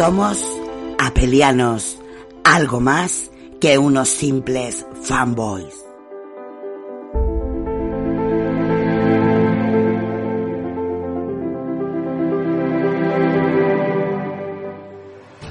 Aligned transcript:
Somos 0.00 0.42
apelianos, 0.98 1.98
algo 2.42 2.80
más 2.80 3.30
que 3.60 3.76
unos 3.76 4.08
simples 4.08 4.86
fanboys. 5.02 5.74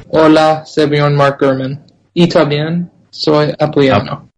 Hola, 0.08 0.66
soy 0.66 1.16
Mark 1.16 1.38
Gurman. 1.40 1.86
Y 2.16 2.28
también 2.28 2.92
soy 3.12 3.54
apeliano. 3.60 4.29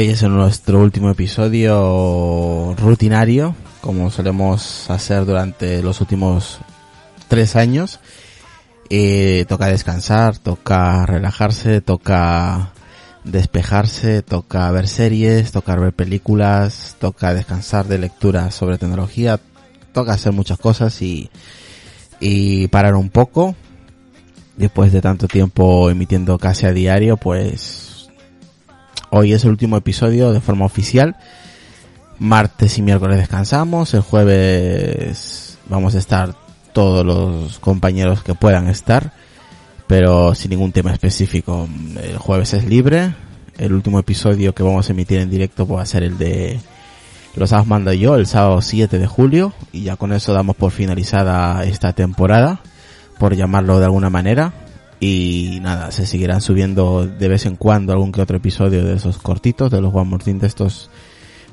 Es 0.00 0.22
nuestro 0.22 0.80
último 0.80 1.10
episodio 1.10 2.74
rutinario, 2.78 3.54
como 3.82 4.10
solemos 4.10 4.88
hacer 4.88 5.26
durante 5.26 5.82
los 5.82 6.00
últimos 6.00 6.58
tres 7.28 7.54
años. 7.54 8.00
Eh, 8.88 9.44
toca 9.46 9.66
descansar, 9.66 10.38
toca 10.38 11.04
relajarse, 11.04 11.82
toca 11.82 12.72
despejarse, 13.24 14.22
toca 14.22 14.70
ver 14.70 14.88
series, 14.88 15.52
toca 15.52 15.76
ver 15.76 15.92
películas, 15.92 16.96
toca 16.98 17.34
descansar 17.34 17.86
de 17.86 17.98
lecturas 17.98 18.54
sobre 18.54 18.78
tecnología, 18.78 19.38
toca 19.92 20.14
hacer 20.14 20.32
muchas 20.32 20.56
cosas 20.56 21.02
y, 21.02 21.28
y 22.20 22.68
parar 22.68 22.94
un 22.94 23.10
poco, 23.10 23.54
después 24.56 24.92
de 24.92 25.02
tanto 25.02 25.28
tiempo 25.28 25.90
emitiendo 25.90 26.38
casi 26.38 26.64
a 26.64 26.72
diario, 26.72 27.18
pues 27.18 27.89
hoy 29.10 29.32
es 29.32 29.44
el 29.44 29.50
último 29.50 29.76
episodio 29.76 30.32
de 30.32 30.40
forma 30.40 30.64
oficial. 30.64 31.16
Martes 32.18 32.78
y 32.78 32.82
miércoles 32.82 33.18
descansamos, 33.18 33.94
el 33.94 34.02
jueves 34.02 35.58
vamos 35.68 35.94
a 35.94 35.98
estar 35.98 36.34
todos 36.72 37.04
los 37.04 37.58
compañeros 37.58 38.22
que 38.22 38.34
puedan 38.34 38.68
estar, 38.68 39.12
pero 39.86 40.34
sin 40.34 40.50
ningún 40.50 40.72
tema 40.72 40.92
específico. 40.92 41.68
El 42.02 42.18
jueves 42.18 42.52
es 42.54 42.64
libre, 42.64 43.14
el 43.58 43.72
último 43.72 43.98
episodio 43.98 44.54
que 44.54 44.62
vamos 44.62 44.88
a 44.88 44.92
emitir 44.92 45.20
en 45.20 45.30
directo 45.30 45.66
va 45.66 45.82
a 45.82 45.86
ser 45.86 46.02
el 46.02 46.18
de 46.18 46.60
los 47.36 47.52
has 47.52 47.66
mando 47.66 47.92
yo 47.92 48.16
el 48.16 48.26
sábado 48.26 48.60
7 48.60 48.98
de 48.98 49.06
julio 49.06 49.52
y 49.72 49.84
ya 49.84 49.96
con 49.96 50.12
eso 50.12 50.32
damos 50.32 50.56
por 50.56 50.72
finalizada 50.72 51.64
esta 51.64 51.92
temporada 51.92 52.60
por 53.18 53.36
llamarlo 53.36 53.78
de 53.78 53.84
alguna 53.84 54.10
manera. 54.10 54.52
Y 55.00 55.58
nada, 55.62 55.90
se 55.92 56.06
seguirán 56.06 56.42
subiendo 56.42 57.06
de 57.06 57.28
vez 57.28 57.46
en 57.46 57.56
cuando 57.56 57.92
algún 57.92 58.12
que 58.12 58.20
otro 58.20 58.36
episodio 58.36 58.84
de 58.84 58.94
esos 58.94 59.16
cortitos, 59.16 59.70
de 59.70 59.80
los 59.80 59.94
One 59.94 60.10
More 60.10 60.32
de 60.34 60.46
estos 60.46 60.90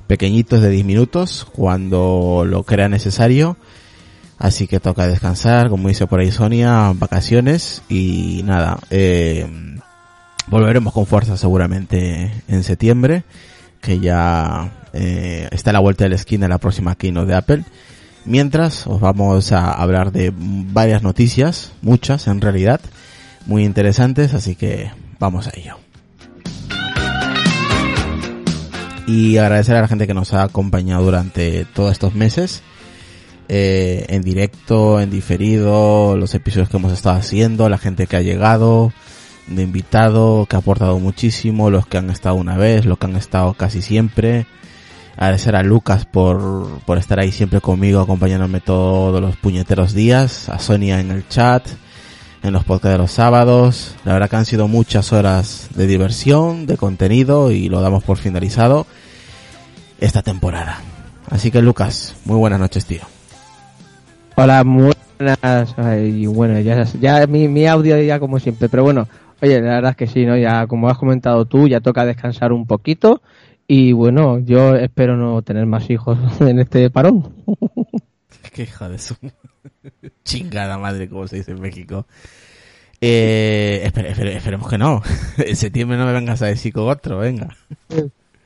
pequeñitos 0.05 0.61
de 0.61 0.69
10 0.69 0.85
minutos, 0.85 1.47
cuando 1.53 2.43
lo 2.45 2.63
crea 2.63 2.89
necesario. 2.89 3.57
Así 4.37 4.67
que 4.67 4.79
toca 4.79 5.07
descansar, 5.07 5.69
como 5.69 5.87
dice 5.87 6.05
por 6.07 6.19
ahí 6.19 6.31
Sonia, 6.31 6.93
vacaciones 6.93 7.81
y 7.89 8.41
nada, 8.45 8.77
eh, 8.91 9.47
volveremos 10.47 10.93
con 10.93 11.05
fuerza 11.05 11.37
seguramente 11.37 12.43
en 12.47 12.63
septiembre, 12.63 13.23
que 13.81 13.99
ya 13.99 14.71
eh, 14.93 15.47
está 15.51 15.71
a 15.71 15.73
la 15.73 15.79
vuelta 15.79 16.03
de 16.03 16.11
la 16.11 16.15
esquina 16.15 16.47
la 16.47 16.59
próxima 16.59 16.95
keynote 16.95 17.27
de 17.27 17.35
Apple. 17.35 17.63
Mientras 18.25 18.85
os 18.85 18.99
vamos 18.99 19.51
a 19.53 19.71
hablar 19.71 20.11
de 20.11 20.33
varias 20.35 21.01
noticias, 21.01 21.71
muchas 21.81 22.27
en 22.27 22.41
realidad, 22.41 22.81
muy 23.47 23.63
interesantes, 23.63 24.33
así 24.33 24.55
que 24.55 24.91
vamos 25.19 25.47
a 25.47 25.51
ello. 25.55 25.77
Y 29.07 29.37
agradecer 29.37 29.75
a 29.75 29.81
la 29.81 29.87
gente 29.87 30.05
que 30.05 30.13
nos 30.13 30.33
ha 30.33 30.43
acompañado 30.43 31.03
durante 31.03 31.65
todos 31.65 31.93
estos 31.93 32.13
meses, 32.13 32.61
eh, 33.47 34.05
en 34.09 34.21
directo, 34.21 34.99
en 34.99 35.09
diferido, 35.09 36.17
los 36.17 36.35
episodios 36.35 36.69
que 36.69 36.77
hemos 36.77 36.93
estado 36.93 37.15
haciendo, 37.15 37.69
la 37.69 37.77
gente 37.77 38.05
que 38.05 38.17
ha 38.17 38.21
llegado, 38.21 38.91
de 39.47 39.63
invitado, 39.63 40.45
que 40.45 40.57
ha 40.57 40.59
aportado 40.59 40.99
muchísimo, 40.99 41.71
los 41.71 41.87
que 41.87 41.97
han 41.97 42.09
estado 42.09 42.35
una 42.35 42.57
vez, 42.57 42.85
los 42.85 42.97
que 42.97 43.05
han 43.05 43.15
estado 43.15 43.53
casi 43.53 43.81
siempre, 43.81 44.45
Agradecer 45.17 45.55
a 45.55 45.63
Lucas 45.63 46.05
por, 46.05 46.79
por 46.85 46.99
estar 46.99 47.19
ahí 47.19 47.31
siempre 47.31 47.59
conmigo, 47.59 48.01
acompañándome 48.01 48.61
todos 48.61 49.19
los 49.19 49.35
puñeteros 49.35 49.95
días. 49.95 50.47
A 50.47 50.59
Sonia 50.59 50.99
en 50.99 51.09
el 51.09 51.27
chat, 51.27 51.67
en 52.47 52.53
los 52.53 52.63
podcasts 52.63 52.93
de 52.93 52.97
los 52.97 53.11
sábados. 53.11 53.95
La 54.05 54.13
verdad 54.13 54.29
que 54.29 54.35
han 54.37 54.45
sido 54.45 54.67
muchas 54.67 55.11
horas 55.11 55.69
de 55.75 55.85
diversión, 55.85 56.65
de 56.65 56.77
contenido 56.77 57.51
y 57.51 57.69
lo 57.69 57.81
damos 57.81 58.03
por 58.03 58.17
finalizado 58.17 58.87
esta 59.99 60.21
temporada. 60.21 60.79
Así 61.29 61.51
que 61.51 61.61
Lucas, 61.61 62.15
muy 62.25 62.37
buenas 62.37 62.59
noches, 62.59 62.85
tío. 62.85 63.01
Hola, 64.35 64.63
muy 64.63 64.93
buenas. 65.19 65.75
Y 66.01 66.25
bueno, 66.27 66.59
ya, 66.59 66.83
ya 66.83 67.27
mi, 67.27 67.47
mi 67.47 67.67
audio 67.67 68.01
ya 68.01 68.19
como 68.19 68.39
siempre, 68.39 68.69
pero 68.69 68.83
bueno, 68.83 69.07
oye, 69.41 69.59
la 69.61 69.75
verdad 69.75 69.91
es 69.91 69.97
que 69.97 70.07
sí, 70.07 70.25
¿no? 70.25 70.37
Ya 70.37 70.67
como 70.67 70.89
has 70.89 70.97
comentado 70.97 71.45
tú, 71.45 71.67
ya 71.67 71.81
toca 71.81 72.05
descansar 72.05 72.53
un 72.53 72.65
poquito 72.65 73.21
y 73.67 73.91
bueno, 73.91 74.39
yo 74.39 74.75
espero 74.75 75.17
no 75.17 75.41
tener 75.41 75.65
más 75.65 75.89
hijos 75.89 76.17
en 76.39 76.59
este 76.59 76.89
parón. 76.89 77.27
Qué 78.53 78.63
hija 78.63 78.89
de 78.89 78.99
su 78.99 79.15
chingada 80.23 80.77
madre, 80.77 81.09
como 81.09 81.27
se 81.27 81.37
dice 81.37 81.51
en 81.51 81.61
México. 81.61 82.05
Eh, 82.99 83.83
espere- 83.85 84.09
espere- 84.11 84.35
esperemos 84.35 84.69
que 84.69 84.77
no. 84.77 85.01
En 85.37 85.55
septiembre 85.55 85.97
no 85.97 86.05
me 86.05 86.13
vengas 86.13 86.41
a 86.41 86.47
decir 86.47 86.73
con 86.73 86.87
otro, 86.89 87.19
venga. 87.19 87.55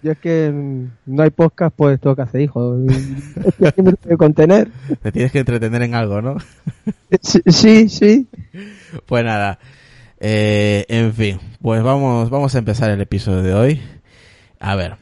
Yo 0.04 0.14
es 0.14 0.18
que 0.18 0.52
no 1.06 1.24
hay 1.24 1.30
podcast, 1.30 1.76
pues 1.76 2.00
que 2.00 2.22
hacer 2.22 2.42
hijos. 2.42 2.80
Y 3.60 3.66
aquí 3.68 3.82
me 3.84 3.94
tengo 3.94 4.10
que 4.10 4.18
contener. 4.18 4.72
Te 5.02 5.12
tienes 5.12 5.32
que 5.32 5.40
entretener 5.40 5.84
en 5.84 5.94
algo, 5.94 6.22
¿no? 6.24 6.38
Sí, 7.22 7.40
sí, 7.46 7.88
sí. 7.88 8.28
Pues 9.06 9.24
nada. 9.24 9.60
Eh, 10.20 10.86
en 10.90 11.14
fin, 11.14 11.40
pues 11.62 11.84
vamos, 11.84 12.30
vamos 12.32 12.56
a 12.56 12.58
empezar 12.58 12.90
el 12.90 13.00
episodio 13.02 13.44
de 13.44 13.54
hoy. 13.54 13.82
A 14.60 14.76
ver, 14.76 14.98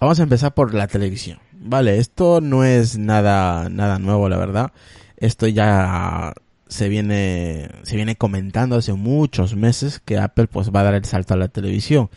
vamos 0.00 0.18
a 0.18 0.24
empezar 0.24 0.54
por 0.54 0.74
la 0.74 0.88
televisión. 0.88 1.38
Vale, 1.62 1.98
esto 1.98 2.40
no 2.40 2.64
es 2.64 2.96
nada, 2.96 3.68
nada 3.68 3.98
nuevo, 3.98 4.28
la 4.30 4.38
verdad. 4.38 4.72
Esto 5.18 5.46
ya 5.46 6.32
se 6.68 6.88
viene, 6.88 7.68
se 7.82 7.96
viene 7.96 8.16
comentando 8.16 8.76
hace 8.76 8.94
muchos 8.94 9.54
meses 9.56 10.00
que 10.02 10.16
Apple 10.16 10.46
pues 10.46 10.70
va 10.70 10.80
a 10.80 10.84
dar 10.84 10.94
el 10.94 11.04
salto 11.04 11.34
a 11.34 11.36
la 11.36 11.48
televisión. 11.48 12.08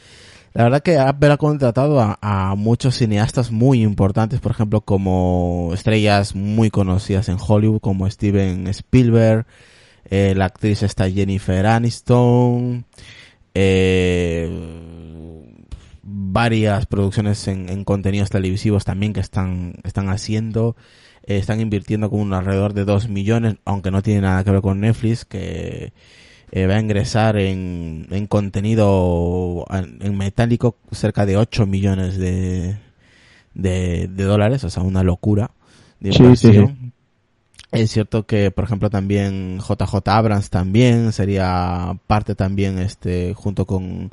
La 0.53 0.63
verdad 0.63 0.81
que 0.81 0.97
Apple 0.97 1.31
ha 1.31 1.37
contratado 1.37 1.99
a, 1.99 2.55
muchos 2.55 2.95
cineastas 2.95 3.51
muy 3.51 3.81
importantes, 3.81 4.39
por 4.39 4.51
ejemplo, 4.51 4.81
como 4.81 5.71
estrellas 5.73 6.35
muy 6.35 6.69
conocidas 6.69 7.27
en 7.27 7.37
Hollywood, 7.45 7.81
como 7.81 8.09
Steven 8.09 8.67
Spielberg, 8.67 9.45
eh, 10.05 10.35
la 10.37 10.45
actriz 10.45 10.83
está 10.83 11.09
Jennifer 11.09 11.65
Aniston, 11.65 12.85
eh, 13.55 14.47
varias 16.33 16.87
producciones 16.87 17.47
en, 17.47 17.69
en 17.69 17.83
contenidos 17.83 18.31
televisivos 18.31 18.83
también 18.85 19.13
que 19.13 19.19
están, 19.19 19.75
están 19.83 20.09
haciendo, 20.09 20.75
eh, 21.25 21.37
están 21.37 21.61
invirtiendo 21.61 22.09
como 22.09 22.23
un 22.23 22.33
alrededor 22.33 22.73
de 22.73 22.85
2 22.85 23.07
millones, 23.07 23.55
aunque 23.65 23.91
no 23.91 24.01
tiene 24.01 24.21
nada 24.21 24.43
que 24.43 24.51
ver 24.51 24.61
con 24.61 24.81
Netflix, 24.81 25.25
que 25.25 25.93
eh, 26.51 26.67
va 26.67 26.75
a 26.75 26.79
ingresar 26.79 27.37
en, 27.37 28.07
en 28.09 28.25
contenido 28.27 29.65
en, 29.69 29.99
en 30.01 30.17
metálico 30.17 30.75
cerca 30.91 31.25
de 31.27 31.37
8 31.37 31.67
millones 31.67 32.17
de, 32.17 32.77
de, 33.53 34.07
de 34.07 34.23
dólares, 34.23 34.63
o 34.63 34.69
sea, 34.71 34.83
una 34.83 35.03
locura 35.03 35.51
de 35.99 36.11
Sí, 36.13 36.35
sí, 36.35 36.47
inversión. 36.47 36.93
Es 37.71 37.91
cierto 37.91 38.25
que, 38.25 38.51
por 38.51 38.65
ejemplo, 38.65 38.89
también 38.89 39.59
JJ 39.59 40.07
Abrams 40.07 40.49
también 40.51 41.11
sería 41.11 41.97
parte 42.07 42.35
también, 42.35 42.77
este, 42.77 43.33
junto 43.33 43.65
con 43.65 44.11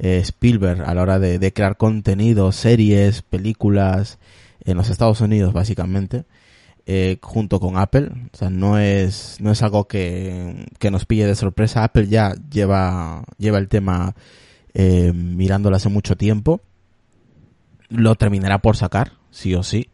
eh, 0.00 0.18
Spielberg 0.24 0.82
a 0.82 0.94
la 0.94 1.02
hora 1.02 1.18
de, 1.18 1.38
de 1.38 1.52
crear 1.52 1.76
contenido, 1.76 2.52
series, 2.52 3.22
películas 3.22 4.18
en 4.64 4.76
los 4.76 4.88
Estados 4.88 5.20
Unidos, 5.20 5.52
básicamente, 5.52 6.24
eh, 6.86 7.18
junto 7.20 7.60
con 7.60 7.76
Apple. 7.76 8.10
O 8.32 8.36
sea, 8.36 8.50
no 8.50 8.78
es, 8.78 9.36
no 9.40 9.52
es 9.52 9.62
algo 9.62 9.86
que, 9.86 10.66
que 10.78 10.90
nos 10.90 11.04
pille 11.04 11.26
de 11.26 11.34
sorpresa. 11.34 11.84
Apple 11.84 12.08
ya 12.08 12.34
lleva, 12.50 13.24
lleva 13.38 13.58
el 13.58 13.68
tema 13.68 14.14
eh, 14.72 15.12
mirándolo 15.14 15.76
hace 15.76 15.90
mucho 15.90 16.16
tiempo. 16.16 16.62
Lo 17.90 18.14
terminará 18.14 18.58
por 18.58 18.76
sacar, 18.76 19.12
sí 19.30 19.54
o 19.54 19.62
sí. 19.62 19.90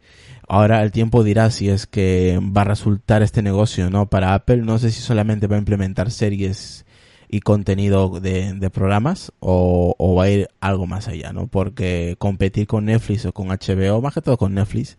Ahora 0.47 0.81
el 0.83 0.91
tiempo 0.91 1.25
dirá 1.25 1.51
si 1.51 1.67
es 1.69 1.85
que 1.85 2.39
va 2.41 2.61
a 2.61 2.65
resultar 2.65 3.21
este 3.21 3.41
negocio 3.41 3.89
no 3.89 4.05
para 4.05 4.33
Apple. 4.33 4.57
No 4.57 4.79
sé 4.79 4.91
si 4.91 5.01
solamente 5.01 5.47
va 5.47 5.57
a 5.57 5.59
implementar 5.59 6.11
series 6.11 6.85
y 7.29 7.41
contenido 7.41 8.19
de, 8.19 8.53
de 8.53 8.69
programas 8.69 9.33
o, 9.39 9.95
o 9.97 10.15
va 10.15 10.23
a 10.23 10.29
ir 10.29 10.47
algo 10.61 10.87
más 10.87 11.07
allá, 11.07 11.33
¿no? 11.33 11.47
Porque 11.47 12.15
competir 12.19 12.67
con 12.67 12.85
Netflix 12.85 13.25
o 13.25 13.33
con 13.33 13.47
HBO, 13.49 14.01
más 14.01 14.13
que 14.13 14.21
todo 14.21 14.37
con 14.37 14.53
Netflix, 14.53 14.97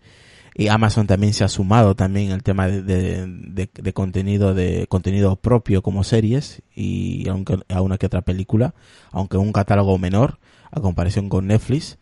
y 0.54 0.68
Amazon 0.68 1.06
también 1.06 1.32
se 1.34 1.44
ha 1.44 1.48
sumado 1.48 1.94
también 1.94 2.32
el 2.32 2.42
tema 2.42 2.66
de, 2.66 2.82
de, 2.82 3.68
de- 3.72 3.92
contenido 3.92 4.54
de 4.54 4.86
contenido 4.88 5.36
propio 5.36 5.82
como 5.82 6.02
series 6.02 6.62
y 6.74 7.28
aunque 7.28 7.58
a 7.68 7.80
una 7.80 7.96
que 7.96 8.06
otra 8.06 8.22
película, 8.22 8.74
aunque 9.12 9.36
un 9.36 9.52
catálogo 9.52 9.96
menor 9.98 10.38
a 10.72 10.80
comparación 10.80 11.28
con 11.28 11.46
Netflix 11.46 11.98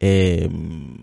eh, 0.00 0.50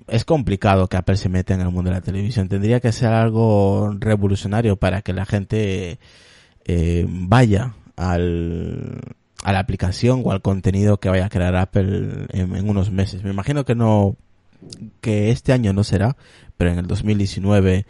es 0.09 0.25
complicado 0.25 0.87
que 0.87 0.97
Apple 0.97 1.15
se 1.15 1.29
meta 1.29 1.53
en 1.53 1.61
el 1.61 1.69
mundo 1.71 1.89
de 1.89 1.95
la 1.95 2.01
televisión. 2.01 2.49
Tendría 2.49 2.81
que 2.81 2.91
ser 2.91 3.07
algo 3.13 3.95
revolucionario 3.97 4.75
para 4.75 5.01
que 5.01 5.13
la 5.13 5.25
gente 5.25 5.97
eh, 6.65 7.05
vaya 7.09 7.73
al, 8.01 8.99
a 9.43 9.53
la 9.53 9.59
aplicación 9.59 10.21
o 10.25 10.31
al 10.31 10.41
contenido 10.41 10.99
que 10.99 11.09
vaya 11.09 11.25
a 11.25 11.29
crear 11.29 11.55
Apple 11.55 12.27
en, 12.29 12.69
unos 12.69 12.91
meses. 12.91 13.23
Me 13.23 13.31
imagino 13.31 13.65
que 13.65 13.75
no, 13.75 14.15
que 15.01 15.31
este 15.31 15.53
año 15.53 15.73
no 15.73 15.83
será, 15.83 16.17
pero 16.57 16.71
en 16.71 16.79
el 16.79 16.87
2019 16.87 17.85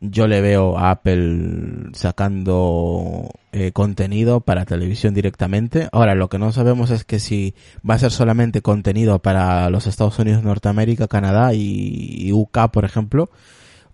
yo 0.00 0.26
le 0.26 0.42
veo 0.42 0.78
a 0.78 0.90
Apple 0.90 1.90
sacando 1.94 3.30
eh, 3.52 3.72
contenido 3.72 4.40
para 4.40 4.66
televisión 4.66 5.14
directamente. 5.14 5.88
Ahora, 5.90 6.14
lo 6.14 6.28
que 6.28 6.38
no 6.38 6.52
sabemos 6.52 6.90
es 6.90 7.04
que 7.04 7.18
si 7.18 7.54
va 7.88 7.94
a 7.94 7.98
ser 7.98 8.12
solamente 8.12 8.60
contenido 8.60 9.20
para 9.20 9.70
los 9.70 9.86
Estados 9.86 10.18
Unidos, 10.18 10.42
Norteamérica, 10.42 11.08
Canadá 11.08 11.54
y 11.54 12.30
UK, 12.30 12.70
por 12.70 12.84
ejemplo, 12.84 13.30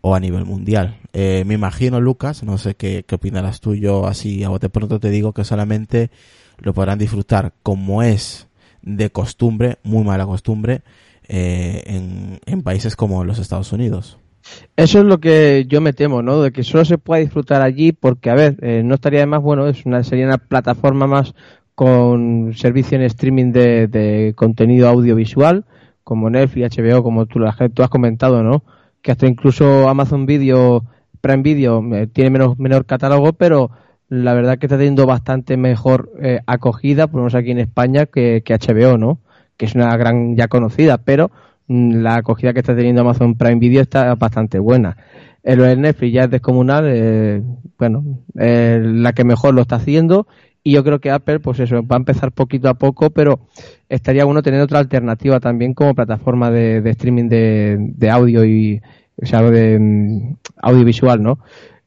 o 0.02 0.14
a 0.14 0.20
nivel 0.20 0.44
mundial. 0.44 0.98
Eh, 1.14 1.44
me 1.46 1.54
imagino, 1.54 2.00
Lucas, 2.00 2.42
no 2.42 2.58
sé 2.58 2.74
qué, 2.74 3.04
qué 3.06 3.14
opinarás 3.14 3.60
tú, 3.60 3.74
yo 3.74 4.06
así 4.06 4.44
a 4.44 4.50
bote 4.50 4.68
pronto 4.68 5.00
te 5.00 5.08
digo 5.10 5.32
que 5.32 5.44
solamente 5.44 6.10
lo 6.58 6.74
podrán 6.74 6.98
disfrutar 6.98 7.54
como 7.62 8.02
es 8.02 8.48
de 8.82 9.10
costumbre, 9.10 9.78
muy 9.84 10.04
mala 10.04 10.26
costumbre, 10.26 10.82
eh, 11.28 11.82
en, 11.86 12.40
en 12.44 12.62
países 12.62 12.96
como 12.96 13.24
los 13.24 13.38
Estados 13.38 13.72
Unidos. 13.72 14.18
Eso 14.76 14.98
es 14.98 15.04
lo 15.04 15.20
que 15.20 15.66
yo 15.68 15.80
me 15.80 15.92
temo, 15.92 16.20
¿no? 16.20 16.42
De 16.42 16.50
que 16.50 16.64
solo 16.64 16.84
se 16.84 16.98
pueda 16.98 17.20
disfrutar 17.20 17.62
allí 17.62 17.92
porque, 17.92 18.28
a 18.28 18.34
ver, 18.34 18.56
eh, 18.60 18.82
no 18.84 18.96
estaría 18.96 19.20
de 19.20 19.26
más, 19.26 19.40
bueno, 19.40 19.68
es 19.68 19.86
una, 19.86 20.02
sería 20.02 20.26
una 20.26 20.38
plataforma 20.38 21.06
más 21.06 21.34
con 21.76 22.52
servicio 22.56 22.96
en 22.96 23.04
streaming 23.04 23.52
de, 23.52 23.86
de 23.86 24.34
contenido 24.34 24.88
audiovisual, 24.88 25.64
como 26.02 26.28
Netflix, 26.28 26.76
HBO, 26.76 27.02
como 27.04 27.26
tú, 27.26 27.40
tú 27.72 27.82
has 27.82 27.88
comentado, 27.88 28.42
¿no? 28.42 28.64
Que 29.02 29.12
hasta 29.12 29.26
incluso 29.26 29.88
Amazon 29.88 30.26
Video, 30.26 30.84
Prime 31.20 31.42
Video, 31.42 31.82
eh, 31.94 32.06
tiene 32.06 32.30
menos, 32.30 32.58
menor 32.58 32.86
catálogo, 32.86 33.32
pero 33.34 33.70
la 34.08 34.34
verdad 34.34 34.58
que 34.58 34.66
está 34.66 34.76
teniendo 34.76 35.06
bastante 35.06 35.56
mejor 35.56 36.12
eh, 36.22 36.40
acogida, 36.46 37.06
por 37.06 37.16
lo 37.16 37.22
menos 37.22 37.34
aquí 37.34 37.50
en 37.50 37.58
España, 37.58 38.06
que, 38.06 38.42
que 38.44 38.54
HBO, 38.54 38.98
¿no? 38.98 39.20
Que 39.56 39.66
es 39.66 39.74
una 39.74 39.96
gran 39.96 40.36
ya 40.36 40.48
conocida, 40.48 40.98
pero 40.98 41.30
mm, 41.66 42.02
la 42.02 42.16
acogida 42.16 42.52
que 42.52 42.60
está 42.60 42.76
teniendo 42.76 43.00
Amazon 43.02 43.36
Prime 43.36 43.58
Video 43.58 43.82
está 43.82 44.14
bastante 44.14 44.58
buena. 44.58 44.96
El 45.42 45.80
Netflix 45.80 46.12
ya 46.12 46.24
es 46.24 46.30
descomunal, 46.30 46.84
eh, 46.88 47.42
bueno, 47.78 48.04
eh, 48.38 48.80
la 48.82 49.12
que 49.12 49.24
mejor 49.24 49.54
lo 49.54 49.62
está 49.62 49.76
haciendo 49.76 50.28
y 50.64 50.72
yo 50.72 50.84
creo 50.84 51.00
que 51.00 51.10
Apple, 51.10 51.40
pues 51.40 51.60
eso, 51.60 51.82
va 51.86 51.96
a 51.96 51.98
empezar 51.98 52.32
poquito 52.32 52.68
a 52.68 52.74
poco, 52.74 53.10
pero 53.10 53.40
estaría 53.88 54.24
bueno 54.24 54.42
tener 54.42 54.60
otra 54.60 54.78
alternativa 54.78 55.40
también 55.40 55.74
como 55.74 55.94
plataforma 55.94 56.50
de, 56.50 56.88
streaming 56.90 57.28
de, 57.28 58.10
audio 58.10 58.44
y, 58.44 58.80
o 59.20 59.26
sea, 59.26 59.42
de 59.42 59.78
mm, 59.78 60.36
audiovisual, 60.62 61.22
¿no? 61.22 61.38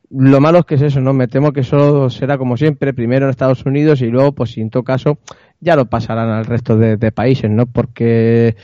Lo 0.10 0.39
malo 0.39 0.60
es 0.60 0.65
que 0.65 0.75
es 0.75 0.82
eso, 0.82 1.01
¿no? 1.01 1.13
Me 1.13 1.27
temo 1.27 1.51
que 1.51 1.62
eso 1.62 2.10
será 2.10 2.38
como 2.38 2.58
siempre, 2.58 2.94
primero 2.94 3.25
en 3.25 3.32
Estados 3.32 3.65
Unidos 3.65 4.01
y 4.01 4.08
luego, 4.08 4.34
pues 4.34 4.51
si 4.51 4.62
en 4.62 4.70
todo 4.70 4.84
caso, 4.84 5.17
ya 5.60 5.75
lo 5.75 5.86
pasarán 5.86 6.29
al 6.29 6.46
resto 6.46 6.77
de, 6.77 6.98
de 6.98 7.12
países, 7.12 7.50
¿no? 7.50 7.65
Porque, 7.65 8.55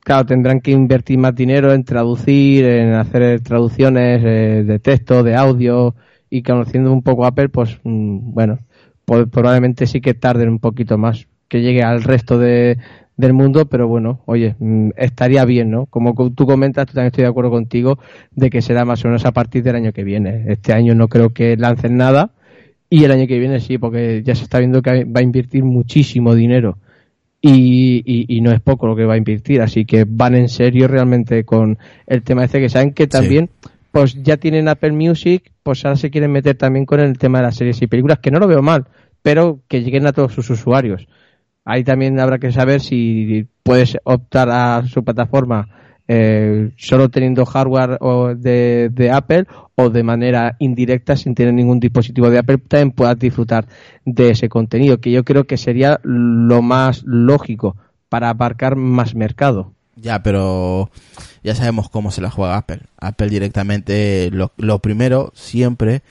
claro, 0.00 0.26
tendrán 0.26 0.60
que 0.60 0.70
invertir 0.72 1.18
más 1.18 1.34
dinero 1.34 1.72
en 1.72 1.84
traducir, 1.84 2.64
en 2.66 2.94
hacer 2.94 3.40
traducciones 3.40 4.22
eh, 4.24 4.64
de 4.64 4.78
texto, 4.78 5.22
de 5.22 5.34
audio, 5.36 5.94
y 6.30 6.42
conociendo 6.42 6.92
un 6.92 7.02
poco 7.02 7.26
Apple, 7.26 7.48
pues, 7.48 7.78
mm, 7.82 8.32
bueno, 8.32 8.58
probablemente 9.06 9.86
sí 9.86 10.00
que 10.00 10.14
tarden 10.14 10.48
un 10.48 10.58
poquito 10.58 10.98
más 10.98 11.26
que 11.48 11.60
llegue 11.62 11.82
al 11.82 12.02
resto 12.02 12.38
de, 12.38 12.78
del 13.16 13.32
mundo, 13.32 13.66
pero 13.66 13.86
bueno, 13.86 14.20
oye, 14.26 14.56
mm, 14.58 14.90
estaría 14.96 15.44
bien, 15.44 15.70
¿no? 15.70 15.86
Como 15.86 16.14
co- 16.14 16.30
tú 16.30 16.46
comentas, 16.46 16.86
tú 16.86 16.94
también 16.94 17.08
estoy 17.08 17.22
de 17.22 17.30
acuerdo 17.30 17.50
contigo 17.50 17.98
de 18.32 18.50
que 18.50 18.62
será 18.62 18.84
más 18.84 19.04
o 19.04 19.08
menos 19.08 19.24
a 19.24 19.32
partir 19.32 19.62
del 19.62 19.76
año 19.76 19.92
que 19.92 20.04
viene. 20.04 20.44
Este 20.48 20.72
año 20.72 20.94
no 20.94 21.08
creo 21.08 21.30
que 21.30 21.56
lancen 21.56 21.96
nada 21.96 22.30
y 22.90 23.04
el 23.04 23.12
año 23.12 23.26
que 23.26 23.38
viene 23.38 23.60
sí, 23.60 23.78
porque 23.78 24.22
ya 24.24 24.34
se 24.34 24.44
está 24.44 24.58
viendo 24.58 24.82
que 24.82 25.04
va 25.04 25.20
a 25.20 25.22
invertir 25.22 25.64
muchísimo 25.64 26.34
dinero 26.34 26.78
y, 27.40 28.02
y, 28.06 28.36
y 28.36 28.40
no 28.40 28.52
es 28.52 28.60
poco 28.60 28.86
lo 28.86 28.96
que 28.96 29.04
va 29.04 29.14
a 29.14 29.18
invertir, 29.18 29.60
así 29.60 29.84
que 29.84 30.06
van 30.08 30.34
en 30.34 30.48
serio 30.48 30.88
realmente 30.88 31.44
con 31.44 31.78
el 32.06 32.22
tema 32.22 32.44
este 32.44 32.58
que 32.60 32.68
saben 32.70 32.92
que 32.92 33.06
también 33.06 33.50
pues 33.94 34.20
ya 34.24 34.38
tienen 34.38 34.66
Apple 34.66 34.90
Music, 34.90 35.52
pues 35.62 35.84
ahora 35.84 35.94
se 35.96 36.10
quieren 36.10 36.32
meter 36.32 36.56
también 36.56 36.84
con 36.84 36.98
el 36.98 37.16
tema 37.16 37.38
de 37.38 37.44
las 37.44 37.54
series 37.54 37.80
y 37.80 37.86
películas, 37.86 38.18
que 38.18 38.32
no 38.32 38.40
lo 38.40 38.48
veo 38.48 38.60
mal, 38.60 38.88
pero 39.22 39.60
que 39.68 39.84
lleguen 39.84 40.04
a 40.08 40.12
todos 40.12 40.32
sus 40.32 40.50
usuarios. 40.50 41.06
Ahí 41.64 41.84
también 41.84 42.18
habrá 42.18 42.40
que 42.40 42.50
saber 42.50 42.80
si 42.80 43.46
puedes 43.62 43.96
optar 44.02 44.50
a 44.50 44.82
su 44.88 45.04
plataforma 45.04 45.68
eh, 46.08 46.72
solo 46.76 47.08
teniendo 47.08 47.46
hardware 47.46 47.98
o 48.00 48.34
de, 48.34 48.90
de 48.92 49.12
Apple 49.12 49.46
o 49.76 49.90
de 49.90 50.02
manera 50.02 50.56
indirecta 50.58 51.14
sin 51.16 51.36
tener 51.36 51.54
ningún 51.54 51.78
dispositivo 51.78 52.30
de 52.30 52.38
Apple 52.38 52.58
también 52.58 52.90
puedas 52.90 53.16
disfrutar 53.16 53.68
de 54.04 54.30
ese 54.30 54.48
contenido 54.48 54.98
que 54.98 55.12
yo 55.12 55.22
creo 55.22 55.44
que 55.44 55.56
sería 55.56 56.00
lo 56.02 56.62
más 56.62 57.04
lógico 57.04 57.76
para 58.08 58.30
abarcar 58.30 58.74
más 58.74 59.14
mercado. 59.14 59.72
Ya, 59.94 60.20
pero 60.20 60.90
ya 61.44 61.54
sabemos 61.54 61.90
cómo 61.90 62.10
se 62.10 62.22
la 62.22 62.30
juega 62.30 62.56
Apple. 62.56 62.80
Apple 62.98 63.28
directamente, 63.28 64.30
lo, 64.32 64.52
lo 64.56 64.78
primero, 64.80 65.30
siempre, 65.36 66.02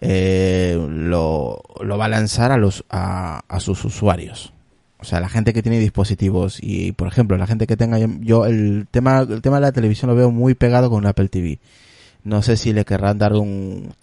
eh, 0.00 0.76
lo, 0.88 1.62
lo 1.82 1.98
va 1.98 2.06
a 2.06 2.08
lanzar 2.08 2.50
a, 2.50 2.56
los, 2.56 2.84
a, 2.88 3.42
a 3.46 3.60
sus 3.60 3.84
usuarios. 3.84 4.54
O 4.98 5.04
sea, 5.04 5.20
la 5.20 5.28
gente 5.28 5.52
que 5.52 5.62
tiene 5.62 5.78
dispositivos 5.78 6.58
y, 6.62 6.92
por 6.92 7.08
ejemplo, 7.08 7.36
la 7.36 7.46
gente 7.46 7.66
que 7.66 7.76
tenga, 7.76 7.98
yo 8.20 8.46
el 8.46 8.86
tema, 8.90 9.20
el 9.20 9.42
tema 9.42 9.56
de 9.56 9.62
la 9.62 9.72
televisión 9.72 10.10
lo 10.10 10.16
veo 10.16 10.30
muy 10.30 10.54
pegado 10.54 10.90
con 10.90 11.06
Apple 11.06 11.28
TV. 11.28 11.58
No 12.24 12.42
sé 12.42 12.56
si 12.56 12.72
le 12.72 12.84
querrán 12.84 13.18
dar 13.18 13.34
un, 13.34 13.94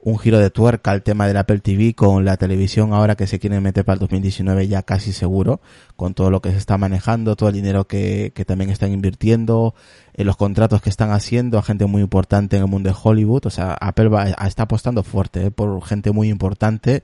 un 0.00 0.18
giro 0.18 0.38
de 0.38 0.50
tuerca 0.50 0.92
al 0.92 1.02
tema 1.02 1.26
del 1.26 1.36
Apple 1.36 1.58
TV 1.58 1.94
con 1.94 2.24
la 2.24 2.36
televisión 2.36 2.92
ahora 2.92 3.16
que 3.16 3.26
se 3.26 3.38
quiere 3.38 3.60
meter 3.60 3.84
para 3.84 3.94
el 3.94 4.00
2019 4.00 4.68
ya 4.68 4.82
casi 4.82 5.12
seguro, 5.12 5.60
con 5.96 6.14
todo 6.14 6.30
lo 6.30 6.40
que 6.40 6.50
se 6.50 6.58
está 6.58 6.78
manejando, 6.78 7.36
todo 7.36 7.48
el 7.48 7.54
dinero 7.54 7.86
que, 7.86 8.32
que 8.34 8.44
también 8.44 8.70
están 8.70 8.92
invirtiendo, 8.92 9.74
en 10.14 10.26
los 10.26 10.36
contratos 10.36 10.82
que 10.82 10.90
están 10.90 11.10
haciendo 11.10 11.58
a 11.58 11.62
gente 11.62 11.86
muy 11.86 12.02
importante 12.02 12.56
en 12.56 12.62
el 12.62 12.68
mundo 12.68 12.90
de 12.90 12.96
Hollywood. 13.00 13.46
O 13.46 13.50
sea, 13.50 13.74
Apple 13.74 14.08
va, 14.08 14.28
está 14.28 14.64
apostando 14.64 15.02
fuerte 15.02 15.46
eh, 15.46 15.50
por 15.50 15.84
gente 15.84 16.12
muy 16.12 16.28
importante 16.28 17.02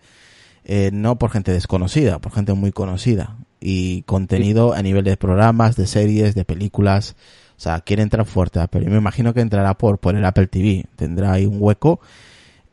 eh, 0.65 0.91
no 0.93 1.19
por 1.19 1.31
gente 1.31 1.53
desconocida, 1.53 2.19
por 2.19 2.33
gente 2.33 2.55
muy 2.55 2.73
conocida. 2.73 3.37
Y 3.61 4.03
contenido 4.03 4.75
a 4.75 4.83
nivel 4.83 5.05
de 5.05 5.17
programas, 5.17 5.77
de 5.77 5.87
series, 5.87 6.35
de 6.35 6.45
películas. 6.45 7.17
O 7.57 7.61
sea, 7.61 7.81
quiere 7.81 8.03
entrar 8.03 8.27
fuerte, 8.27 8.61
pero 8.69 8.91
me 8.91 8.97
imagino 8.97 9.33
que 9.33 9.41
entrará 9.41 9.75
por, 9.75 9.99
por 9.99 10.17
el 10.17 10.25
Apple 10.25 10.47
TV. 10.49 10.87
Tendrá 10.97 11.33
ahí 11.33 11.47
un 11.47 11.59
hueco 11.61 12.01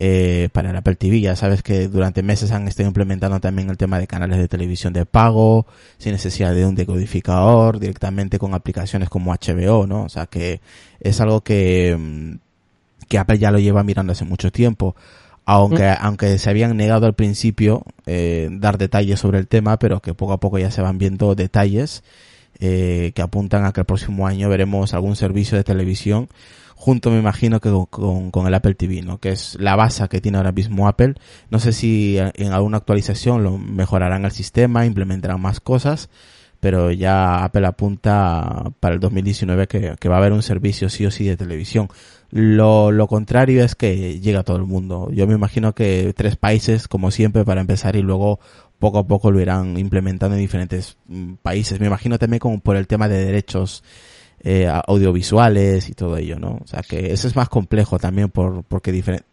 eh, 0.04 0.50
para 0.52 0.72
el 0.72 0.76
Apple 0.76 0.96
TV. 0.96 1.22
Ya 1.22 1.36
sabes 1.36 1.62
que 1.62 1.88
durante 1.88 2.24
meses 2.24 2.52
han 2.52 2.68
estado 2.68 2.88
implementando 2.88 3.40
también 3.40 3.70
el 3.70 3.78
tema 3.78 4.00
de 4.00 4.08
canales 4.08 4.40
de 4.40 4.48
televisión 4.48 4.94
de 4.94 5.06
pago, 5.06 5.68
sin 6.00 6.14
necesidad 6.14 6.56
de 6.56 6.66
un 6.66 6.74
decodificador, 6.74 7.80
directamente 7.80 8.40
con 8.40 8.56
aplicaciones 8.56 9.10
como 9.10 9.32
HBO, 9.32 9.86
¿no? 9.86 10.02
O 10.06 10.10
sea 10.10 10.26
que 10.26 10.60
es 11.02 11.22
algo 11.22 11.42
que, 11.42 11.96
mm, 11.96 13.06
que 13.08 13.20
Apple 13.20 13.38
ya 13.38 13.52
lo 13.52 13.60
lleva 13.60 13.84
mirando 13.84 14.14
hace 14.14 14.26
mucho 14.26 14.52
tiempo 14.52 14.96
aunque, 15.46 15.84
Mm. 15.84 15.98
aunque 16.00 16.38
se 16.40 16.50
habían 16.50 16.76
negado 16.78 17.06
al 17.06 17.14
principio 17.14 17.84
eh, 18.08 18.50
dar 18.52 18.80
detalles 18.80 19.20
sobre 19.20 19.38
el 19.38 19.48
tema, 19.48 19.78
pero 19.78 20.00
que 20.00 20.16
poco 20.16 20.34
a 20.34 20.40
poco 20.40 20.58
ya 20.58 20.72
se 20.72 20.82
van 20.82 20.98
viendo 20.98 21.36
detalles 21.36 22.04
eh, 22.60 23.12
que 23.14 23.22
apuntan 23.22 23.66
a 23.66 23.72
que 23.72 23.82
el 23.82 23.86
próximo 23.86 24.26
año 24.26 24.50
veremos 24.50 24.94
algún 24.94 25.16
servicio 25.16 25.58
de 25.58 25.64
televisión 25.64 26.28
junto 26.82 27.12
me 27.12 27.20
imagino 27.20 27.60
que 27.60 27.70
con, 27.92 28.32
con, 28.32 28.48
el 28.48 28.54
Apple 28.56 28.74
TV, 28.74 29.04
¿no? 29.04 29.20
Que 29.20 29.30
es 29.30 29.56
la 29.60 29.76
base 29.76 30.08
que 30.10 30.20
tiene 30.20 30.40
ahora 30.40 30.52
mismo 30.52 30.88
Apple. 30.88 31.14
No 31.52 31.60
sé 31.60 31.74
si 31.74 32.18
en 32.18 32.54
alguna 32.54 32.78
actualización 32.78 33.44
lo 33.44 33.60
mejorarán 33.60 34.26
el 34.26 34.32
sistema, 34.32 34.88
implementarán 34.88 35.40
más 35.40 35.60
cosas, 35.60 36.10
pero 36.60 36.92
ya 36.92 37.44
Apple 37.44 37.68
apunta 37.68 38.72
para 38.80 38.96
el 38.96 39.00
2019 39.00 39.68
que, 39.68 39.96
que 40.00 40.10
va 40.10 40.16
a 40.16 40.18
haber 40.18 40.34
un 40.34 40.42
servicio 40.42 40.90
sí 40.90 41.06
o 41.06 41.12
sí 41.12 41.26
de 41.26 41.38
televisión. 41.38 41.88
Lo, 42.32 42.92
lo 42.92 43.06
contrario 43.06 43.64
es 43.64 43.76
que 43.76 44.20
llega 44.20 44.40
a 44.40 44.44
todo 44.44 44.58
el 44.58 44.66
mundo. 44.66 45.12
Yo 45.12 45.28
me 45.28 45.36
imagino 45.36 45.76
que 45.76 46.14
tres 46.18 46.36
países, 46.36 46.88
como 46.88 47.12
siempre, 47.12 47.46
para 47.46 47.62
empezar 47.62 47.96
y 47.96 48.02
luego 48.02 48.40
poco 48.80 48.98
a 48.98 49.06
poco 49.06 49.30
lo 49.30 49.40
irán 49.40 49.78
implementando 49.78 50.36
en 50.36 50.42
diferentes 50.42 50.98
mm, 51.06 51.34
países. 51.44 51.80
Me 51.80 51.86
imagino 51.86 52.18
también 52.18 52.40
como 52.40 52.60
por 52.60 52.76
el 52.76 52.88
tema 52.88 53.08
de 53.08 53.24
derechos 53.24 53.84
eh, 54.44 54.68
audiovisuales 54.68 55.90
y 55.90 55.94
todo 55.94 56.18
ello, 56.18 56.40
¿no? 56.40 56.60
O 56.64 56.68
sea 56.68 56.82
que 56.82 57.14
eso 57.14 57.28
es 57.28 57.36
más 57.36 57.50
complejo 57.50 58.00
también 58.00 58.30
por, 58.30 58.64
porque 58.64 58.92
diferente 58.92 59.26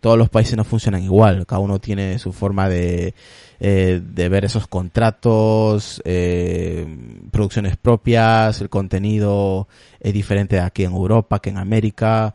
todos 0.00 0.18
los 0.18 0.28
países 0.28 0.56
no 0.56 0.64
funcionan 0.64 1.02
igual, 1.02 1.46
cada 1.46 1.60
uno 1.60 1.78
tiene 1.78 2.18
su 2.18 2.32
forma 2.32 2.68
de, 2.68 3.14
eh, 3.60 4.00
de 4.04 4.28
ver 4.28 4.44
esos 4.44 4.66
contratos, 4.66 6.02
eh, 6.04 6.86
producciones 7.30 7.76
propias, 7.76 8.60
el 8.60 8.68
contenido 8.68 9.68
es 10.00 10.12
diferente 10.12 10.58
aquí 10.60 10.84
en 10.84 10.92
Europa 10.92 11.38
que 11.40 11.50
en 11.50 11.58
América. 11.58 12.34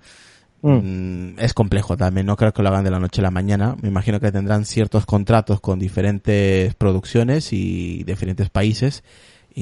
Mm. 0.62 1.38
Es 1.38 1.54
complejo 1.54 1.98
también, 1.98 2.26
no 2.26 2.36
creo 2.36 2.54
que 2.54 2.64
lo 2.64 2.70
hagan 2.70 2.84
de 2.84 2.92
la 2.92 3.00
noche 3.00 3.22
a 3.22 3.24
la 3.24 3.32
mañana. 3.32 3.76
Me 3.82 3.90
imagino 3.90 4.20
que 4.20 4.32
tendrán 4.32 4.66
ciertos 4.66 5.06
contratos 5.06 5.60
con 5.60 5.78
diferentes 5.78 6.74
producciones 6.76 7.54
y 7.54 8.04
diferentes 8.06 8.50
países 8.50 9.04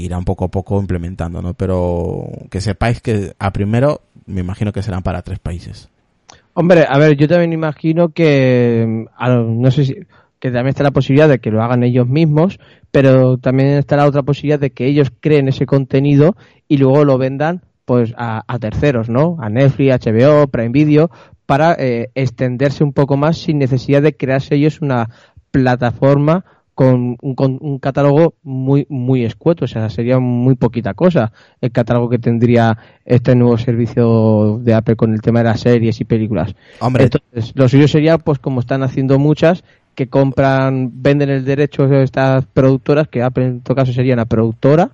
irán 0.03 0.23
poco 0.25 0.45
a 0.45 0.49
poco 0.49 0.79
implementando, 0.79 1.41
¿no? 1.41 1.53
Pero 1.53 2.27
que 2.49 2.61
sepáis 2.61 3.01
que 3.01 3.33
a 3.39 3.51
primero 3.51 4.01
me 4.25 4.41
imagino 4.41 4.71
que 4.71 4.81
serán 4.83 5.03
para 5.03 5.21
tres 5.21 5.39
países. 5.39 5.89
Hombre, 6.53 6.85
a 6.87 6.97
ver, 6.97 7.15
yo 7.17 7.27
también 7.27 7.53
imagino 7.53 8.09
que, 8.09 9.05
lo- 9.19 9.43
no 9.45 9.71
sé 9.71 9.85
si, 9.85 9.95
que 10.39 10.51
también 10.51 10.67
está 10.69 10.83
la 10.83 10.91
posibilidad 10.91 11.27
de 11.29 11.39
que 11.39 11.51
lo 11.51 11.61
hagan 11.61 11.83
ellos 11.83 12.07
mismos, 12.07 12.59
pero 12.91 13.37
también 13.37 13.69
está 13.69 13.97
la 13.97 14.05
otra 14.05 14.23
posibilidad 14.23 14.59
de 14.59 14.71
que 14.71 14.85
ellos 14.85 15.11
creen 15.19 15.47
ese 15.49 15.65
contenido 15.65 16.35
y 16.67 16.77
luego 16.77 17.03
lo 17.03 17.17
vendan 17.17 17.61
pues 17.85 18.13
a, 18.17 18.43
a 18.47 18.57
terceros, 18.59 19.09
¿no? 19.09 19.37
A 19.39 19.49
Netflix, 19.49 20.05
HBO, 20.05 20.47
Prime 20.47 20.69
Video, 20.69 21.11
para 21.45 21.75
eh, 21.77 22.09
extenderse 22.15 22.83
un 22.83 22.93
poco 22.93 23.15
más 23.17 23.37
sin 23.37 23.59
necesidad 23.59 24.01
de 24.01 24.15
crearse 24.17 24.55
ellos 24.55 24.81
una 24.81 25.09
plataforma 25.51 26.45
con 26.75 27.17
un, 27.22 27.36
con 27.36 27.58
un 27.62 27.79
catálogo 27.79 28.36
muy 28.44 28.86
muy 28.89 29.24
escueto, 29.24 29.63
o 29.65 29.67
sea, 29.67 29.89
sería 29.89 30.20
muy 30.20 30.55
poquita 30.55 30.94
cosa 30.94 31.32
el 31.62 31.72
catálogo 31.72 32.10
que 32.10 32.20
tendría 32.20 32.77
este 33.05 33.34
nuevo 33.34 33.58
servicio 33.58 34.60
de 34.62 34.74
Apple 34.74 34.98
con 34.98 35.13
el 35.13 35.22
tema 35.22 35.39
de 35.39 35.46
las 35.46 35.62
series 35.62 36.00
y 36.01 36.03
películas. 36.03 36.53
Hombre, 36.82 37.05
Entonces, 37.05 37.53
lo 37.55 37.70
suyo 37.70 37.88
sería, 37.88 38.17
pues 38.17 38.39
como 38.39 38.60
están 38.60 38.84
haciendo 38.84 39.17
muchas, 39.17 39.63
que 39.96 40.08
compran, 40.08 40.91
venden 41.01 41.29
el 41.29 41.46
derecho 41.46 41.88
de 41.88 42.03
estas 42.03 42.46
productoras, 42.46 43.08
que 43.08 43.24
Apple 43.24 43.46
en 43.46 43.62
todo 43.62 43.75
caso 43.75 43.94
sería 43.94 44.13
una 44.13 44.25
productora, 44.25 44.91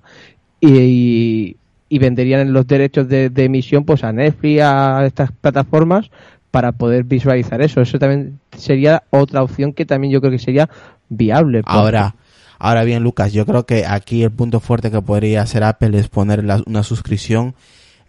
y, 0.60 1.56
y 1.88 1.98
venderían 1.98 2.52
los 2.52 2.68
derechos 2.68 3.08
de, 3.08 3.28
de 3.28 3.44
emisión 3.44 3.84
pues 3.84 4.04
a 4.04 4.12
Netflix, 4.12 4.62
a 4.62 5.04
estas 5.04 5.32
plataformas, 5.32 6.12
para 6.52 6.70
poder 6.70 7.02
visualizar 7.02 7.60
eso. 7.62 7.80
Eso 7.80 7.98
también 7.98 8.38
sería 8.56 9.02
otra 9.10 9.42
opción 9.42 9.72
que 9.72 9.86
también 9.86 10.12
yo 10.12 10.20
creo 10.20 10.30
que 10.30 10.38
sería 10.38 10.68
viable. 11.16 11.62
porque- 11.62 11.78
Ahora, 11.78 12.14
ahora 12.58 12.84
bien, 12.84 13.02
Lucas, 13.02 13.32
yo 13.32 13.46
creo 13.46 13.64
que 13.66 13.86
aquí 13.86 14.22
el 14.22 14.30
punto 14.32 14.60
fuerte 14.60 14.90
que 14.90 15.02
podría 15.02 15.42
hacer 15.42 15.62
Apple 15.64 15.98
es 15.98 16.08
poner 16.08 16.44
la- 16.44 16.62
una 16.66 16.82
suscripción 16.82 17.54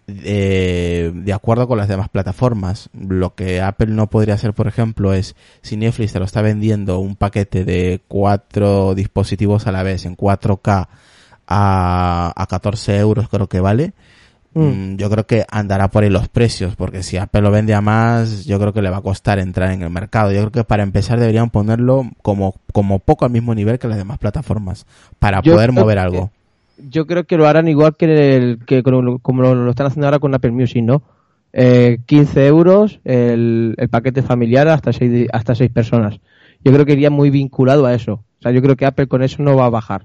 eh, 0.06 1.12
de 1.14 1.32
acuerdo 1.32 1.66
con 1.66 1.78
las 1.78 1.88
demás 1.88 2.10
plataformas. 2.10 2.90
Lo 2.92 3.34
que 3.34 3.62
Apple 3.62 3.86
no 3.86 4.08
podría 4.10 4.34
hacer, 4.34 4.52
por 4.52 4.66
ejemplo, 4.66 5.14
es 5.14 5.34
si 5.62 5.78
Netflix 5.78 6.12
te 6.12 6.18
lo 6.18 6.26
está 6.26 6.42
vendiendo 6.42 6.98
un 6.98 7.16
paquete 7.16 7.64
de 7.64 8.02
cuatro 8.06 8.94
dispositivos 8.94 9.66
a 9.66 9.72
la 9.72 9.82
vez 9.82 10.04
en 10.04 10.14
4K 10.14 10.88
a, 11.46 12.32
a 12.36 12.46
14 12.46 12.98
euros, 12.98 13.28
creo 13.30 13.48
que 13.48 13.60
vale. 13.60 13.94
Mm, 14.54 14.96
Yo 14.96 15.10
creo 15.10 15.26
que 15.26 15.44
andará 15.50 15.88
por 15.88 16.04
ahí 16.04 16.10
los 16.10 16.28
precios, 16.28 16.76
porque 16.76 17.02
si 17.02 17.16
Apple 17.16 17.40
lo 17.40 17.50
vende 17.50 17.74
a 17.74 17.80
más, 17.80 18.44
yo 18.44 18.58
creo 18.60 18.72
que 18.72 18.82
le 18.82 18.90
va 18.90 18.98
a 18.98 19.02
costar 19.02 19.38
entrar 19.40 19.72
en 19.72 19.82
el 19.82 19.90
mercado. 19.90 20.30
Yo 20.32 20.40
creo 20.40 20.50
que 20.52 20.64
para 20.64 20.82
empezar 20.84 21.18
deberían 21.18 21.50
ponerlo 21.50 22.04
como, 22.22 22.54
como 22.72 23.00
poco 23.00 23.24
al 23.24 23.32
mismo 23.32 23.54
nivel 23.54 23.78
que 23.78 23.88
las 23.88 23.96
demás 23.98 24.18
plataformas, 24.18 24.86
para 25.18 25.42
Yo 25.42 25.54
poder 25.54 25.72
mover 25.72 25.96
que- 25.96 26.02
algo. 26.02 26.30
yo 26.88 27.06
creo 27.06 27.24
que 27.24 27.36
lo 27.36 27.46
harán 27.48 27.68
igual 27.68 27.96
que, 27.96 28.36
el, 28.36 28.58
que 28.64 28.82
como 28.82 29.42
lo, 29.42 29.54
lo 29.54 29.70
están 29.70 29.86
haciendo 29.86 30.06
ahora 30.06 30.18
con 30.20 30.34
Apple 30.34 30.52
Music, 30.52 30.82
¿no? 30.84 31.02
Eh, 31.52 31.98
15 32.06 32.46
euros 32.46 32.98
el, 33.04 33.74
el 33.78 33.88
paquete 33.88 34.22
familiar 34.22 34.66
hasta 34.68 34.92
seis, 34.92 35.28
hasta 35.32 35.54
seis 35.54 35.70
personas. 35.70 36.18
Yo 36.64 36.72
creo 36.72 36.84
que 36.86 36.92
iría 36.94 37.10
muy 37.10 37.30
vinculado 37.30 37.86
a 37.86 37.94
eso. 37.94 38.14
O 38.14 38.42
sea, 38.42 38.50
yo 38.52 38.60
creo 38.62 38.74
que 38.76 38.86
Apple 38.86 39.06
con 39.06 39.22
eso 39.22 39.42
no 39.42 39.54
va 39.56 39.66
a 39.66 39.70
bajar. 39.70 40.04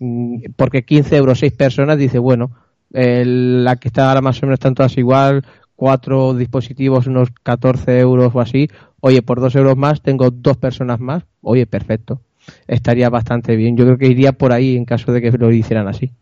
Mm, 0.00 0.38
Porque 0.56 0.84
15 0.84 1.16
euros, 1.16 1.38
seis 1.38 1.52
personas, 1.52 1.98
dice, 1.98 2.18
bueno, 2.18 2.50
la 2.92 3.76
que 3.76 3.88
está 3.88 4.08
ahora 4.08 4.20
más 4.20 4.42
o 4.42 4.46
menos 4.46 4.54
están 4.54 4.74
todas 4.74 4.96
igual, 4.98 5.44
cuatro 5.76 6.34
dispositivos, 6.34 7.06
unos 7.06 7.30
14 7.42 7.98
euros 7.98 8.32
o 8.34 8.40
así. 8.40 8.68
Oye, 9.00 9.22
por 9.22 9.40
dos 9.40 9.54
euros 9.56 9.76
más 9.76 10.02
tengo 10.02 10.30
dos 10.30 10.56
personas 10.56 11.00
más. 11.00 11.24
Oye, 11.40 11.66
perfecto. 11.66 12.20
Estaría 12.66 13.08
bastante 13.08 13.56
bien. 13.56 13.76
Yo 13.76 13.84
creo 13.84 13.98
que 13.98 14.06
iría 14.06 14.32
por 14.32 14.52
ahí 14.52 14.76
en 14.76 14.84
caso 14.84 15.12
de 15.12 15.20
que 15.20 15.30
lo 15.32 15.50
hicieran 15.52 15.88
así. 15.88 16.12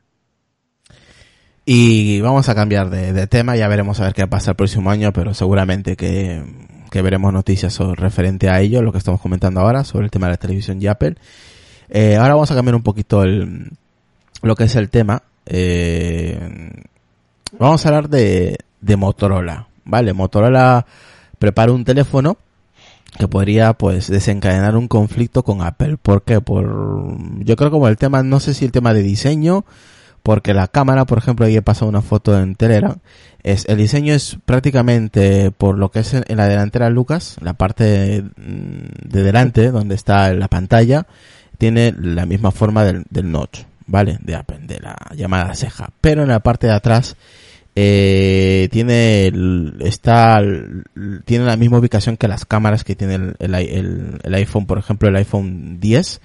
Y 1.65 2.21
vamos 2.21 2.49
a 2.49 2.55
cambiar 2.55 2.91
de, 2.91 3.12
de 3.12 3.27
tema, 3.27 3.55
ya 3.55 3.69
veremos 3.69 4.00
a 4.00 4.05
ver 4.05 4.15
qué 4.15 4.27
pasa 4.27 4.53
el 4.53 4.57
próximo 4.57 4.91
año, 4.91 5.12
pero 5.12 5.35
seguramente 5.35 5.95
que, 5.95 6.43
que 6.91 7.03
veremos 7.03 7.33
noticias 7.33 7.73
sobre, 7.73 8.00
referente 8.00 8.49
a 8.49 8.61
ello, 8.61 8.83
lo 8.83 8.93
que 8.93 8.99
estamos 8.99 9.21
comentando 9.21 9.61
ahora, 9.61 9.85
sobre 9.85 10.07
el 10.07 10.11
tema 10.11 10.27
de 10.27 10.33
la 10.33 10.37
televisión 10.37 10.83
y 10.83 10.87
Apple. 10.89 11.17
Eh, 11.89 12.17
ahora 12.17 12.35
vamos 12.35 12.50
a 12.50 12.55
cambiar 12.55 12.75
un 12.75 12.83
poquito 12.83 13.23
el, 13.23 13.71
lo 14.43 14.57
que 14.57 14.65
es 14.65 14.75
el 14.77 14.91
tema, 14.91 15.23
eh, 15.47 16.39
vamos 17.59 17.85
a 17.85 17.89
hablar 17.89 18.09
de, 18.09 18.59
Motorola, 18.97 19.69
¿vale? 19.85 20.13
Motorola 20.13 20.87
prepara 21.39 21.73
un 21.73 21.85
teléfono 21.85 22.37
que 23.19 23.29
podría 23.29 23.73
pues 23.73 24.09
desencadenar 24.09 24.77
un 24.77 24.89
conflicto 24.89 25.43
con 25.43 25.63
Apple. 25.63 25.97
¿Por 25.97 26.23
qué? 26.23 26.41
Por 26.41 27.17
yo 27.45 27.57
creo 27.57 27.71
como 27.71 27.89
el 27.89 27.97
tema, 27.97 28.23
no 28.23 28.41
sé 28.41 28.55
si 28.55 28.65
el 28.65 28.73
tema 28.73 28.95
de 28.95 29.03
diseño, 29.03 29.65
porque 30.23 30.55
la 30.55 30.69
cámara, 30.69 31.07
por 31.07 31.19
ejemplo, 31.19 31.47
ahí 31.47 31.57
he 31.57 31.63
pasado 31.63 31.89
una 31.89 32.03
foto 32.03 32.39
en 32.39 32.55
Telegram, 32.55 32.97
es 33.43 33.67
el 33.69 33.79
diseño 33.79 34.15
es 34.15 34.39
prácticamente 34.45 35.51
por 35.51 35.79
lo 35.79 35.91
que 35.91 36.01
es 36.01 36.15
en, 36.15 36.25
la 36.37 36.47
delantera 36.47 36.91
Lucas, 36.91 37.37
la 37.41 37.55
parte 37.55 37.85
de, 37.85 38.25
de 38.37 39.23
delante 39.23 39.71
donde 39.71 39.95
está 39.95 40.33
la 40.35 40.49
pantalla, 40.49 41.07
tiene 41.59 41.95
la 41.99 42.27
misma 42.27 42.51
forma 42.51 42.85
del, 42.85 43.05
del 43.11 43.31
notch, 43.33 43.65
¿vale? 43.91 44.19
De 44.23 44.41
de 44.67 44.81
la 44.81 44.97
llamada 45.15 45.55
ceja, 45.55 45.91
pero 46.01 46.23
en 46.23 46.29
la 46.29 46.41
parte 46.41 46.69
de 46.69 46.73
atrás 46.73 47.17
eh, 47.77 48.69
tiene 48.71 49.33
está 49.81 50.41
tiene 51.25 51.45
la 51.45 51.57
misma 51.57 51.79
ubicación 51.79 52.17
que 52.17 52.29
las 52.29 52.45
cámaras 52.45 52.85
que 52.85 52.95
tiene 52.97 53.35
el- 53.39 54.21
el 54.23 54.35
iPhone, 54.35 54.67
por 54.67 54.79
ejemplo, 54.79 55.09
el 55.09 55.17
iPhone 55.17 55.79
10, 55.81 56.21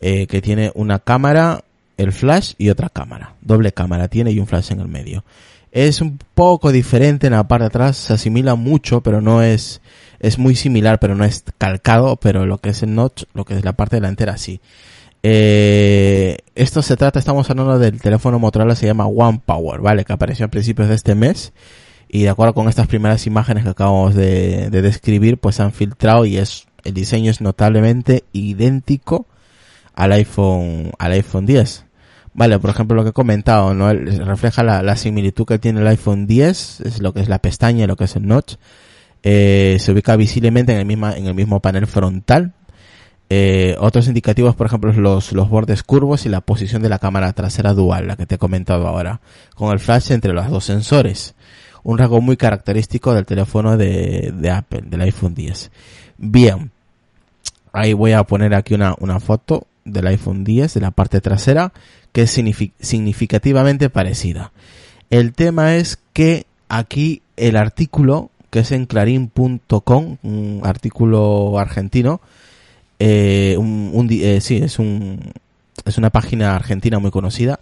eh, 0.00 0.26
que 0.26 0.42
tiene 0.42 0.72
una 0.74 0.98
cámara, 0.98 1.64
el 1.96 2.12
flash 2.12 2.54
y 2.58 2.68
otra 2.70 2.88
cámara, 2.88 3.34
doble 3.40 3.72
cámara 3.72 4.08
tiene 4.08 4.32
y 4.32 4.38
un 4.38 4.46
flash 4.46 4.72
en 4.72 4.80
el 4.80 4.88
medio. 4.88 5.24
Es 5.72 6.00
un 6.00 6.18
poco 6.34 6.70
diferente 6.70 7.26
en 7.26 7.32
la 7.32 7.48
parte 7.48 7.64
de 7.64 7.68
atrás, 7.68 7.96
se 7.96 8.12
asimila 8.12 8.54
mucho, 8.54 9.00
pero 9.00 9.20
no 9.20 9.42
es, 9.42 9.80
es 10.20 10.38
muy 10.38 10.54
similar, 10.54 11.00
pero 11.00 11.14
no 11.16 11.24
es 11.24 11.44
calcado, 11.58 12.16
pero 12.16 12.46
lo 12.46 12.58
que 12.58 12.70
es 12.70 12.82
el 12.84 12.94
notch, 12.94 13.24
lo 13.34 13.44
que 13.44 13.54
es 13.56 13.64
la 13.64 13.72
parte 13.72 13.96
delantera 13.96 14.36
sí. 14.36 14.60
Eh, 15.26 16.36
esto 16.54 16.82
se 16.82 16.98
trata, 16.98 17.18
estamos 17.18 17.48
hablando 17.48 17.78
del 17.78 17.98
teléfono 17.98 18.38
Motorola, 18.38 18.76
se 18.76 18.84
llama 18.84 19.06
One 19.06 19.40
Power, 19.44 19.80
¿vale? 19.80 20.04
Que 20.04 20.12
apareció 20.12 20.44
a 20.44 20.48
principios 20.50 20.88
de 20.88 20.94
este 20.94 21.14
mes. 21.14 21.54
Y 22.08 22.24
de 22.24 22.28
acuerdo 22.28 22.52
con 22.52 22.68
estas 22.68 22.88
primeras 22.88 23.26
imágenes 23.26 23.64
que 23.64 23.70
acabamos 23.70 24.14
de, 24.14 24.68
de 24.68 24.82
describir, 24.82 25.38
pues 25.38 25.60
han 25.60 25.72
filtrado 25.72 26.26
y 26.26 26.36
es, 26.36 26.66
el 26.84 26.92
diseño 26.92 27.30
es 27.30 27.40
notablemente 27.40 28.24
idéntico 28.32 29.26
al 29.94 30.12
iPhone, 30.12 30.92
al 30.98 31.12
iPhone 31.12 31.46
10. 31.46 31.86
Vale, 32.34 32.58
por 32.58 32.68
ejemplo, 32.68 32.94
lo 32.94 33.04
que 33.04 33.10
he 33.10 33.14
comentado, 33.14 33.72
¿no? 33.72 33.90
Refleja 33.94 34.62
la, 34.62 34.82
la 34.82 34.96
similitud 34.96 35.46
que 35.46 35.58
tiene 35.58 35.80
el 35.80 35.86
iPhone 35.86 36.26
10, 36.26 36.82
es 36.82 37.00
lo 37.00 37.14
que 37.14 37.20
es 37.20 37.30
la 37.30 37.38
pestaña 37.38 37.86
lo 37.86 37.96
que 37.96 38.04
es 38.04 38.14
el 38.14 38.26
notch. 38.26 38.56
Eh, 39.22 39.78
se 39.80 39.90
ubica 39.90 40.16
visiblemente 40.16 40.72
en 40.72 40.80
el 40.80 40.84
misma, 40.84 41.16
en 41.16 41.26
el 41.26 41.34
mismo 41.34 41.60
panel 41.60 41.86
frontal, 41.86 42.52
eh, 43.36 43.76
otros 43.80 44.06
indicativos, 44.06 44.54
por 44.54 44.66
ejemplo, 44.68 44.92
los, 44.92 45.32
los 45.32 45.48
bordes 45.48 45.82
curvos 45.82 46.24
y 46.24 46.28
la 46.28 46.40
posición 46.40 46.82
de 46.82 46.88
la 46.88 47.00
cámara 47.00 47.32
trasera 47.32 47.72
dual, 47.72 48.06
la 48.06 48.16
que 48.16 48.26
te 48.26 48.36
he 48.36 48.38
comentado 48.38 48.86
ahora, 48.86 49.20
con 49.56 49.72
el 49.72 49.80
flash 49.80 50.12
entre 50.12 50.32
los 50.32 50.48
dos 50.48 50.64
sensores. 50.64 51.34
Un 51.82 51.98
rasgo 51.98 52.20
muy 52.20 52.36
característico 52.36 53.12
del 53.12 53.26
teléfono 53.26 53.76
de, 53.76 54.32
de 54.34 54.50
Apple, 54.50 54.82
del 54.86 55.00
iPhone 55.00 55.34
10. 55.34 55.70
Bien, 56.16 56.70
ahí 57.72 57.92
voy 57.92 58.12
a 58.12 58.22
poner 58.24 58.54
aquí 58.54 58.74
una, 58.74 58.94
una 59.00 59.18
foto 59.20 59.66
del 59.84 60.06
iPhone 60.06 60.44
10 60.44 60.72
de 60.74 60.80
la 60.80 60.92
parte 60.92 61.20
trasera 61.20 61.72
que 62.12 62.22
es 62.22 62.38
signifi- 62.38 62.72
significativamente 62.80 63.90
parecida. 63.90 64.52
El 65.10 65.32
tema 65.32 65.74
es 65.74 65.98
que 66.12 66.46
aquí 66.68 67.20
el 67.36 67.56
artículo, 67.56 68.30
que 68.50 68.60
es 68.60 68.70
en 68.70 68.86
clarín.com, 68.86 70.16
un 70.22 70.60
artículo 70.62 71.58
argentino, 71.58 72.20
eh, 73.06 73.56
un, 73.58 74.08
eh, 74.10 74.40
sí, 74.40 74.56
es 74.56 74.78
un, 74.78 75.20
es 75.84 75.98
una 75.98 76.08
página 76.10 76.56
argentina 76.56 76.98
muy 76.98 77.10
conocida. 77.10 77.60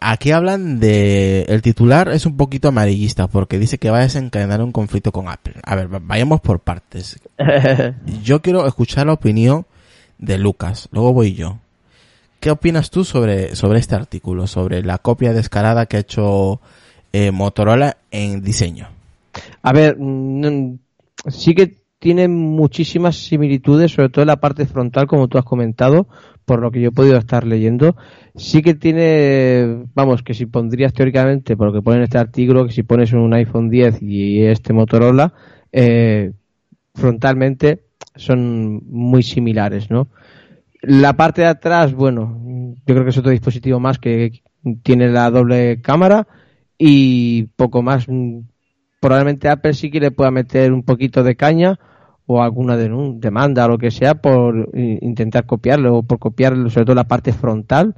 Aquí 0.00 0.32
hablan 0.32 0.80
de, 0.80 1.42
el 1.42 1.62
titular 1.62 2.08
es 2.08 2.26
un 2.26 2.36
poquito 2.36 2.66
amarillista 2.68 3.28
porque 3.28 3.60
dice 3.60 3.78
que 3.78 3.90
va 3.90 3.98
a 3.98 4.02
desencadenar 4.02 4.60
un 4.60 4.72
conflicto 4.72 5.12
con 5.12 5.28
Apple. 5.28 5.54
A 5.62 5.76
ver, 5.76 5.92
va- 5.94 6.00
vayamos 6.02 6.40
por 6.40 6.58
partes. 6.58 7.20
Yo 8.24 8.42
quiero 8.42 8.66
escuchar 8.66 9.06
la 9.06 9.12
opinión 9.12 9.64
de 10.18 10.38
Lucas, 10.38 10.88
luego 10.92 11.12
voy 11.12 11.34
yo. 11.34 11.58
¿Qué 12.40 12.50
opinas 12.50 12.90
tú 12.90 13.04
sobre, 13.04 13.54
sobre 13.54 13.78
este 13.78 13.94
artículo, 13.94 14.48
sobre 14.48 14.82
la 14.82 14.98
copia 14.98 15.32
descarada 15.32 15.86
que 15.86 15.96
ha 15.96 16.00
hecho 16.00 16.60
eh, 17.12 17.30
Motorola 17.30 17.98
en 18.10 18.42
diseño? 18.42 18.88
A 19.62 19.72
ver, 19.72 19.96
mm, 19.98 20.78
sí 21.28 21.54
que 21.54 21.81
tiene 22.02 22.26
muchísimas 22.26 23.14
similitudes, 23.14 23.92
sobre 23.92 24.08
todo 24.08 24.22
en 24.22 24.26
la 24.26 24.40
parte 24.40 24.66
frontal, 24.66 25.06
como 25.06 25.28
tú 25.28 25.38
has 25.38 25.44
comentado, 25.44 26.08
por 26.44 26.60
lo 26.60 26.72
que 26.72 26.80
yo 26.80 26.88
he 26.88 26.92
podido 26.92 27.16
estar 27.16 27.46
leyendo. 27.46 27.94
Sí 28.34 28.60
que 28.60 28.74
tiene, 28.74 29.84
vamos, 29.94 30.24
que 30.24 30.34
si 30.34 30.46
pondrías 30.46 30.92
teóricamente, 30.92 31.56
por 31.56 31.68
lo 31.68 31.72
que 31.72 31.80
pone 31.80 31.98
en 31.98 32.02
este 32.02 32.18
artículo, 32.18 32.66
que 32.66 32.72
si 32.72 32.82
pones 32.82 33.12
un 33.12 33.32
iPhone 33.34 33.70
10 33.70 34.02
y 34.02 34.42
este 34.42 34.72
Motorola, 34.72 35.32
eh, 35.70 36.32
frontalmente 36.92 37.84
son 38.16 38.82
muy 38.90 39.22
similares, 39.22 39.88
¿no? 39.88 40.08
La 40.80 41.12
parte 41.12 41.42
de 41.42 41.48
atrás, 41.50 41.94
bueno, 41.94 42.36
yo 42.84 42.94
creo 42.94 43.04
que 43.04 43.10
es 43.10 43.18
otro 43.18 43.30
dispositivo 43.30 43.78
más 43.78 44.00
que 44.00 44.42
tiene 44.82 45.08
la 45.08 45.30
doble 45.30 45.80
cámara 45.80 46.26
y 46.76 47.44
poco 47.54 47.80
más. 47.80 48.08
Probablemente 49.00 49.48
Apple 49.48 49.74
sí 49.74 49.88
que 49.88 50.00
le 50.00 50.10
pueda 50.10 50.32
meter 50.32 50.72
un 50.72 50.82
poquito 50.82 51.22
de 51.22 51.36
caña 51.36 51.78
o 52.34 52.42
alguna 52.42 52.76
demanda 52.76 53.64
o 53.66 53.68
lo 53.68 53.78
que 53.78 53.90
sea 53.90 54.14
por 54.16 54.70
intentar 54.74 55.46
copiarlo 55.46 55.98
o 55.98 56.02
por 56.02 56.18
copiarlo, 56.18 56.70
sobre 56.70 56.86
todo 56.86 56.96
la 56.96 57.04
parte 57.08 57.32
frontal, 57.32 57.94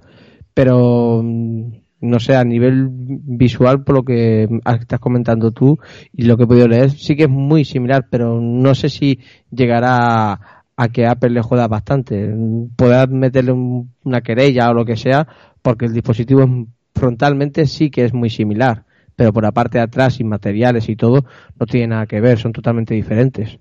pero 0.54 1.20
mm, 1.22 1.72
no 2.02 2.20
sé, 2.20 2.36
a 2.36 2.44
nivel 2.44 2.88
visual, 2.90 3.82
por 3.84 3.94
lo 3.96 4.04
que 4.04 4.48
estás 4.80 5.00
comentando 5.00 5.52
tú 5.52 5.78
y 6.12 6.24
lo 6.24 6.36
que 6.36 6.44
he 6.44 6.46
podido 6.46 6.68
leer, 6.68 6.90
sí 6.90 7.16
que 7.16 7.24
es 7.24 7.30
muy 7.30 7.64
similar, 7.64 8.06
pero 8.10 8.40
no 8.40 8.74
sé 8.74 8.88
si 8.90 9.18
llegará 9.50 10.32
a, 10.76 10.88
que 10.88 11.06
Apple 11.06 11.30
le 11.30 11.42
joda 11.42 11.66
bastante. 11.68 12.34
Podrá 12.76 13.06
meterle 13.06 13.52
un- 13.52 13.90
una 14.04 14.20
querella 14.20 14.70
o 14.70 14.74
lo 14.74 14.84
que 14.84 14.96
sea, 14.96 15.26
porque 15.62 15.86
el 15.86 15.94
dispositivo 15.94 16.46
frontalmente 16.94 17.66
sí 17.66 17.90
que 17.90 18.04
es 18.04 18.12
muy 18.14 18.30
similar, 18.30 18.84
pero 19.16 19.32
por 19.32 19.42
la 19.44 19.52
parte 19.52 19.78
de 19.78 19.84
atrás 19.84 20.20
y 20.20 20.24
materiales 20.24 20.88
y 20.88 20.96
todo 20.96 21.24
no 21.58 21.66
tiene 21.66 21.88
nada 21.88 22.06
que 22.06 22.20
ver, 22.20 22.38
son 22.38 22.52
totalmente 22.52 22.94
diferentes. 22.94 23.58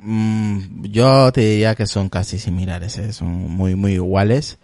Mm, 0.00 0.84
yo 0.84 1.32
te 1.32 1.40
diría 1.42 1.74
que 1.74 1.86
son 1.86 2.08
casi 2.08 2.38
similares, 2.38 2.98
¿eh? 2.98 3.12
son 3.12 3.28
muy 3.28 3.74
muy 3.74 3.94
iguales. 3.94 4.58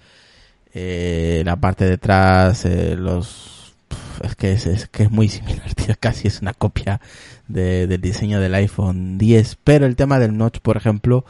Eh, 0.74 1.42
la 1.44 1.56
parte 1.56 1.84
de 1.86 1.94
atrás, 1.94 2.64
eh, 2.64 2.96
los 2.98 3.74
es 4.22 4.36
que 4.36 4.52
es, 4.52 4.66
es 4.66 4.88
que 4.88 5.04
es 5.04 5.10
muy 5.10 5.28
similar, 5.28 5.72
tío, 5.76 5.94
casi 6.00 6.28
es 6.28 6.40
una 6.40 6.54
copia 6.54 7.00
de- 7.48 7.86
del 7.86 8.00
diseño 8.00 8.40
del 8.40 8.54
iPhone 8.54 9.18
10, 9.18 9.56
pero 9.64 9.86
el 9.86 9.96
tema 9.96 10.18
del 10.18 10.36
notch, 10.36 10.58
por 10.60 10.76
ejemplo, 10.76 11.24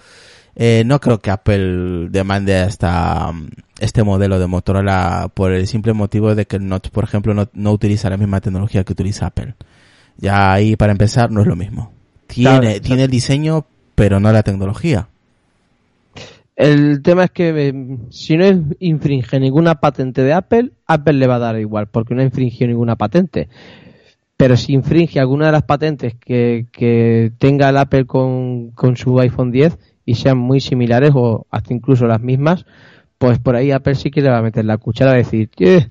eh, 0.57 0.83
no 0.87 1.01
creo 1.01 1.21
que 1.21 1.31
Apple 1.31 2.09
demande 2.11 2.57
hasta 2.59 3.33
mm, 3.33 3.49
este 3.81 4.03
modelo 4.05 4.39
de 4.39 4.47
Motorola 4.47 5.31
por 5.35 5.53
el 5.53 5.67
simple 5.67 5.93
motivo 5.95 6.35
de 6.35 6.47
que 6.47 6.57
el 6.57 6.69
notch, 6.69 6.91
por 6.91 7.05
ejemplo, 7.05 7.35
no, 7.35 7.49
no 7.55 7.73
utiliza 7.73 8.11
la 8.11 8.17
misma 8.19 8.41
tecnología 8.41 8.85
que 8.85 8.93
utiliza 8.93 9.27
Apple. 9.27 9.55
Ya 10.19 10.53
ahí 10.53 10.77
para 10.77 10.93
empezar 10.93 11.31
no 11.31 11.41
es 11.41 11.47
lo 11.47 11.57
mismo. 11.57 11.93
Tiene, 12.27 12.61
Claro, 12.61 12.81
tiene 12.83 13.05
el 13.05 13.11
diseño, 13.11 13.67
pero 13.95 14.21
no 14.21 14.33
la 14.33 14.43
tecnología. 14.43 15.09
El 16.57 17.03
tema 17.03 17.25
es 17.25 17.31
que 17.33 17.49
eh, 17.49 17.99
si 18.11 18.37
no 18.37 18.45
infringe 18.79 19.41
ninguna 19.41 19.77
patente 19.81 20.23
de 20.23 20.33
Apple, 20.33 20.71
Apple 20.87 21.15
le 21.15 21.27
va 21.27 21.37
a 21.37 21.41
dar 21.41 21.59
igual, 21.59 21.89
porque 21.89 22.15
no 22.15 22.21
ha 22.21 22.25
infringido 22.25 22.69
ninguna 22.69 22.97
patente. 22.97 23.49
Pero 24.37 24.57
si 24.57 24.73
infringe 24.73 25.19
alguna 25.19 25.47
de 25.47 25.53
las 25.53 25.65
patentes 25.65 26.15
que, 26.15 26.67
que 26.73 27.33
tenga 27.39 27.69
el 27.69 27.77
Apple 27.77 28.07
con, 28.07 28.71
con 28.71 28.97
su 28.97 29.19
iPhone 29.19 29.51
10 29.51 29.79
y 30.05 30.15
sean 30.15 30.39
muy 30.39 30.61
similares 30.61 31.11
o 31.15 31.47
hasta 31.51 31.73
incluso 31.75 32.07
las 32.07 32.21
mismas, 32.21 32.67
pues 33.19 33.39
por 33.39 33.57
ahí 33.57 33.71
Apple 33.71 33.95
sí 33.95 34.11
que 34.11 34.23
le 34.23 34.31
va 34.31 34.39
a 34.39 34.43
meter 34.43 34.65
la 34.65 34.79
cuchara 34.79 35.13
a 35.13 35.17
decir, 35.17 35.51
"Eh, 35.59 35.89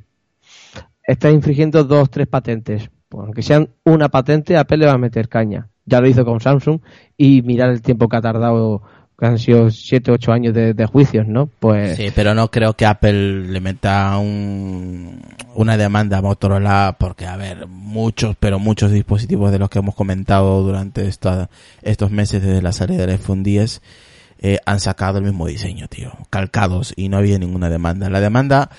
está 1.03 1.29
infringiendo 1.31 1.83
dos, 1.83 2.09
tres 2.09 2.27
patentes. 2.27 2.89
Pues 3.09 3.25
aunque 3.25 3.41
sean 3.41 3.69
una 3.85 4.09
patente, 4.09 4.57
Apple 4.57 4.77
le 4.77 4.85
va 4.87 4.93
a 4.93 4.97
meter 4.97 5.29
caña. 5.29 5.69
Ya 5.85 5.99
lo 5.99 6.07
hizo 6.07 6.23
con 6.25 6.39
Samsung 6.39 6.79
y 7.17 7.41
mirar 7.41 7.69
el 7.69 7.81
tiempo 7.81 8.07
que 8.07 8.17
ha 8.17 8.21
tardado, 8.21 8.81
que 9.17 9.25
han 9.25 9.37
sido 9.37 9.69
siete, 9.69 10.11
ocho 10.11 10.31
años 10.31 10.53
de, 10.53 10.73
de 10.73 10.85
juicios, 10.85 11.27
¿no? 11.27 11.47
Pues 11.59 11.97
Sí, 11.97 12.07
pero 12.15 12.33
no 12.33 12.49
creo 12.49 12.73
que 12.73 12.85
Apple 12.85 13.47
le 13.47 13.59
meta 13.59 14.17
un, 14.17 15.21
una 15.55 15.77
demanda 15.77 16.17
a 16.17 16.21
Motorola 16.21 16.95
porque, 16.97 17.25
a 17.25 17.35
ver, 17.35 17.67
muchos, 17.67 18.35
pero 18.39 18.59
muchos 18.59 18.91
dispositivos 18.91 19.51
de 19.51 19.59
los 19.59 19.69
que 19.69 19.79
hemos 19.79 19.95
comentado 19.95 20.61
durante 20.63 21.07
esta, 21.07 21.49
estos 21.81 22.11
meses 22.11 22.41
desde 22.41 22.61
la 22.61 22.71
salida 22.71 23.01
del 23.01 23.11
iPhone 23.11 23.43
10 23.43 23.81
eh, 24.45 24.59
han 24.65 24.81
sacado 24.81 25.19
el 25.19 25.23
mismo 25.23 25.47
diseño, 25.47 25.87
tío, 25.87 26.11
calcados 26.29 26.93
y 26.97 27.07
no 27.07 27.17
había 27.17 27.39
ninguna 27.39 27.69
demanda. 27.69 28.09
La 28.09 28.19
demanda 28.19 28.69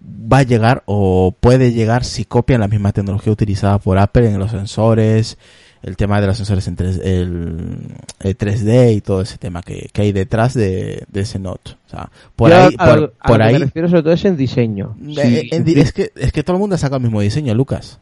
va 0.00 0.38
a 0.38 0.42
llegar 0.44 0.82
o 0.86 1.34
puede 1.38 1.72
llegar 1.72 2.04
si 2.04 2.24
copian 2.24 2.60
la 2.60 2.68
misma 2.68 2.92
tecnología 2.92 3.32
utilizada 3.32 3.78
por 3.78 3.98
Apple 3.98 4.28
en 4.28 4.38
los 4.38 4.52
sensores, 4.52 5.38
el 5.82 5.96
tema 5.96 6.20
de 6.20 6.26
los 6.28 6.36
sensores 6.36 6.66
en 6.68 6.76
3, 6.76 7.00
el, 7.02 7.78
el 8.20 8.38
3D 8.38 8.94
y 8.96 9.00
todo 9.00 9.22
ese 9.22 9.36
tema 9.38 9.62
que, 9.62 9.88
que 9.92 10.02
hay 10.02 10.12
detrás 10.12 10.54
de, 10.54 11.04
de 11.10 11.20
ese 11.20 11.38
Note. 11.38 11.72
O 11.86 11.90
sea, 11.90 12.08
por 12.36 12.50
Yo 12.50 12.56
ahí, 12.56 12.74
a 12.78 12.86
por, 12.86 13.00
lo- 13.00 13.12
a 13.18 13.28
por 13.28 13.38
lo 13.38 13.42
que 13.44 13.48
ahí, 13.48 13.52
me 13.54 13.58
refiero 13.60 13.88
sobre 13.88 14.02
todo 14.02 14.12
es 14.12 14.24
en 14.24 14.36
diseño. 14.36 14.96
Eh, 15.04 15.14
Sí, 15.42 15.48
en 15.52 15.64
di- 15.64 15.80
es 15.80 15.92
que 15.92 16.12
es 16.16 16.32
que 16.32 16.42
todo 16.42 16.56
el 16.56 16.60
mundo 16.60 16.74
ha 16.76 16.78
sacado 16.78 16.96
el 16.98 17.02
mismo 17.02 17.20
diseño, 17.20 17.54
Lucas. 17.54 17.98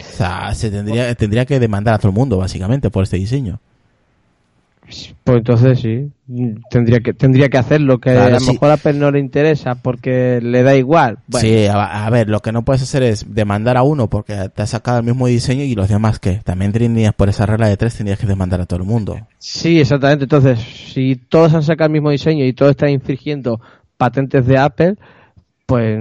O 0.00 0.16
sea, 0.16 0.54
se 0.54 0.70
tendría 0.70 1.14
tendría 1.14 1.46
que 1.46 1.58
demandar 1.60 1.94
a 1.94 1.98
todo 1.98 2.08
el 2.08 2.14
mundo 2.14 2.36
básicamente 2.38 2.90
por 2.90 3.04
este 3.04 3.16
diseño. 3.16 3.60
Pues 5.24 5.38
entonces 5.38 5.80
sí, 5.80 6.10
tendría 6.70 7.00
que 7.00 7.12
tendría 7.12 7.48
que 7.48 7.58
hacerlo, 7.58 7.98
que 7.98 8.10
Claro, 8.12 8.36
a 8.36 8.40
lo 8.40 8.52
mejor 8.52 8.70
a 8.70 8.74
Apple 8.74 8.94
no 8.94 9.10
le 9.10 9.18
interesa 9.20 9.74
porque 9.76 10.40
le 10.42 10.62
da 10.62 10.74
igual. 10.76 11.18
Bueno, 11.26 11.46
Sí, 11.48 11.66
a, 11.66 12.06
a 12.06 12.10
ver, 12.10 12.28
lo 12.28 12.40
que 12.40 12.52
no 12.52 12.62
puedes 12.64 12.82
hacer 12.82 13.02
es 13.02 13.34
demandar 13.34 13.76
a 13.76 13.82
uno 13.82 14.08
porque 14.08 14.34
te 14.54 14.62
ha 14.62 14.66
sacado 14.66 14.98
el 14.98 15.04
mismo 15.04 15.26
diseño 15.26 15.64
y 15.64 15.74
los 15.74 15.88
demás 15.88 16.18
que 16.18 16.40
también 16.44 16.72
tendrías 16.72 17.14
por 17.14 17.28
esa 17.28 17.46
regla 17.46 17.68
de 17.68 17.76
tres 17.76 17.96
tendrías 17.96 18.18
que 18.18 18.26
demandar 18.26 18.60
a 18.60 18.66
todo 18.66 18.80
el 18.80 18.86
mundo. 18.86 19.16
Sí, 19.38 19.80
exactamente. 19.80 20.24
Entonces, 20.24 20.58
si 20.92 21.16
todos 21.16 21.54
han 21.54 21.62
sacado 21.62 21.86
el 21.86 21.92
mismo 21.92 22.10
diseño 22.10 22.44
y 22.44 22.52
todos 22.52 22.70
están 22.72 22.90
infringiendo 22.90 23.60
patentes 23.96 24.46
de 24.46 24.58
Apple, 24.58 24.96
pues 25.66 25.98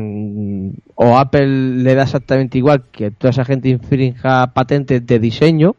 o 0.95 1.17
Apple 1.17 1.47
le 1.47 1.95
da 1.95 2.03
exactamente 2.03 2.57
igual 2.57 2.83
que 2.91 3.11
toda 3.11 3.29
esa 3.31 3.45
gente 3.45 3.69
infrinja 3.69 4.47
patentes 4.53 5.05
de 5.05 5.19
diseño 5.19 5.75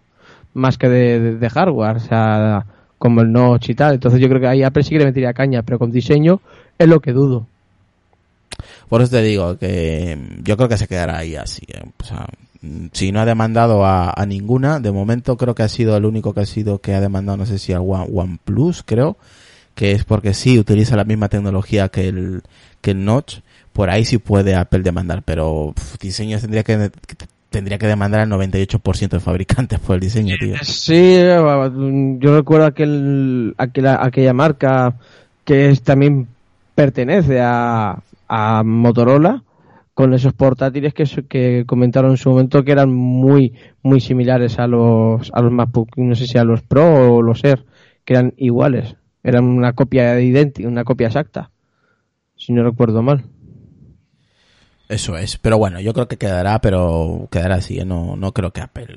más 0.54 0.76
que 0.78 0.88
de, 0.88 1.18
de- 1.20 1.36
de 1.38 1.50
hardware, 1.50 1.96
o 1.96 2.00
sea, 2.00 2.66
como 3.02 3.20
el 3.20 3.32
Notch 3.32 3.70
y 3.70 3.74
tal. 3.74 3.94
Entonces 3.94 4.20
yo 4.20 4.28
creo 4.28 4.40
que 4.40 4.46
ahí 4.46 4.62
Apple 4.62 4.84
sí 4.84 4.90
que 4.90 5.00
le 5.00 5.06
metería 5.06 5.32
caña, 5.32 5.64
pero 5.64 5.76
con 5.76 5.90
diseño 5.90 6.40
es 6.78 6.86
lo 6.86 7.00
que 7.00 7.10
dudo. 7.10 7.48
Por 8.88 9.02
eso 9.02 9.10
te 9.10 9.22
digo 9.22 9.58
que 9.58 10.16
mm, 10.16 10.44
yo 10.44 10.56
creo 10.56 10.68
que 10.68 10.78
se 10.78 10.86
quedará 10.86 11.18
ahí 11.18 11.34
así. 11.34 11.62
sea, 12.04 12.28
mm, 12.60 12.86
si 12.92 13.10
no 13.10 13.20
ha 13.20 13.24
demandado 13.24 13.84
a, 13.84 14.12
a 14.14 14.24
ninguna, 14.24 14.78
de 14.78 14.92
momento 14.92 15.36
creo 15.36 15.52
que 15.52 15.64
ha 15.64 15.68
sido 15.68 15.96
el 15.96 16.04
único 16.04 16.32
que 16.32 16.42
ha 16.42 16.46
sido 16.46 16.78
que 16.78 16.94
ha 16.94 17.00
demandado, 17.00 17.38
no 17.38 17.46
sé 17.46 17.58
si 17.58 17.72
al 17.72 17.80
One, 17.80 18.06
OnePlus, 18.14 18.84
creo, 18.84 19.16
que 19.74 19.90
es 19.90 20.04
porque 20.04 20.32
sí 20.32 20.56
utiliza 20.60 20.94
la 20.94 21.02
misma 21.02 21.28
tecnología 21.28 21.88
que 21.88 22.06
el, 22.06 22.42
que 22.80 22.92
el 22.92 23.04
Notch. 23.04 23.40
Por 23.72 23.90
ahí 23.90 24.04
sí 24.04 24.18
puede 24.18 24.54
Apple 24.54 24.82
demandar, 24.82 25.22
pero 25.24 25.72
pf, 25.74 25.96
diseños 25.98 26.42
tendría 26.42 26.62
que 26.62 26.92
tendría 27.52 27.78
que 27.78 27.86
demandar 27.86 28.20
al 28.20 28.30
98% 28.30 29.08
de 29.10 29.20
fabricantes 29.20 29.78
por 29.78 29.94
el 29.94 30.00
diseño, 30.00 30.34
tío. 30.40 30.56
Sí, 30.62 31.16
yo 32.18 32.36
recuerdo 32.36 32.66
aquel, 32.66 33.54
aquella, 33.58 34.04
aquella 34.04 34.32
marca 34.32 34.96
que 35.44 35.78
también 35.84 36.26
pertenece 36.74 37.40
a, 37.40 38.02
a 38.28 38.62
Motorola 38.64 39.44
con 39.94 40.14
esos 40.14 40.32
portátiles 40.32 40.94
que 40.94 41.64
comentaron 41.66 42.12
en 42.12 42.16
su 42.16 42.30
momento 42.30 42.64
que 42.64 42.72
eran 42.72 42.92
muy 42.92 43.52
muy 43.82 44.00
similares 44.00 44.58
a 44.58 44.66
los 44.66 45.30
a 45.34 45.42
los 45.42 45.52
MacBook, 45.52 45.90
no 45.96 46.14
sé 46.14 46.26
si 46.26 46.38
a 46.38 46.44
los 46.44 46.62
Pro 46.62 47.16
o 47.16 47.22
los 47.22 47.44
Air, 47.44 47.64
que 48.04 48.14
eran 48.14 48.32
iguales, 48.38 48.96
eran 49.22 49.44
una 49.44 49.74
copia 49.74 50.18
idéntica, 50.20 50.66
una 50.66 50.84
copia 50.84 51.08
exacta, 51.08 51.50
si 52.36 52.52
no 52.52 52.64
recuerdo 52.64 53.02
mal. 53.02 53.24
Eso 54.92 55.16
es, 55.16 55.38
pero 55.38 55.56
bueno, 55.56 55.80
yo 55.80 55.94
creo 55.94 56.06
que 56.06 56.18
quedará, 56.18 56.60
pero 56.60 57.26
quedará 57.30 57.54
así, 57.54 57.78
¿eh? 57.78 57.84
no, 57.86 58.14
no 58.14 58.32
creo 58.32 58.52
que 58.52 58.60
Apple, 58.60 58.88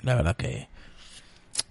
la 0.00 0.14
verdad 0.14 0.34
que, 0.34 0.68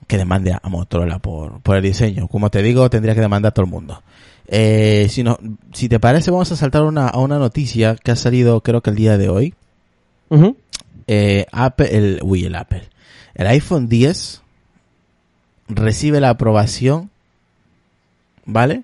que 0.06 0.20
demande 0.20 0.54
a 0.54 0.70
Motorola 0.70 1.18
por, 1.18 1.62
por 1.62 1.76
el 1.76 1.82
diseño. 1.82 2.28
Como 2.28 2.52
te 2.52 2.62
digo, 2.62 2.88
tendría 2.92 3.16
que 3.16 3.22
demandar 3.22 3.50
a 3.50 3.54
todo 3.56 3.66
el 3.66 3.72
mundo. 3.72 4.04
Eh, 4.48 5.08
si 5.10 5.24
no, 5.24 5.40
si 5.74 5.90
te 5.90 6.00
parece, 6.00 6.30
vamos 6.30 6.52
a 6.52 6.56
saltar 6.56 6.84
una, 6.84 7.08
a 7.08 7.18
una 7.18 7.40
noticia 7.40 7.96
que 7.96 8.12
ha 8.12 8.16
salido 8.16 8.62
creo 8.62 8.82
que 8.82 8.92
el 8.92 8.96
día 8.96 9.18
de 9.18 9.30
hoy. 9.30 9.56
Eh, 11.08 11.48
Apple, 11.52 11.90
el, 11.92 12.20
uy, 12.22 12.46
el 12.46 12.54
Apple. 12.54 12.88
El 13.34 13.48
iPhone 13.48 13.90
10 13.90 14.44
recibe 15.70 16.20
la 16.20 16.30
aprobación, 16.30 17.10
¿vale? 18.46 18.84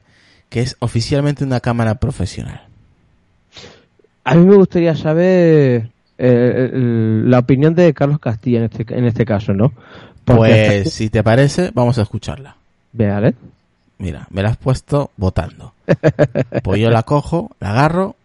Que 0.50 0.62
es 0.62 0.76
oficialmente 0.80 1.44
una 1.44 1.60
cámara 1.60 2.00
profesional. 2.00 2.71
A 4.24 4.36
mí 4.36 4.46
me 4.46 4.56
gustaría 4.56 4.96
saber 4.96 5.90
eh, 6.18 6.70
el- 6.74 7.30
la 7.30 7.40
opinión 7.40 7.74
de 7.74 7.94
Carlos 7.94 8.20
Castilla 8.20 8.60
en 8.60 8.64
este, 8.66 8.86
en 8.98 9.06
este 9.06 9.26
caso, 9.26 9.54
¿no? 9.54 9.72
Pues, 10.24 10.94
si 10.94 11.10
te 11.10 11.24
parece, 11.24 11.72
vamos 11.74 11.98
a 11.98 12.04
escucharla. 12.04 12.56
Vale. 12.94 13.34
Mira, 13.98 14.28
me 14.30 14.44
la 14.44 14.50
has 14.50 14.58
puesto 14.58 15.12
votando. 15.18 15.74
Pues 16.64 16.80
yo 16.80 16.90
la 16.90 17.04
cojo, 17.04 17.52
la 17.60 17.72
agarro 17.72 18.16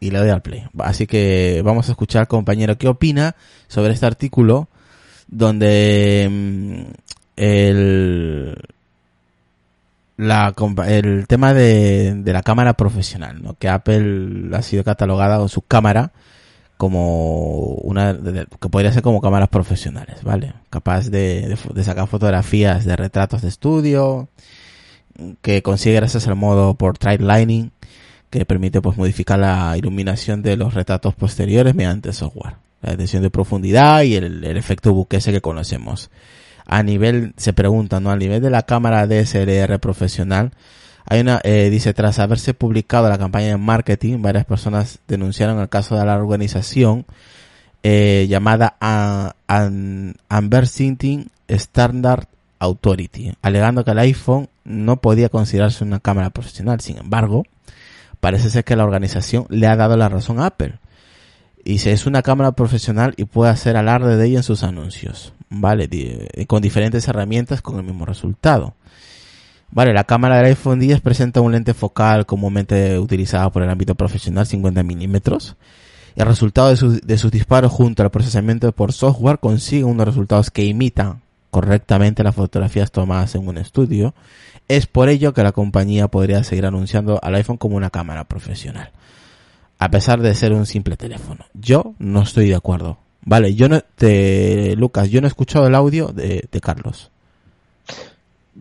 y 0.00 0.10
le 0.10 0.18
doy 0.18 0.30
al 0.30 0.42
play. 0.42 0.64
Así 0.78 1.06
que 1.06 1.60
vamos 1.64 1.88
a 1.88 1.92
escuchar, 1.92 2.26
compañero, 2.28 2.76
qué 2.78 2.88
opina 2.88 3.34
sobre 3.68 3.92
este 3.92 4.06
artículo 4.06 4.68
donde 5.28 6.28
mm, 6.30 6.80
el, 7.36 8.56
la, 10.16 10.54
el 10.86 11.26
tema 11.26 11.54
de, 11.54 12.22
la 12.24 12.42
cámara 12.42 12.74
profesional, 12.74 13.42
¿no? 13.42 13.54
Que 13.58 13.68
Apple 13.68 14.50
ha 14.54 14.62
sido 14.62 14.84
catalogada 14.84 15.38
con 15.38 15.48
su 15.48 15.62
cámara 15.62 16.12
como 16.76 17.74
una 17.76 18.16
que 18.60 18.68
podría 18.68 18.92
ser 18.92 19.02
como 19.02 19.20
cámaras 19.20 19.48
profesionales, 19.48 20.22
¿vale? 20.22 20.54
Capaz 20.70 21.08
de, 21.08 21.56
sacar 21.82 22.08
fotografías 22.08 22.84
de 22.84 22.96
retratos 22.96 23.42
de 23.42 23.48
estudio, 23.48 24.28
que 25.42 25.62
consigue 25.62 25.96
gracias 25.96 26.26
al 26.26 26.36
modo 26.36 26.74
portrait 26.74 27.20
lighting 27.20 27.70
que 28.30 28.44
permite 28.44 28.80
pues 28.80 28.98
modificar 28.98 29.38
la 29.38 29.76
iluminación 29.78 30.42
de 30.42 30.56
los 30.56 30.74
retratos 30.74 31.14
posteriores 31.14 31.76
mediante 31.76 32.12
software 32.12 32.56
la 32.82 32.90
detección 32.90 33.22
de 33.22 33.30
profundidad 33.30 34.02
y 34.02 34.16
el, 34.16 34.44
el 34.44 34.56
efecto 34.56 34.92
buque 34.92 35.18
ese 35.18 35.32
que 35.32 35.40
conocemos 35.40 36.10
a 36.66 36.82
nivel 36.82 37.34
se 37.36 37.52
pregunta 37.52 38.00
no 38.00 38.10
a 38.10 38.16
nivel 38.16 38.42
de 38.42 38.50
la 38.50 38.62
cámara 38.62 39.06
DSLR 39.06 39.78
profesional 39.80 40.52
hay 41.06 41.20
una 41.20 41.40
eh, 41.44 41.68
dice 41.70 41.92
tras 41.94 42.18
haberse 42.18 42.54
publicado 42.54 43.08
la 43.08 43.18
campaña 43.18 43.48
de 43.48 43.56
marketing 43.56 44.22
varias 44.22 44.44
personas 44.44 45.00
denunciaron 45.06 45.60
el 45.60 45.68
caso 45.68 45.96
de 45.96 46.04
la 46.06 46.16
organización 46.16 47.06
eh, 47.86 48.26
llamada 48.30 48.76
Amber 49.46 50.64
Standard 51.48 52.26
Authority, 52.58 53.34
alegando 53.42 53.84
que 53.84 53.90
el 53.90 53.98
iPhone 53.98 54.48
no 54.64 55.02
podía 55.02 55.28
considerarse 55.28 55.84
una 55.84 56.00
cámara 56.00 56.30
profesional. 56.30 56.80
Sin 56.80 56.96
embargo, 56.96 57.44
parece 58.20 58.48
ser 58.48 58.64
que 58.64 58.74
la 58.76 58.84
organización 58.84 59.46
le 59.50 59.66
ha 59.66 59.76
dado 59.76 59.98
la 59.98 60.08
razón 60.08 60.40
a 60.40 60.46
Apple. 60.46 60.78
Si 61.64 61.88
es 61.88 62.06
una 62.06 62.22
cámara 62.22 62.52
profesional 62.52 63.14
y 63.16 63.24
puede 63.24 63.50
hacer 63.50 63.76
alarde 63.76 64.16
de 64.16 64.26
ella 64.26 64.38
en 64.38 64.42
sus 64.42 64.62
anuncios. 64.62 65.32
Vale, 65.48 65.88
eh, 65.90 66.46
con 66.46 66.62
diferentes 66.62 67.06
herramientas 67.08 67.62
con 67.62 67.78
el 67.78 67.84
mismo 67.84 68.04
resultado. 68.04 68.74
Vale, 69.70 69.92
la 69.92 70.04
cámara 70.04 70.36
del 70.36 70.46
iPhone 70.46 70.78
10 70.78 71.00
presenta 71.00 71.40
un 71.40 71.52
lente 71.52 71.74
focal 71.74 72.26
comúnmente 72.26 72.98
utilizada 72.98 73.50
por 73.50 73.62
el 73.62 73.70
ámbito 73.70 73.94
profesional 73.94 74.46
50 74.46 74.82
milímetros. 74.82 75.56
El 76.16 76.26
resultado 76.26 76.68
de 76.68 77.18
sus 77.18 77.30
disparos 77.32 77.72
junto 77.72 78.04
al 78.04 78.10
procesamiento 78.10 78.70
por 78.70 78.92
software 78.92 79.40
consigue 79.40 79.82
unos 79.82 80.06
resultados 80.06 80.50
que 80.50 80.64
imitan 80.64 81.22
correctamente 81.50 82.22
las 82.22 82.36
fotografías 82.36 82.92
tomadas 82.92 83.34
en 83.34 83.48
un 83.48 83.58
estudio. 83.58 84.14
Es 84.68 84.86
por 84.86 85.08
ello 85.08 85.34
que 85.34 85.42
la 85.42 85.52
compañía 85.52 86.08
podría 86.08 86.44
seguir 86.44 86.66
anunciando 86.66 87.18
al 87.22 87.34
iPhone 87.34 87.56
como 87.56 87.76
una 87.76 87.90
cámara 87.90 88.24
profesional. 88.24 88.92
A 89.84 89.90
pesar 89.90 90.20
de 90.22 90.34
ser 90.34 90.52
un 90.54 90.64
simple 90.64 90.96
teléfono. 90.96 91.44
Yo 91.52 91.94
no 91.98 92.22
estoy 92.22 92.48
de 92.48 92.54
acuerdo. 92.54 92.96
Vale, 93.22 93.54
yo 93.54 93.68
no, 93.68 93.80
te, 93.96 94.74
Lucas, 94.76 95.10
yo 95.10 95.20
no 95.20 95.26
he 95.26 95.28
escuchado 95.28 95.66
el 95.66 95.74
audio 95.74 96.08
de, 96.08 96.48
de 96.50 96.60
Carlos. 96.60 97.10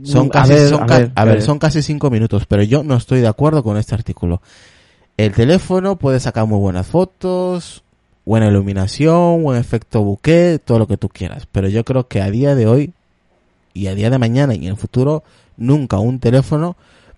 Son 0.04 0.28
A 0.28 0.30
casi, 0.32 0.54
ver, 0.54 0.70
son 0.70 0.84
a 0.84 0.86
ca- 0.86 0.98
ver, 1.00 1.12
a 1.16 1.26
ver, 1.26 1.38
eh. 1.38 1.42
son 1.42 1.60
casi 1.60 1.82
cinco 1.82 2.10
minutos, 2.10 2.46
pero 2.46 2.64
yo 2.64 2.84
no 2.84 2.96
estoy 2.96 3.22
de 3.22 3.28
acuerdo 3.28 3.64
con 3.64 3.78
este 3.78 3.94
artículo. 3.96 4.42
El 5.16 5.32
teléfono 5.34 5.98
puede 5.98 6.20
sacar 6.20 6.46
muy 6.48 6.60
buenas 6.60 6.88
fotos, 6.88 7.84
buena 8.26 8.48
iluminación, 8.48 9.44
buen 9.44 9.60
efecto 9.60 10.02
bouquet, 10.04 10.62
todo 10.64 10.80
lo 10.80 10.88
que 10.88 10.98
tú 10.98 11.10
quieras. 11.10 11.48
Pero 11.52 11.70
yo 11.70 11.86
creo 11.86 12.08
que 12.08 12.22
a 12.22 12.30
día 12.32 12.56
de 12.56 12.68
hoy 12.68 12.94
y 13.74 13.88
a 13.88 13.96
día 13.96 14.10
de 14.10 14.18
mañana 14.18 14.56
y 14.56 14.66
en 14.66 14.72
el 14.72 14.78
futuro, 14.78 15.24
nunca 15.56 16.00
un 16.00 16.20
teléfono 16.20 16.76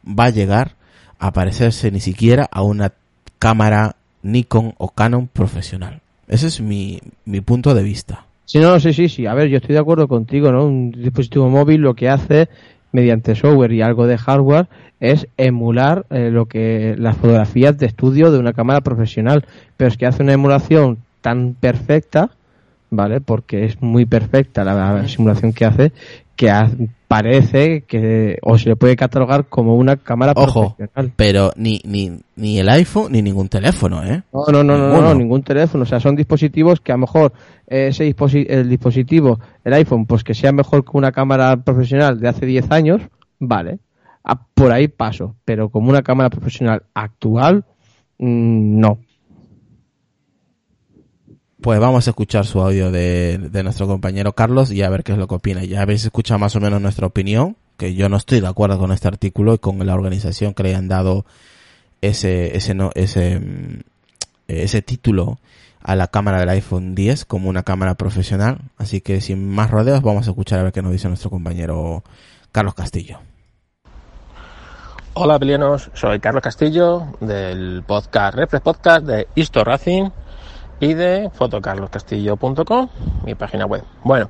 va 0.08 0.26
a 0.26 0.30
llegar 0.30 0.76
a 1.18 1.32
parecerse 1.32 1.90
ni 1.92 2.02
siquiera 2.02 2.48
a 2.52 2.62
una 2.62 2.92
cámara 3.40 3.96
Nikon 4.24 4.74
o 4.78 4.90
Canon 4.90 5.28
profesional. 5.28 6.02
Ese 6.28 6.48
es 6.48 6.62
mi, 6.62 7.00
mi 7.26 7.42
punto 7.42 7.74
de 7.76 7.84
vista. 7.84 8.26
Sí, 8.46 8.60
no, 8.60 8.80
sí, 8.80 8.94
sí, 8.94 9.10
sí. 9.10 9.26
A 9.26 9.34
ver, 9.34 9.50
yo 9.50 9.58
estoy 9.58 9.74
de 9.74 9.80
acuerdo 9.80 10.08
contigo, 10.08 10.52
¿no? 10.52 10.66
Un 10.66 10.92
dispositivo 10.92 11.50
móvil 11.50 11.82
lo 11.82 11.94
que 11.96 12.10
hace 12.10 12.48
mediante 12.92 13.36
software 13.36 13.72
y 13.74 13.82
algo 13.82 14.08
de 14.08 14.18
hardware 14.18 14.68
es 15.00 15.28
emular 15.38 16.06
eh, 16.10 16.30
lo 16.32 16.46
que 16.46 16.96
las 16.98 17.18
fotografías 17.18 17.78
de 17.78 17.86
estudio 17.88 18.32
de 18.32 18.40
una 18.40 18.54
cámara 18.54 18.82
profesional, 18.82 19.46
pero 19.78 19.90
es 19.90 19.98
que 19.98 20.06
hace 20.06 20.24
una 20.24 20.34
emulación 20.34 21.00
tan 21.22 21.56
perfecta, 21.60 22.30
¿vale? 22.90 23.20
Porque 23.22 23.66
es 23.66 23.82
muy 23.82 24.06
perfecta 24.06 24.64
la, 24.64 24.74
la 24.94 25.08
simulación 25.08 25.52
que 25.54 25.66
hace 25.66 25.92
que 26.36 26.50
ha- 26.50 26.70
parece 27.08 27.82
que 27.82 28.38
o 28.42 28.58
se 28.58 28.70
le 28.70 28.76
puede 28.76 28.96
catalogar 28.96 29.46
como 29.46 29.76
una 29.76 29.98
cámara 29.98 30.34
Ojo, 30.36 30.76
profesional. 30.76 31.14
pero 31.16 31.52
ni, 31.56 31.80
ni, 31.86 32.20
ni 32.36 32.60
el 32.60 32.70
iPhone 32.70 33.12
ni 33.12 33.22
ningún 33.22 33.48
teléfono, 33.48 34.04
¿eh? 34.04 34.24
No, 34.34 34.46
no, 34.52 34.64
no, 34.64 34.78
no, 34.78 35.02
no, 35.02 35.14
ningún 35.14 35.44
teléfono. 35.44 35.84
O 35.84 35.86
sea, 35.86 36.00
son 36.00 36.16
dispositivos 36.16 36.82
que 36.82 36.92
a 36.92 36.96
lo 36.96 37.02
mejor 37.02 37.34
ese 37.68 38.06
disposi- 38.06 38.46
el 38.50 38.70
dispositivo, 38.70 39.40
el 39.64 39.74
iPhone, 39.74 40.06
pues 40.06 40.24
que 40.24 40.34
sea 40.34 40.52
mejor 40.52 40.84
que 40.84 40.92
una 40.98 41.12
cámara 41.12 41.56
profesional 41.58 42.20
de 42.20 42.28
hace 42.28 42.46
10 42.46 42.72
años, 42.72 43.02
vale. 43.40 43.80
Por 44.56 44.72
ahí 44.72 44.88
paso. 44.88 45.36
Pero 45.46 45.70
como 45.70 45.90
una 45.90 46.02
cámara 46.02 46.30
profesional 46.32 46.84
actual, 46.96 47.64
mm, 48.18 48.80
no. 48.80 48.98
Pues 51.66 51.80
vamos 51.80 52.06
a 52.06 52.12
escuchar 52.12 52.46
su 52.46 52.62
audio 52.62 52.92
de, 52.92 53.50
nuestro 53.64 53.88
compañero 53.88 54.34
Carlos 54.34 54.72
y 54.72 54.84
a 54.84 54.90
ver 54.92 55.04
qué 55.04 55.14
es 55.14 55.18
lo 55.18 55.28
que 55.28 55.34
opina. 55.34 55.64
Ya 55.64 55.82
habéis 55.82 56.06
escuchado 56.06 56.38
más 56.38 56.56
o 56.56 56.60
menos 56.60 56.80
nuestra 56.80 57.08
opinión, 57.08 57.58
que 57.76 57.96
yo 57.96 58.08
no 58.08 58.18
estoy 58.18 58.40
de 58.40 58.46
acuerdo 58.46 58.78
con 58.78 58.92
este 58.92 59.08
artículo 59.08 59.56
y 59.56 59.58
con 59.58 59.84
la 59.84 59.96
organización 59.96 60.54
que 60.54 60.62
le 60.62 60.70
hayan 60.70 60.88
dado 60.88 61.26
ese, 62.02 62.56
ese, 62.56 62.76
no, 62.76 62.92
ese, 62.94 63.40
mm, 63.40 63.80
ese 64.48 64.84
título 64.84 65.40
a 65.82 65.96
la 65.96 66.06
cámara 66.06 66.40
del 66.40 66.50
iPhone 66.50 66.94
10 66.94 67.26
como 67.26 67.50
una 67.50 67.64
cámara 67.64 67.96
profesional. 67.96 68.60
Así 68.78 69.02
que 69.02 69.20
sin 69.20 69.50
más 69.50 69.72
rodeos 69.72 70.04
vamos 70.04 70.28
a 70.28 70.30
escuchar 70.30 70.60
a 70.60 70.64
ver 70.66 70.72
qué 70.72 70.84
nos 70.84 70.92
dice 70.92 71.08
nuestro 71.08 71.32
compañero 71.32 72.04
Carlos 72.52 72.76
Castillo. 72.76 73.22
Hola 75.16 75.40
pelianos, 75.40 75.90
soy 75.96 76.20
Carlos 76.20 76.44
Castillo 76.44 77.08
del 77.22 77.82
podcast 77.88 78.36
Reflex 78.38 78.64
Podcast 78.64 79.08
de 79.08 79.28
Isto 79.34 79.64
Racing 79.64 80.12
y 80.80 80.94
de 80.94 81.30
fotocarloscastillo.com, 81.34 82.90
mi 83.24 83.36
página 83.36 83.66
web. 83.66 83.84
Bueno, 84.04 84.30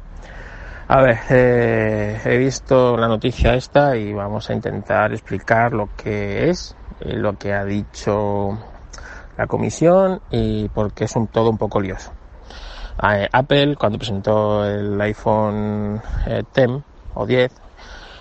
a 0.88 1.02
ver, 1.02 1.18
eh, 1.30 2.22
he 2.24 2.38
visto 2.38 2.98
la 2.98 3.08
noticia 3.08 3.56
esta 3.56 3.96
y 3.98 4.14
vamos 4.14 4.50
a 4.50 4.54
intentar 4.54 5.12
explicar 5.12 5.74
lo 5.74 5.90
que 5.96 6.50
es, 6.50 6.76
eh, 7.00 7.14
lo 7.16 7.38
que 7.38 7.54
ha 7.54 7.66
dicho 7.66 8.58
la 9.38 9.48
comisión 9.48 10.22
y 10.30 10.70
por 10.70 10.94
qué 10.94 11.06
es 11.06 11.16
un, 11.16 11.28
todo 11.28 11.50
un 11.50 11.58
poco 11.58 11.82
lioso. 11.82 12.12
Eh, 13.04 13.28
Apple, 13.32 13.76
cuando 13.76 13.98
presentó 13.98 14.66
el 14.66 15.00
iPhone 15.02 16.02
eh, 16.26 16.44
10 16.54 16.70
o 17.16 17.26
10, 17.26 17.52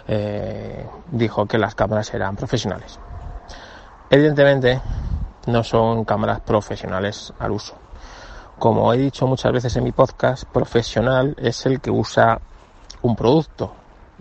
eh, 0.09 0.87
dijo 1.13 1.47
que 1.47 1.59
las 1.59 1.75
cámaras 1.75 2.13
eran 2.13 2.37
profesionales. 2.37 2.99
Evidentemente, 4.11 4.81
no 5.47 5.63
son 5.63 6.05
cámaras 6.05 6.41
profesionales 6.41 7.33
al 7.39 7.53
uso. 7.53 7.84
Como 8.59 8.93
he 8.93 8.99
dicho 8.99 9.27
muchas 9.27 9.53
veces 9.53 9.77
en 9.77 9.85
mi 9.85 9.93
podcast, 9.93 10.45
profesional 10.45 11.35
es 11.39 11.67
el 11.67 11.81
que 11.81 11.91
usa 11.91 12.41
un 13.03 13.17
producto. 13.17 13.75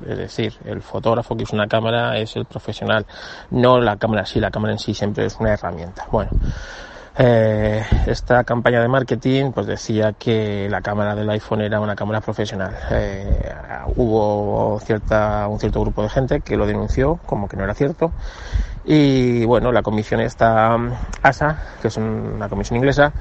Es 0.07 0.17
decir, 0.17 0.57
el 0.65 0.81
fotógrafo 0.81 1.35
que 1.35 1.43
usa 1.43 1.55
una 1.55 1.67
cámara 1.67 2.17
es 2.17 2.35
el 2.35 2.45
profesional, 2.45 3.05
no 3.51 3.79
la 3.79 3.97
cámara 3.97 4.25
sí. 4.25 4.39
La 4.39 4.51
cámara 4.51 4.73
en 4.73 4.79
sí 4.79 4.93
siempre 4.93 5.25
es 5.25 5.37
una 5.39 5.53
herramienta. 5.53 6.07
Bueno, 6.11 6.31
eh, 7.15 7.85
esta 8.07 8.43
campaña 8.43 8.81
de 8.81 8.87
marketing 8.87 9.51
pues 9.51 9.67
decía 9.67 10.13
que 10.13 10.67
la 10.67 10.81
cámara 10.81 11.13
del 11.13 11.29
iPhone 11.29 11.61
era 11.61 11.79
una 11.79 11.95
cámara 11.95 12.21
profesional. 12.21 12.75
Eh, 12.89 13.53
hubo 13.95 14.79
cierta, 14.79 15.47
un 15.47 15.59
cierto 15.59 15.81
grupo 15.81 16.01
de 16.01 16.09
gente 16.09 16.41
que 16.41 16.57
lo 16.57 16.65
denunció 16.65 17.19
como 17.25 17.47
que 17.47 17.55
no 17.55 17.63
era 17.63 17.75
cierto. 17.75 18.11
Y 18.83 19.45
bueno, 19.45 19.71
la 19.71 19.83
comisión 19.83 20.21
esta 20.21 20.75
mm, 20.77 20.91
ASA, 21.21 21.57
que 21.81 21.87
es 21.89 21.97
una 21.97 22.49
comisión 22.49 22.77
inglesa, 22.77 23.13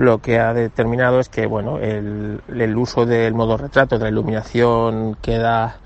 lo 0.00 0.22
que 0.22 0.38
ha 0.40 0.54
determinado 0.54 1.20
es 1.20 1.28
que 1.28 1.44
bueno, 1.44 1.78
el, 1.78 2.74
uso 2.74 3.04
del 3.04 3.34
modo 3.34 3.58
retrato, 3.58 3.98
de 3.98 4.04
la 4.04 4.08
iluminación 4.08 5.18
que 5.20 5.36
da 5.36 5.76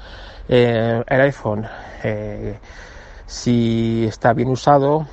eh, 0.49 1.03
el 1.05 1.21
iPhone, 1.21 1.67
eh, 2.05 2.61
si 3.27 4.05
está 4.07 4.33
bien 4.33 4.51
usado, 4.51 5.09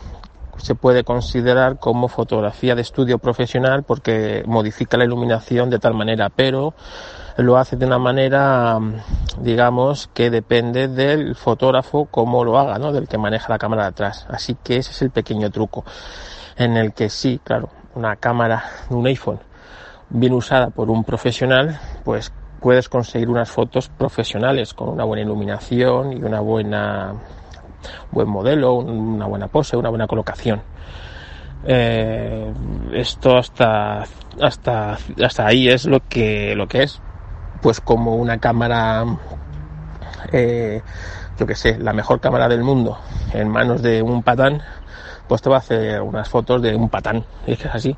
se 0.58 0.76
puede 0.76 1.04
considerar 1.04 1.80
como 1.80 2.10
fotografía 2.10 2.76
de 2.76 2.84
estudio 2.84 3.18
profesional 3.18 3.82
porque 3.82 4.44
modifica 4.46 4.98
la 4.98 5.06
iluminación 5.06 5.72
de 5.72 5.80
tal 5.80 5.96
manera, 5.96 6.30
pero 6.30 6.76
lo 7.38 7.58
hace 7.58 7.78
de 7.78 7.88
una 7.88 7.98
manera, 7.98 8.78
digamos, 9.40 10.12
que 10.14 10.30
depende 10.30 10.88
del 10.88 11.34
fotógrafo 11.34 12.06
cómo 12.06 12.46
lo 12.46 12.60
haga, 12.60 12.78
¿no? 12.78 12.92
Del 12.92 13.08
que 13.08 13.18
maneja 13.18 13.50
la 13.50 13.58
cámara 13.58 13.82
de 13.82 13.90
atrás. 13.90 14.28
Así 14.30 14.56
que 14.64 14.78
ese 14.78 14.92
es 14.92 15.02
el 15.02 15.10
pequeño 15.10 15.50
truco 15.50 15.84
en 16.56 16.78
el 16.78 16.94
que 16.94 17.10
sí, 17.10 17.42
claro, 17.44 17.70
una 17.96 18.16
cámara 18.16 18.64
de 18.90 18.96
un 18.96 19.08
iPhone 19.08 19.40
bien 20.10 20.34
usada 20.34 20.70
por 20.70 20.90
un 20.90 21.04
profesional, 21.04 21.80
pues 22.04 22.32
puedes 22.60 22.90
conseguir 22.90 23.30
unas 23.30 23.50
fotos 23.50 23.90
profesionales 23.90 24.74
con 24.74 24.90
una 24.90 25.04
buena 25.04 25.24
iluminación 25.24 26.14
y 26.14 26.22
una 26.24 26.40
buena 26.40 27.14
buen 28.12 28.28
modelo, 28.28 28.76
una 28.76 29.26
buena 29.26 29.48
pose, 29.48 29.76
una 29.76 29.90
buena 29.90 30.08
colocación. 30.08 30.62
Eh, 31.66 32.52
esto 32.94 33.38
hasta 33.38 34.04
hasta 34.42 34.98
hasta 35.24 35.46
ahí 35.46 35.68
es 35.68 35.86
lo 35.86 36.00
que 36.08 36.56
lo 36.56 36.68
que 36.68 36.84
es 36.84 37.00
pues 37.62 37.80
como 37.80 38.16
una 38.16 38.40
cámara 38.40 39.06
eh, 40.32 40.82
yo 41.38 41.46
que 41.46 41.54
sé 41.54 41.78
la 41.78 41.94
mejor 41.94 42.20
cámara 42.20 42.48
del 42.48 42.64
mundo 42.64 42.98
en 43.34 43.48
manos 43.48 43.84
de 43.84 44.02
un 44.02 44.24
patán 44.24 44.64
pues 45.32 45.42
te 45.42 45.50
va 45.50 45.56
a 45.56 45.60
hacer 45.60 46.02
unas 46.02 46.28
fotos 46.28 46.62
de 46.62 46.76
un 46.76 46.90
patán 46.90 47.24
es 47.48 47.58
que 47.58 47.70
es 47.70 47.74
así 47.74 47.96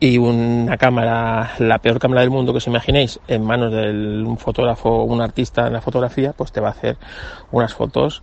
y 0.00 0.16
una 0.16 0.78
cámara, 0.78 1.50
la 1.58 1.78
peor 1.80 1.98
cámara 1.98 2.22
del 2.22 2.30
mundo 2.30 2.54
que 2.54 2.58
os 2.58 2.66
imaginéis, 2.66 3.20
en 3.28 3.44
manos 3.44 3.70
de 3.70 3.90
un 3.90 4.38
fotógrafo 4.38 5.02
un 5.02 5.20
artista 5.20 5.66
en 5.66 5.74
la 5.74 5.82
fotografía, 5.82 6.32
pues 6.32 6.50
te 6.50 6.60
va 6.60 6.68
a 6.68 6.70
hacer 6.70 6.96
unas 7.50 7.74
fotos 7.74 8.22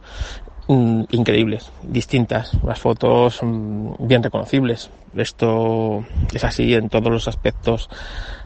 mm, 0.68 1.04
increíbles, 1.12 1.72
distintas, 1.84 2.56
unas 2.64 2.80
fotos 2.80 3.40
mm, 3.44 3.92
bien 4.00 4.24
reconocibles. 4.24 4.90
Esto 5.16 6.04
es 6.34 6.44
así 6.44 6.74
en 6.74 6.90
todos 6.90 7.12
los 7.12 7.28
aspectos 7.28 7.90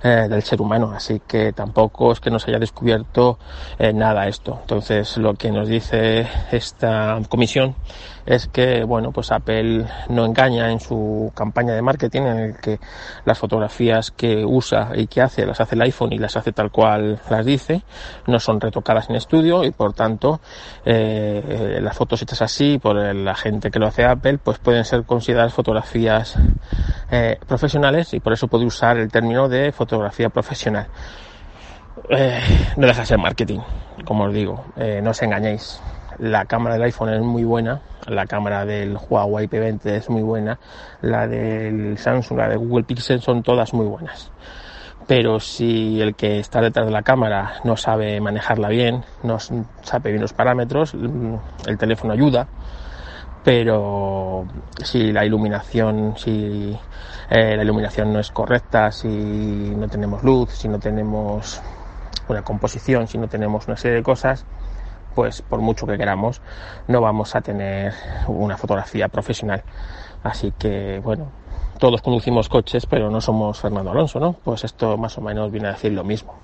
eh, 0.04 0.28
del 0.30 0.44
ser 0.44 0.62
humano, 0.62 0.92
así 0.96 1.22
que 1.28 1.52
tampoco 1.52 2.12
es 2.12 2.20
que 2.20 2.30
nos 2.30 2.48
haya 2.48 2.60
descubierto 2.60 3.38
eh, 3.78 3.92
nada 3.92 4.28
esto. 4.28 4.60
Entonces, 4.62 5.18
lo 5.18 5.34
que 5.34 5.52
nos 5.52 5.68
dice 5.68 6.28
esta 6.52 7.20
comisión 7.28 7.76
es 8.26 8.48
que, 8.48 8.84
bueno, 8.84 9.12
pues 9.12 9.32
Apple 9.32 9.86
no 10.10 10.26
engaña 10.26 10.72
en 10.72 10.80
su 10.80 11.32
campaña 11.34 11.74
de 11.74 11.82
marketing 11.82 12.22
en 12.22 12.38
el 12.38 12.58
que 12.58 12.80
las 13.26 13.40
fotografías 13.40 14.12
que 14.12 14.46
usa 14.46 14.92
y 14.96 15.08
que 15.08 15.22
hace 15.22 15.46
las 15.48 15.60
hace 15.60 15.76
el 15.76 15.82
iPhone 15.82 16.14
y 16.14 16.20
las 16.20 16.38
hace 16.38 16.52
tal 16.52 16.70
cual 16.70 17.20
las 17.30 17.46
dice, 17.46 17.82
no 18.28 18.40
son 18.40 18.62
retocadas 18.62 19.10
en 19.10 19.16
estudio 19.16 19.64
y 19.64 19.72
por 19.72 19.94
tanto 19.94 20.42
eh, 20.86 21.80
las 21.82 21.98
fotos 21.98 22.22
hechas 22.22 22.44
así 22.44 22.78
por 22.78 22.96
la 22.98 23.36
gente 23.36 23.72
que 23.72 23.80
lo 23.80 23.88
hace 23.88 24.06
Apple 24.06 24.38
pues 24.38 24.60
pueden 24.60 24.86
ser 24.86 25.06
consideradas 25.06 25.54
fotografías 25.54 26.38
eh, 27.12 27.38
profesionales 27.48 28.14
y 28.14 28.20
por 28.20 28.34
eso 28.34 28.48
puede 28.48 28.66
usar 28.66 28.98
el 28.98 29.12
término 29.12 29.50
de 29.50 29.72
fotografía 29.72 30.30
profesional. 30.30 30.88
Eh, 32.10 32.40
no 32.78 32.88
deja 32.88 33.02
de 33.02 33.06
ser 33.06 33.18
marketing, 33.18 33.60
como 34.06 34.26
os 34.26 34.34
digo, 34.34 34.66
eh, 34.78 35.02
no 35.04 35.12
os 35.12 35.22
engañéis. 35.22 35.82
La 36.18 36.46
cámara 36.46 36.76
del 36.76 36.84
iPhone 36.84 37.14
es 37.14 37.22
muy 37.22 37.44
buena, 37.44 37.82
la 38.08 38.26
cámara 38.26 38.66
del 38.66 38.98
Huawei 38.98 39.48
P20 39.48 39.86
es 39.86 40.10
muy 40.10 40.22
buena, 40.22 40.60
la 41.02 41.28
del 41.28 41.98
Samsung, 41.98 42.38
la 42.38 42.50
de 42.50 42.58
Google 42.58 42.84
Pixel 42.84 43.22
son 43.22 43.42
todas 43.42 43.74
muy 43.74 43.86
buenas. 43.86 44.32
Pero 45.08 45.40
si 45.40 46.00
el 46.02 46.16
que 46.16 46.40
está 46.40 46.62
detrás 46.62 46.86
de 46.86 46.92
la 46.92 47.02
cámara 47.02 47.54
no 47.64 47.78
sabe 47.78 48.20
manejarla 48.22 48.70
bien, 48.70 49.04
no 49.24 49.40
sabe 49.40 50.12
bien 50.12 50.22
los 50.22 50.34
parámetros, 50.34 50.94
mm, 50.94 51.36
el 51.68 51.78
teléfono 51.78 52.14
ayuda, 52.14 52.48
pero 53.50 54.46
si 54.84 55.12
la 55.12 55.26
iluminación, 55.26 56.14
si 56.16 56.78
eh, 57.32 57.56
la 57.58 57.64
iluminación 57.64 58.14
no 58.14 58.20
es 58.20 58.30
correcta, 58.30 58.92
si 58.92 59.08
no 59.08 59.88
tenemos 59.88 60.24
luz, 60.24 60.52
si 60.52 60.68
no 60.68 60.78
tenemos 60.78 61.60
una 62.28 62.44
composición, 62.44 63.08
si 63.08 63.18
no 63.18 63.28
tenemos 63.28 63.66
una 63.68 63.76
serie 63.76 63.98
de 63.98 64.04
cosas, 64.04 64.46
pues 65.16 65.42
por 65.42 65.62
mucho 65.62 65.88
que 65.88 65.98
queramos, 65.98 66.44
no 66.88 67.02
vamos 67.02 67.36
a 67.36 67.42
tener 67.42 67.92
una 68.28 68.56
fotografía 68.56 69.08
profesional. 69.08 69.64
Así 70.22 70.54
que, 70.60 71.02
bueno, 71.04 71.32
todos 71.80 72.04
conducimos 72.04 72.50
coches, 72.50 72.86
pero 72.86 73.10
no 73.10 73.20
somos 73.20 73.60
Fernando 73.60 73.90
Alonso, 73.90 74.20
¿no? 74.20 74.34
Pues 74.34 74.64
esto 74.64 74.96
más 74.96 75.18
o 75.18 75.22
menos 75.22 75.52
viene 75.52 75.70
a 75.70 75.72
decir 75.72 75.92
lo 75.94 76.04
mismo. 76.04 76.36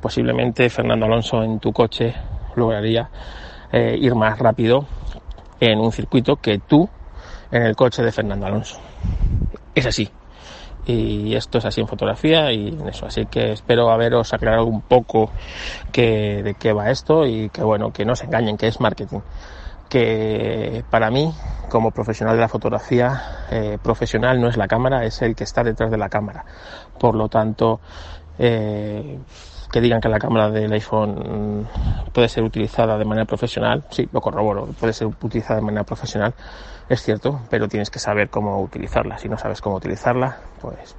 Posiblemente 0.00 0.70
Fernando 0.70 1.06
Alonso 1.06 1.42
en 1.42 1.58
tu 1.58 1.72
coche 1.72 2.14
lograría 2.54 3.10
eh, 3.72 3.98
ir 4.00 4.14
más 4.14 4.38
rápido 4.38 4.86
en 5.60 5.78
un 5.78 5.92
circuito 5.92 6.36
que 6.36 6.58
tú 6.58 6.88
en 7.50 7.62
el 7.62 7.76
coche 7.76 8.02
de 8.02 8.12
Fernando 8.12 8.46
Alonso. 8.46 8.78
Es 9.74 9.86
así. 9.86 10.10
Y 10.86 11.34
esto 11.34 11.58
es 11.58 11.64
así 11.64 11.80
en 11.80 11.88
fotografía 11.88 12.52
y 12.52 12.68
en 12.68 12.88
eso. 12.88 13.06
Así 13.06 13.26
que 13.26 13.52
espero 13.52 13.90
haberos 13.90 14.32
aclarado 14.32 14.66
un 14.66 14.82
poco 14.82 15.30
que, 15.92 16.42
de 16.42 16.54
qué 16.54 16.72
va 16.72 16.90
esto 16.90 17.26
y 17.26 17.48
que 17.48 17.62
bueno, 17.62 17.92
que 17.92 18.04
no 18.04 18.14
se 18.14 18.26
engañen, 18.26 18.56
que 18.56 18.68
es 18.68 18.80
marketing. 18.80 19.20
Que 19.88 20.84
para 20.90 21.10
mí, 21.10 21.32
como 21.70 21.90
profesional 21.90 22.36
de 22.36 22.40
la 22.40 22.48
fotografía, 22.48 23.46
eh, 23.50 23.78
profesional 23.82 24.40
no 24.40 24.48
es 24.48 24.56
la 24.56 24.68
cámara, 24.68 25.04
es 25.04 25.22
el 25.22 25.34
que 25.34 25.44
está 25.44 25.64
detrás 25.64 25.90
de 25.90 25.98
la 25.98 26.08
cámara. 26.08 26.44
Por 26.98 27.16
lo 27.16 27.28
tanto, 27.28 27.80
eh, 28.38 29.18
que 29.70 29.80
digan 29.80 30.00
que 30.00 30.08
la 30.08 30.18
cámara 30.18 30.50
del 30.50 30.72
iPhone 30.72 31.66
puede 32.12 32.28
ser 32.28 32.44
utilizada 32.44 32.98
de 32.98 33.04
manera 33.04 33.24
profesional, 33.24 33.84
sí, 33.90 34.08
lo 34.12 34.20
corroboro, 34.20 34.66
puede 34.78 34.92
ser 34.92 35.06
utilizada 35.06 35.56
de 35.56 35.66
manera 35.66 35.84
profesional, 35.84 36.34
es 36.88 37.02
cierto, 37.02 37.40
pero 37.50 37.68
tienes 37.68 37.90
que 37.90 37.98
saber 37.98 38.30
cómo 38.30 38.60
utilizarla. 38.62 39.18
Si 39.18 39.28
no 39.28 39.36
sabes 39.38 39.60
cómo 39.60 39.76
utilizarla, 39.76 40.38
pues 40.60 40.94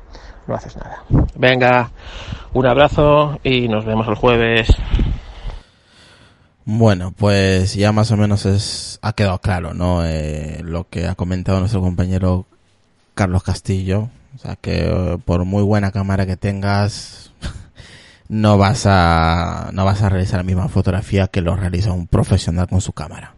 no 0.47 0.55
haces 0.55 0.75
nada. 0.75 1.03
Venga, 1.35 1.91
un 2.53 2.65
abrazo 2.65 3.39
y 3.43 3.67
nos 3.67 3.85
vemos 3.85 4.07
el 4.07 4.15
jueves. 4.15 4.67
Bueno, 6.65 7.13
pues 7.15 7.75
ya 7.75 7.93
más 7.93 8.11
o 8.11 8.17
menos 8.17 8.45
es, 8.45 8.99
ha 9.01 9.13
quedado 9.13 9.39
claro, 9.39 9.73
¿no? 9.73 10.05
Eh, 10.05 10.59
lo 10.63 10.89
que 10.89 11.07
ha 11.07 11.15
comentado 11.15 11.59
nuestro 11.59 11.79
compañero 11.79 12.45
Carlos 13.13 13.43
Castillo. 13.43 14.09
O 14.35 14.39
sea, 14.39 14.55
que 14.55 14.85
eh, 14.85 15.17
por 15.23 15.45
muy 15.45 15.63
buena 15.63 15.91
cámara 15.91 16.25
que 16.25 16.35
tengas, 16.37 17.31
no 18.29 18.57
vas 18.57 18.85
a, 18.85 19.69
no 19.73 19.85
vas 19.85 20.01
a 20.01 20.09
realizar 20.09 20.39
la 20.39 20.43
misma 20.43 20.67
fotografía 20.67 21.27
que 21.27 21.41
lo 21.41 21.55
realiza 21.55 21.91
un 21.91 22.07
profesional 22.07 22.67
con 22.67 22.81
su 22.81 22.93
cámara. 22.93 23.33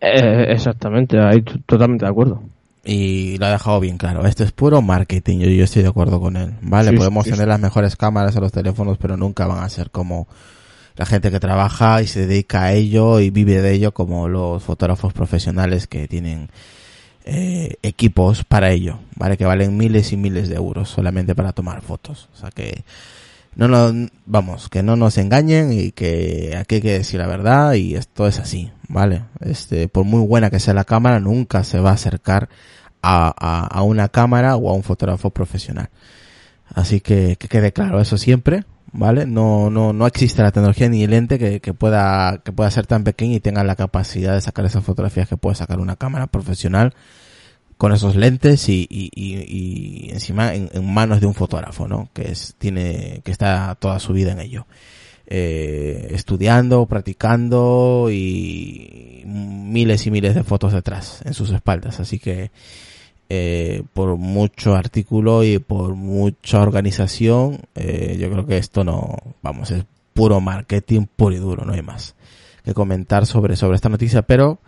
Eh, 0.00 0.46
exactamente, 0.48 1.18
ahí 1.18 1.42
totalmente 1.66 2.04
de 2.04 2.10
acuerdo. 2.10 2.42
Y 2.84 3.36
lo 3.38 3.46
ha 3.46 3.50
dejado 3.50 3.80
bien 3.80 3.98
claro. 3.98 4.24
Esto 4.26 4.44
es 4.44 4.52
puro 4.52 4.80
marketing, 4.80 5.38
yo, 5.38 5.48
yo 5.48 5.64
estoy 5.64 5.82
de 5.82 5.88
acuerdo 5.88 6.20
con 6.20 6.36
él. 6.36 6.54
Vale, 6.62 6.90
Sí, 6.90 6.96
podemos 6.96 7.24
sí, 7.24 7.32
tener 7.32 7.48
las 7.48 7.60
mejores 7.60 7.96
cámaras 7.96 8.36
a 8.36 8.40
los 8.40 8.52
teléfonos, 8.52 8.98
pero 8.98 9.16
nunca 9.16 9.46
van 9.46 9.62
a 9.64 9.68
ser 9.68 9.90
como 9.90 10.28
la 10.96 11.04
gente 11.04 11.30
que 11.30 11.40
trabaja 11.40 12.00
y 12.02 12.06
se 12.06 12.26
dedica 12.26 12.62
a 12.64 12.72
ello 12.72 13.20
y 13.20 13.30
vive 13.30 13.60
de 13.60 13.72
ello 13.72 13.92
como 13.92 14.28
los 14.28 14.62
fotógrafos 14.62 15.12
profesionales 15.12 15.86
que 15.86 16.08
tienen 16.08 16.48
eh, 17.24 17.76
equipos 17.82 18.44
para 18.44 18.70
ello, 18.70 19.00
¿vale? 19.16 19.36
Que 19.36 19.44
valen 19.44 19.76
miles 19.76 20.12
y 20.12 20.16
miles 20.16 20.48
de 20.48 20.54
euros 20.54 20.88
solamente 20.88 21.34
para 21.34 21.52
tomar 21.52 21.82
fotos. 21.82 22.28
O 22.34 22.36
sea 22.36 22.50
que 22.50 22.84
no 23.56 23.68
nos, 23.68 24.10
vamos, 24.26 24.68
que 24.68 24.82
no 24.82 24.96
nos 24.96 25.16
engañen 25.16 25.72
y 25.72 25.90
que 25.90 26.54
aquí 26.58 26.76
hay 26.76 26.80
que 26.82 26.92
decir 26.92 27.18
la 27.18 27.26
verdad 27.26 27.72
y 27.72 27.94
esto 27.96 28.28
es 28.28 28.38
así, 28.38 28.70
¿vale? 28.86 29.24
Este, 29.40 29.88
por 29.88 30.04
muy 30.04 30.24
buena 30.26 30.50
que 30.50 30.60
sea 30.60 30.74
la 30.74 30.84
cámara, 30.84 31.20
nunca 31.20 31.64
se 31.64 31.80
va 31.80 31.90
a 31.90 31.94
acercar 31.94 32.50
a, 33.00 33.34
a, 33.38 33.66
a 33.66 33.82
una 33.82 34.08
cámara 34.08 34.56
o 34.56 34.68
a 34.70 34.74
un 34.74 34.82
fotógrafo 34.82 35.30
profesional. 35.30 35.88
Así 36.68 37.00
que 37.00 37.36
que 37.36 37.48
quede 37.48 37.72
claro 37.72 37.98
eso 38.00 38.18
siempre, 38.18 38.64
¿vale? 38.92 39.24
No, 39.24 39.70
no, 39.70 39.94
no 39.94 40.06
existe 40.06 40.42
la 40.42 40.52
tecnología 40.52 40.90
ni 40.90 41.04
el 41.04 41.12
lente 41.12 41.38
que, 41.38 41.60
que 41.60 41.72
pueda, 41.72 42.42
que 42.44 42.52
pueda 42.52 42.70
ser 42.70 42.86
tan 42.86 43.04
pequeño 43.04 43.36
y 43.36 43.40
tenga 43.40 43.64
la 43.64 43.76
capacidad 43.76 44.34
de 44.34 44.42
sacar 44.42 44.66
esas 44.66 44.84
fotografías 44.84 45.28
que 45.28 45.38
puede 45.38 45.56
sacar 45.56 45.80
una 45.80 45.96
cámara 45.96 46.26
profesional 46.26 46.94
con 47.76 47.92
esos 47.92 48.16
lentes 48.16 48.68
y, 48.68 48.86
y, 48.88 49.10
y, 49.14 50.08
y 50.08 50.10
encima 50.10 50.54
en, 50.54 50.70
en, 50.72 50.92
manos 50.92 51.20
de 51.20 51.26
un 51.26 51.34
fotógrafo, 51.34 51.86
¿no? 51.86 52.08
Que 52.12 52.30
es, 52.30 52.54
tiene, 52.58 53.20
que 53.24 53.30
está 53.30 53.76
toda 53.78 53.98
su 54.00 54.12
vida 54.12 54.32
en 54.32 54.40
ello. 54.40 54.66
Eh, 55.28 56.08
estudiando, 56.12 56.86
practicando 56.86 58.08
y 58.12 59.24
miles 59.26 60.06
y 60.06 60.12
miles 60.12 60.36
de 60.36 60.44
fotos 60.44 60.72
detrás 60.72 61.20
en 61.24 61.34
sus 61.34 61.50
espaldas. 61.50 61.98
Así 61.98 62.20
que, 62.20 62.52
eh, 63.28 63.82
por 63.92 64.16
mucho 64.16 64.76
artículo 64.76 65.42
y 65.42 65.58
por 65.58 65.96
mucha 65.96 66.60
organización, 66.60 67.60
eh, 67.74 68.16
yo 68.20 68.30
creo 68.30 68.46
que 68.46 68.56
esto 68.56 68.84
no, 68.84 69.16
vamos, 69.42 69.72
es 69.72 69.84
puro 70.14 70.40
marketing 70.40 71.06
puro 71.14 71.34
y 71.34 71.38
duro, 71.38 71.64
no 71.64 71.72
hay 71.72 71.82
más 71.82 72.14
que 72.64 72.74
comentar 72.74 73.26
sobre, 73.26 73.54
sobre 73.56 73.76
esta 73.76 73.88
noticia, 73.88 74.22
pero 74.22 74.58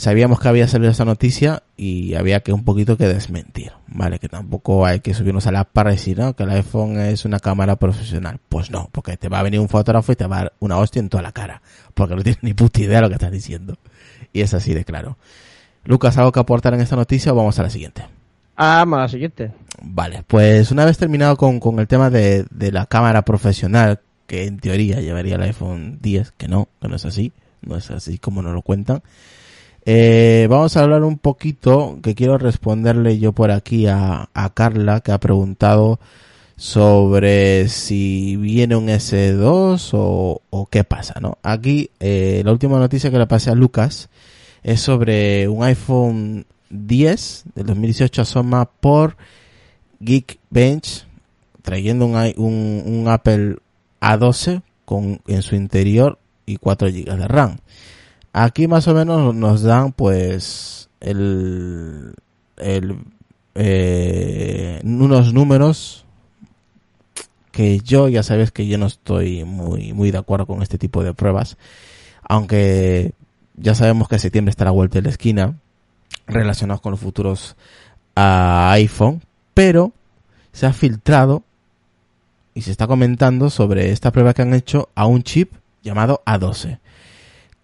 sabíamos 0.00 0.40
que 0.40 0.48
había 0.48 0.66
salido 0.66 0.90
esta 0.90 1.04
noticia 1.04 1.62
y 1.76 2.14
había 2.14 2.40
que 2.40 2.54
un 2.54 2.64
poquito 2.64 2.96
que 2.96 3.06
desmentir, 3.06 3.72
¿vale? 3.86 4.18
Que 4.18 4.30
tampoco 4.30 4.86
hay 4.86 5.00
que 5.00 5.12
subirnos 5.12 5.46
a 5.46 5.52
la 5.52 5.64
para 5.64 5.90
y 5.90 5.96
decir, 5.96 6.18
¿no? 6.18 6.34
Que 6.34 6.44
el 6.44 6.50
iPhone 6.50 6.98
es 6.98 7.26
una 7.26 7.38
cámara 7.38 7.76
profesional. 7.76 8.40
Pues 8.48 8.70
no, 8.70 8.88
porque 8.92 9.18
te 9.18 9.28
va 9.28 9.40
a 9.40 9.42
venir 9.42 9.60
un 9.60 9.68
fotógrafo 9.68 10.10
y 10.10 10.16
te 10.16 10.26
va 10.26 10.36
a 10.36 10.38
dar 10.44 10.52
una 10.58 10.78
hostia 10.78 11.00
en 11.00 11.10
toda 11.10 11.22
la 11.22 11.32
cara, 11.32 11.60
porque 11.92 12.16
no 12.16 12.22
tienes 12.22 12.42
ni 12.42 12.54
puta 12.54 12.80
idea 12.80 12.96
de 12.96 13.02
lo 13.02 13.08
que 13.08 13.16
estás 13.16 13.30
diciendo. 13.30 13.76
Y 14.32 14.40
es 14.40 14.54
así 14.54 14.72
de 14.72 14.86
claro. 14.86 15.18
Lucas, 15.84 16.16
¿algo 16.16 16.32
que 16.32 16.40
aportar 16.40 16.72
en 16.72 16.80
esta 16.80 16.96
noticia 16.96 17.32
o 17.32 17.36
vamos 17.36 17.58
a 17.58 17.62
la 17.62 17.70
siguiente? 17.70 18.06
Ah, 18.56 18.80
a 18.80 18.86
la 18.86 19.08
siguiente. 19.08 19.52
Vale, 19.82 20.24
pues 20.26 20.70
una 20.70 20.86
vez 20.86 20.96
terminado 20.96 21.36
con, 21.36 21.60
con 21.60 21.78
el 21.78 21.86
tema 21.86 22.08
de, 22.08 22.46
de 22.50 22.72
la 22.72 22.86
cámara 22.86 23.20
profesional, 23.22 24.00
que 24.26 24.46
en 24.46 24.60
teoría 24.60 25.00
llevaría 25.00 25.34
el 25.34 25.42
iPhone 25.42 25.98
10, 26.00 26.32
que 26.32 26.48
no, 26.48 26.68
que 26.80 26.88
no 26.88 26.96
es 26.96 27.04
así, 27.04 27.32
no 27.60 27.76
es 27.76 27.90
así 27.90 28.16
como 28.16 28.40
nos 28.40 28.54
lo 28.54 28.62
cuentan. 28.62 29.02
Eh, 29.86 30.46
vamos 30.50 30.76
a 30.76 30.82
hablar 30.82 31.04
un 31.04 31.18
poquito, 31.18 31.98
que 32.02 32.14
quiero 32.14 32.38
responderle 32.38 33.18
yo 33.18 33.32
por 33.32 33.50
aquí 33.50 33.86
a, 33.86 34.28
Carla, 34.54 35.00
que 35.00 35.12
ha 35.12 35.18
preguntado 35.18 35.98
sobre 36.56 37.68
si 37.68 38.36
viene 38.36 38.76
un 38.76 38.88
S2 38.88 39.90
o, 39.94 40.42
o 40.50 40.66
qué 40.66 40.84
pasa, 40.84 41.14
¿no? 41.20 41.38
Aquí, 41.42 41.90
eh, 42.00 42.42
la 42.44 42.52
última 42.52 42.78
noticia 42.78 43.10
que 43.10 43.18
le 43.18 43.26
pasé 43.26 43.50
a 43.50 43.54
Lucas 43.54 44.10
es 44.62 44.80
sobre 44.80 45.48
un 45.48 45.64
iPhone 45.64 46.44
10 46.68 47.44
del 47.54 47.66
2018 47.66 48.22
asoma 48.22 48.66
por 48.66 49.16
Geekbench, 50.00 51.06
trayendo 51.62 52.04
un, 52.06 52.14
un, 52.36 52.82
un 52.86 53.08
Apple 53.08 53.56
A12 54.00 54.62
con 54.84 55.20
en 55.26 55.42
su 55.42 55.56
interior 55.56 56.18
y 56.46 56.56
4 56.56 56.88
GB 56.88 57.16
de 57.16 57.28
RAM. 57.28 57.56
Aquí 58.32 58.68
más 58.68 58.86
o 58.86 58.94
menos 58.94 59.34
nos 59.34 59.62
dan 59.62 59.92
pues 59.92 60.88
el, 61.00 62.14
el 62.56 62.98
eh, 63.54 64.80
unos 64.84 65.34
números 65.34 66.04
que 67.50 67.80
yo 67.80 68.08
ya 68.08 68.22
sabes 68.22 68.52
que 68.52 68.68
yo 68.68 68.78
no 68.78 68.86
estoy 68.86 69.44
muy 69.44 69.92
muy 69.92 70.12
de 70.12 70.18
acuerdo 70.18 70.46
con 70.46 70.62
este 70.62 70.78
tipo 70.78 71.02
de 71.02 71.12
pruebas, 71.12 71.56
aunque 72.22 73.12
ya 73.56 73.74
sabemos 73.74 74.08
que 74.08 74.20
septiembre 74.20 74.50
está 74.50 74.64
a 74.64 74.66
la 74.66 74.70
vuelta 74.70 74.98
de 74.98 75.02
la 75.02 75.10
esquina 75.10 75.54
relacionados 76.28 76.80
con 76.80 76.92
los 76.92 77.00
futuros 77.00 77.56
a 78.14 78.70
iPhone, 78.72 79.22
pero 79.54 79.92
se 80.52 80.66
ha 80.66 80.72
filtrado 80.72 81.42
y 82.54 82.62
se 82.62 82.70
está 82.70 82.86
comentando 82.86 83.50
sobre 83.50 83.90
esta 83.90 84.12
prueba 84.12 84.34
que 84.34 84.42
han 84.42 84.54
hecho 84.54 84.88
a 84.94 85.06
un 85.06 85.24
chip 85.24 85.52
llamado 85.82 86.22
A12 86.24 86.78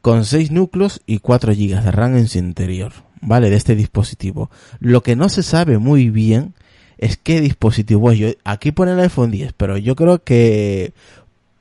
con 0.07 0.25
6 0.25 0.53
núcleos 0.53 1.03
y 1.05 1.19
4 1.19 1.53
GB 1.53 1.83
de 1.83 1.90
RAM 1.90 2.16
en 2.16 2.29
su 2.29 2.38
interior, 2.38 2.92
¿vale? 3.23 3.51
De 3.51 3.57
este 3.57 3.75
dispositivo. 3.75 4.53
Lo 4.79 5.03
que 5.03 5.16
no 5.16 5.29
se 5.29 5.42
sabe 5.42 5.79
muy 5.79 6.11
bien 6.11 6.55
es 6.97 7.16
qué 7.16 7.40
dispositivo 7.40 8.12
es. 8.12 8.19
Yo, 8.21 8.29
aquí 8.45 8.71
pone 8.71 8.92
el 8.92 9.01
iPhone 9.01 9.33
10, 9.33 9.55
pero 9.55 9.77
yo 9.79 9.97
creo 9.97 10.23
que 10.23 10.92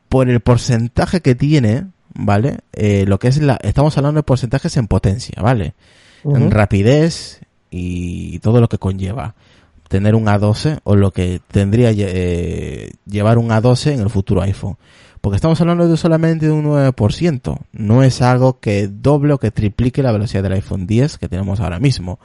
por 0.09 0.29
el 0.29 0.41
porcentaje 0.41 1.21
que 1.21 1.33
tiene, 1.33 1.87
¿vale? 2.13 2.59
Eh, 2.73 3.05
lo 3.07 3.17
que 3.17 3.29
es 3.29 3.41
la, 3.41 3.57
estamos 3.63 3.97
hablando 3.97 4.19
de 4.19 4.23
porcentajes 4.23 4.77
en 4.77 4.85
potencia, 4.85 5.41
¿vale? 5.41 5.73
Uh 6.23 6.33
-huh. 6.33 6.37
En 6.37 6.51
rapidez 6.51 7.41
y 7.71 8.37
todo 8.41 8.61
lo 8.61 8.69
que 8.69 8.77
conlleva 8.77 9.33
tener 9.87 10.13
un 10.13 10.25
A12 10.25 10.81
o 10.83 10.95
lo 10.95 11.09
que 11.09 11.41
tendría 11.49 11.89
eh, 11.95 12.91
llevar 13.07 13.39
un 13.39 13.49
A12 13.49 13.93
en 13.93 14.01
el 14.01 14.11
futuro 14.11 14.43
iPhone. 14.43 14.77
Porque 15.25 15.37
estamos 15.37 15.59
hablando 15.59 15.87
de 15.87 15.97
solamente 15.97 16.51
un 16.51 16.65
9%. 16.65 17.57
No 17.71 18.03
es 18.03 18.21
algo 18.21 18.59
que 18.59 18.87
doble 18.87 19.33
o 19.33 19.39
que 19.39 19.49
triplique 19.49 20.03
la 20.03 20.11
velocidad 20.11 20.43
del 20.43 20.51
iPhone 20.51 20.85
10 20.85 21.17
que 21.17 21.27
tenemos 21.27 21.59
ahora 21.59 21.79
mismo. 21.79 22.19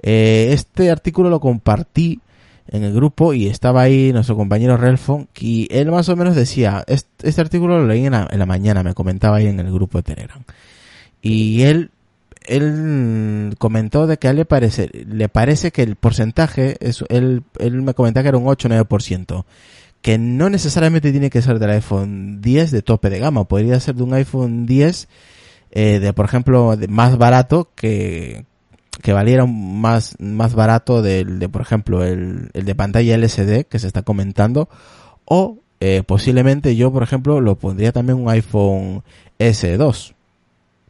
Eh, 0.00 0.48
este 0.52 0.90
artículo 0.90 1.28
lo 1.28 1.40
compartí 1.40 2.20
en 2.68 2.84
el 2.84 2.94
grupo 2.94 3.34
y 3.34 3.48
estaba 3.48 3.82
ahí 3.82 4.14
nuestro 4.14 4.34
compañero 4.34 4.78
Relfon 4.78 5.28
y 5.38 5.68
él 5.70 5.90
más 5.90 6.08
o 6.08 6.16
menos 6.16 6.34
decía, 6.34 6.82
este, 6.86 7.38
artículo 7.38 7.80
lo 7.80 7.86
leí 7.86 8.06
en 8.06 8.12
la, 8.12 8.26
en 8.30 8.38
la, 8.38 8.46
mañana, 8.46 8.82
me 8.82 8.94
comentaba 8.94 9.36
ahí 9.36 9.48
en 9.48 9.60
el 9.60 9.70
grupo 9.70 9.98
de 9.98 10.04
Telegram. 10.04 10.42
Y 11.20 11.64
él, 11.64 11.90
él 12.46 13.56
comentó 13.58 14.06
de 14.06 14.16
que 14.16 14.28
él 14.28 14.36
le 14.36 14.46
parece, 14.46 14.88
le 14.90 15.28
parece 15.28 15.70
que 15.70 15.82
el 15.82 15.96
porcentaje, 15.96 16.78
es, 16.80 17.04
él, 17.10 17.42
él 17.58 17.82
me 17.82 17.92
comentaba 17.92 18.22
que 18.22 18.28
era 18.30 18.38
un 18.38 18.48
8 18.48 18.68
o 18.68 18.70
9% 18.70 19.44
que 20.02 20.18
no 20.18 20.50
necesariamente 20.50 21.12
tiene 21.12 21.30
que 21.30 21.42
ser 21.42 21.60
del 21.60 21.70
iPhone 21.70 22.42
10 22.42 22.72
de 22.72 22.82
tope 22.82 23.08
de 23.08 23.20
gama, 23.20 23.44
podría 23.44 23.78
ser 23.80 23.94
de 23.94 24.02
un 24.02 24.12
iPhone 24.14 24.66
10 24.66 25.08
eh, 25.70 26.00
de, 26.00 26.12
por 26.12 26.26
ejemplo, 26.26 26.76
de 26.76 26.88
más 26.88 27.16
barato 27.16 27.70
que, 27.74 28.44
que 29.00 29.12
valiera 29.12 29.46
más, 29.46 30.16
más 30.18 30.54
barato 30.54 31.02
del, 31.02 31.38
de, 31.38 31.48
por 31.48 31.62
ejemplo, 31.62 32.04
el, 32.04 32.50
el 32.52 32.64
de 32.64 32.74
pantalla 32.74 33.14
LCD 33.14 33.64
que 33.64 33.78
se 33.78 33.86
está 33.86 34.02
comentando, 34.02 34.68
o 35.24 35.58
eh, 35.80 36.02
posiblemente 36.04 36.76
yo, 36.76 36.92
por 36.92 37.04
ejemplo, 37.04 37.40
lo 37.40 37.56
pondría 37.56 37.92
también 37.92 38.18
un 38.18 38.28
iPhone 38.28 39.04
S2, 39.38 40.14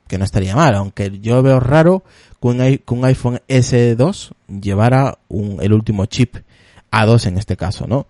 que 0.08 0.18
no 0.18 0.24
estaría 0.24 0.56
mal, 0.56 0.74
aunque 0.74 1.20
yo 1.20 1.42
veo 1.42 1.60
raro 1.60 2.02
que 2.40 2.48
un, 2.48 2.58
que 2.58 2.94
un 2.94 3.04
iPhone 3.04 3.40
S2 3.46 4.32
llevara 4.60 5.18
un, 5.28 5.58
el 5.62 5.74
último 5.74 6.06
chip 6.06 6.36
A2 6.90 7.26
en 7.26 7.38
este 7.38 7.56
caso, 7.56 7.86
¿no? 7.86 8.06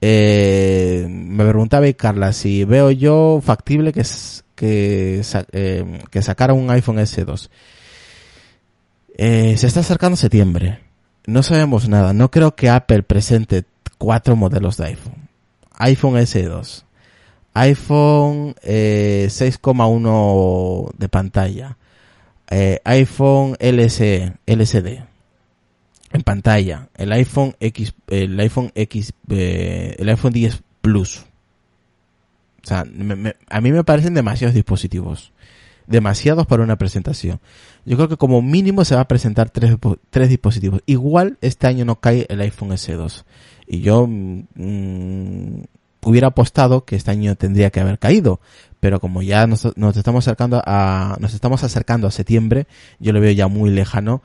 Eh, 0.00 1.06
me 1.08 1.44
preguntaba 1.44 1.92
Carla 1.94 2.32
si 2.32 2.64
veo 2.64 2.90
yo 2.90 3.40
factible 3.44 3.92
que, 3.92 4.04
que, 4.54 5.22
eh, 5.52 6.22
sacara 6.22 6.52
un 6.52 6.70
iPhone 6.70 6.98
S2. 6.98 7.48
Eh, 9.16 9.56
se 9.56 9.66
está 9.66 9.80
acercando 9.80 10.16
septiembre. 10.16 10.80
No 11.26 11.42
sabemos 11.42 11.88
nada. 11.88 12.12
No 12.12 12.30
creo 12.30 12.54
que 12.54 12.70
Apple 12.70 13.02
presente 13.02 13.64
cuatro 13.98 14.36
modelos 14.36 14.76
de 14.76 14.86
iPhone. 14.86 15.28
iPhone 15.78 16.14
S2. 16.14 16.84
iPhone 17.54 18.54
eh, 18.62 19.26
6,1 19.28 20.92
de 20.96 21.08
pantalla, 21.08 21.76
eh, 22.50 22.80
iPhone 22.84 23.56
LCD 23.58 25.07
en 26.12 26.22
pantalla, 26.22 26.88
el 26.96 27.12
iPhone 27.12 27.54
X, 27.60 27.94
el 28.08 28.38
iPhone 28.40 28.72
X, 28.74 29.12
eh, 29.30 29.96
el 29.98 30.08
iPhone 30.08 30.32
10 30.32 30.62
Plus. 30.80 31.24
O 32.64 32.66
sea, 32.66 32.84
me- 32.84 33.16
me- 33.16 33.36
a 33.48 33.60
mí 33.60 33.72
me 33.72 33.84
parecen 33.84 34.14
demasiados 34.14 34.54
dispositivos, 34.54 35.32
demasiados 35.86 36.46
para 36.46 36.62
una 36.62 36.76
presentación. 36.76 37.40
Yo 37.84 37.96
creo 37.96 38.08
que 38.08 38.16
como 38.16 38.42
mínimo 38.42 38.84
se 38.84 38.94
va 38.94 39.02
a 39.02 39.08
presentar 39.08 39.50
tres, 39.50 39.76
tres 40.10 40.28
dispositivos. 40.28 40.82
Igual 40.86 41.38
este 41.40 41.66
año 41.66 41.84
no 41.84 41.96
cae 42.00 42.26
el 42.28 42.40
iPhone 42.40 42.70
S2. 42.72 43.24
Y 43.66 43.80
yo 43.80 44.06
mm, 44.06 45.62
hubiera 46.04 46.28
apostado 46.28 46.84
que 46.84 46.96
este 46.96 47.10
año 47.10 47.34
tendría 47.36 47.70
que 47.70 47.80
haber 47.80 47.98
caído. 47.98 48.40
Pero 48.80 49.00
como 49.00 49.22
ya 49.22 49.46
nos, 49.46 49.76
nos 49.76 49.96
estamos 49.96 50.24
acercando 50.26 50.62
a, 50.64 51.16
nos 51.20 51.34
estamos 51.34 51.64
acercando 51.64 52.06
a 52.06 52.10
septiembre, 52.10 52.66
yo 52.98 53.12
lo 53.12 53.20
veo 53.20 53.32
ya 53.32 53.48
muy 53.48 53.70
lejano 53.70 54.22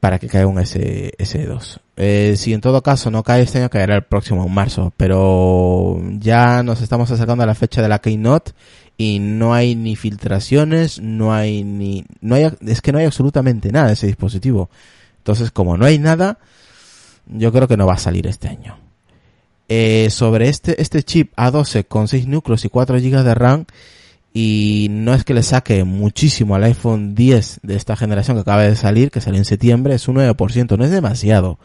para 0.00 0.18
que 0.18 0.28
caiga 0.28 0.46
un 0.46 0.58
S, 0.58 1.12
S2. 1.18 1.80
Eh, 1.96 2.34
si 2.36 2.52
en 2.52 2.60
todo 2.60 2.82
caso 2.82 3.10
no 3.10 3.22
cae 3.22 3.42
este 3.42 3.58
año, 3.58 3.70
caerá 3.70 3.96
el 3.96 4.02
próximo 4.02 4.44
en 4.46 4.52
marzo. 4.52 4.92
Pero 4.96 6.00
ya 6.18 6.62
nos 6.62 6.80
estamos 6.82 7.10
acercando 7.10 7.44
a 7.44 7.46
la 7.46 7.54
fecha 7.54 7.82
de 7.82 7.88
la 7.88 8.00
Keynote 8.00 8.52
y 8.98 9.18
no 9.18 9.54
hay 9.54 9.74
ni 9.74 9.96
filtraciones, 9.96 11.00
no 11.00 11.34
hay 11.34 11.64
ni, 11.64 12.04
no 12.20 12.34
hay, 12.34 12.50
es 12.66 12.80
que 12.80 12.92
no 12.92 12.98
hay 12.98 13.04
absolutamente 13.04 13.72
nada 13.72 13.88
de 13.88 13.92
ese 13.94 14.06
dispositivo. 14.06 14.70
Entonces, 15.18 15.50
como 15.50 15.76
no 15.76 15.86
hay 15.86 15.98
nada, 15.98 16.38
yo 17.26 17.52
creo 17.52 17.68
que 17.68 17.76
no 17.76 17.86
va 17.86 17.94
a 17.94 17.98
salir 17.98 18.26
este 18.26 18.48
año. 18.48 18.78
Eh, 19.68 20.08
sobre 20.10 20.48
este, 20.48 20.80
este 20.80 21.02
chip 21.02 21.34
A12 21.36 21.86
con 21.88 22.06
6 22.06 22.28
núcleos 22.28 22.64
y 22.64 22.68
4 22.68 22.98
GB 22.98 23.24
de 23.24 23.34
RAM, 23.34 23.64
y 24.38 24.88
no 24.90 25.14
es 25.14 25.24
que 25.24 25.32
le 25.32 25.42
saque 25.42 25.84
muchísimo 25.84 26.54
al 26.56 26.64
iPhone 26.64 27.14
10 27.14 27.60
de 27.62 27.74
esta 27.74 27.96
generación 27.96 28.36
que 28.36 28.42
acaba 28.42 28.64
de 28.64 28.76
salir, 28.76 29.10
que 29.10 29.22
salió 29.22 29.38
en 29.38 29.46
septiembre, 29.46 29.94
es 29.94 30.08
un 30.08 30.16
9%, 30.16 30.76
no 30.76 30.84
es 30.84 30.90
demasiado. 30.90 31.58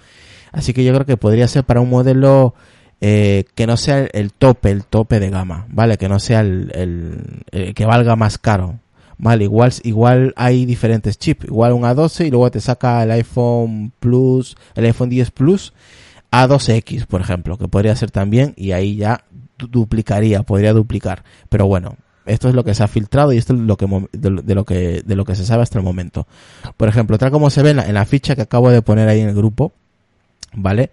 Así 0.53 0.71
que 0.71 0.85
yo 0.85 0.93
creo 0.93 1.05
que 1.05 1.17
podría 1.17 1.49
ser 1.49 1.65
para 1.65 1.81
un 1.81 1.89
modelo 1.89 2.53
eh, 3.01 3.43
que 3.55 3.67
no 3.67 3.75
sea 3.75 3.99
el, 4.13 4.31
tope, 4.31 4.71
el 4.71 4.85
tope 4.85 5.19
de 5.19 5.29
gama, 5.29 5.65
¿vale? 5.69 5.97
Que 5.97 6.07
no 6.07 6.19
sea 6.19 6.39
el, 6.39 6.71
el- 6.73 7.43
el 7.51 7.73
que 7.73 7.85
valga 7.85 8.15
más 8.15 8.37
caro. 8.37 8.79
Vale, 9.17 9.43
igual, 9.43 9.73
igual 9.83 10.33
hay 10.37 10.65
diferentes 10.65 11.17
chips, 11.19 11.45
igual 11.45 11.73
un 11.73 11.83
A12 11.83 12.27
y 12.27 12.31
luego 12.31 12.49
te 12.51 12.61
saca 12.61 13.03
el 13.03 13.11
iPhone 13.11 13.91
Plus, 13.99 14.55
el 14.75 14.85
iPhone 14.85 15.09
10 15.09 15.31
Plus, 15.31 15.73
A12X, 16.31 17.05
por 17.05 17.19
ejemplo, 17.19 17.57
que 17.57 17.67
podría 17.67 17.95
ser 17.97 18.11
también 18.11 18.53
y 18.55 18.71
ahí 18.71 18.95
ya 18.95 19.25
du- 19.57 19.67
duplicaría, 19.67 20.43
podría 20.43 20.71
duplicar. 20.73 21.23
Pero 21.49 21.67
bueno, 21.67 21.97
esto 22.25 22.49
es 22.49 22.55
lo 22.55 22.63
que 22.63 22.73
se 22.75 22.83
ha 22.83 22.87
filtrado 22.87 23.33
y 23.33 23.37
esto 23.37 23.53
es 23.53 23.59
lo 23.59 23.77
que 23.77 23.87
de, 24.13 24.29
lo- 24.55 24.65
que 24.65 25.01
de 25.05 25.15
lo 25.15 25.25
que 25.25 25.35
se 25.35 25.45
sabe 25.45 25.63
hasta 25.63 25.77
el 25.79 25.83
momento. 25.83 26.27
Por 26.77 26.87
ejemplo, 26.87 27.17
tal 27.17 27.31
como 27.31 27.49
se 27.49 27.63
ve 27.63 27.71
en 27.71 27.93
la, 27.93 28.05
ficha 28.05 28.35
que 28.35 28.41
acabo 28.43 28.69
de 28.69 28.81
poner 28.81 29.07
ahí 29.09 29.21
en 29.21 29.29
el 29.29 29.35
grupo, 29.35 29.71
¿vale? 30.53 30.91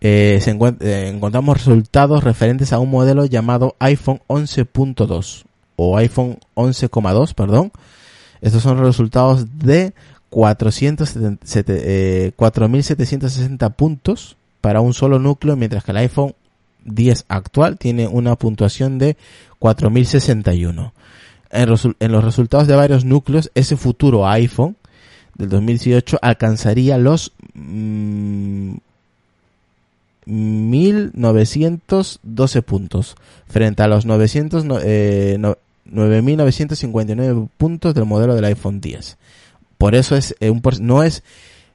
Eh, 0.00 0.40
eh, 0.80 1.10
encontramos 1.14 1.58
resultados 1.58 2.24
referentes 2.24 2.72
a 2.72 2.78
un 2.78 2.90
modelo 2.90 3.26
llamado 3.26 3.76
iPhone 3.80 4.20
11.2 4.28 5.44
o 5.76 5.96
iPhone 5.98 6.38
11,2, 6.54 7.34
perdón. 7.34 7.72
Estos 8.40 8.62
son 8.62 8.78
resultados 8.78 9.46
de 9.58 9.92
470 10.30 11.44
sete- 11.44 11.82
eh, 11.84 12.32
4.760 12.36 13.70
puntos 13.74 14.36
para 14.60 14.80
un 14.80 14.94
solo 14.94 15.18
núcleo, 15.18 15.56
mientras 15.56 15.84
que 15.84 15.90
el 15.90 15.96
iPhone 15.98 16.34
10 16.84 17.24
actual 17.28 17.78
tiene 17.78 18.06
una 18.06 18.36
puntuación 18.36 18.98
de 18.98 19.16
4.061. 19.60 20.92
En, 21.50 21.68
en 22.00 22.12
los 22.12 22.24
resultados 22.24 22.66
de 22.66 22.76
varios 22.76 23.04
núcleos, 23.04 23.50
ese 23.54 23.76
futuro 23.76 24.26
iPhone 24.28 24.76
del 25.34 25.48
2018 25.48 26.18
alcanzaría 26.22 26.98
los 26.98 27.32
mm, 27.54 28.74
1912 30.26 32.62
puntos 32.62 33.16
frente 33.46 33.82
a 33.82 33.88
los 33.88 34.06
900 34.06 34.64
no- 34.64 34.78
eh, 34.82 35.36
no- 35.38 35.56
9959 35.86 37.48
puntos 37.56 37.94
del 37.94 38.04
modelo 38.04 38.34
del 38.36 38.44
iPhone 38.44 38.80
10. 38.80 39.16
Por 39.76 39.94
eso 39.96 40.14
es 40.16 40.36
eh, 40.40 40.50
un 40.50 40.62
no 40.80 41.02
es 41.02 41.24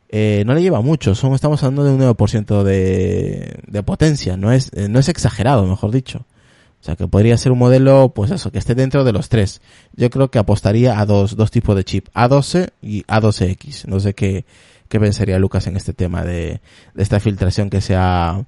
eh, 0.10 0.44
no 0.46 0.54
le 0.54 0.62
lleva 0.62 0.82
mucho, 0.82 1.16
son 1.16 1.34
estamos 1.34 1.64
hablando 1.64 1.84
de 1.84 1.94
un 1.94 2.16
9% 2.16 2.64
de, 2.64 3.60
de 3.68 3.84
potencia, 3.84 4.38
no 4.38 4.52
es 4.52 4.72
eh, 4.74 4.88
no 4.88 5.00
es 5.00 5.10
exagerado, 5.10 5.66
mejor 5.66 5.92
dicho. 5.92 6.26
O 6.82 6.86
sea, 6.86 6.96
que 6.96 7.08
podría 7.08 7.36
ser 7.38 7.52
un 7.52 7.58
modelo, 7.58 8.12
pues 8.14 8.30
eso, 8.30 8.52
que 8.52 8.60
esté 8.60 8.76
dentro 8.76 9.04
de 9.04 9.12
los 9.12 9.28
tres. 9.28 9.60
Yo 9.96 10.12
creo 10.12 10.30
que 10.30 10.38
apostaría 10.38 11.00
a 11.00 11.08
dos, 11.08 11.36
dos 11.36 11.50
tipos 11.50 11.76
de 11.76 11.84
chip, 11.84 12.10
A12 12.14 12.70
y 12.84 13.02
A12X. 13.06 13.86
No 13.88 14.00
sé 14.00 14.14
qué, 14.14 14.46
qué 14.88 15.00
pensaría 15.00 15.40
Lucas 15.40 15.66
en 15.66 15.78
este 15.78 15.94
tema 15.94 16.24
de, 16.24 16.62
de 16.94 17.04
esta 17.04 17.20
filtración 17.20 17.72
que 17.72 17.82
se 17.82 17.96
ha, 17.96 18.46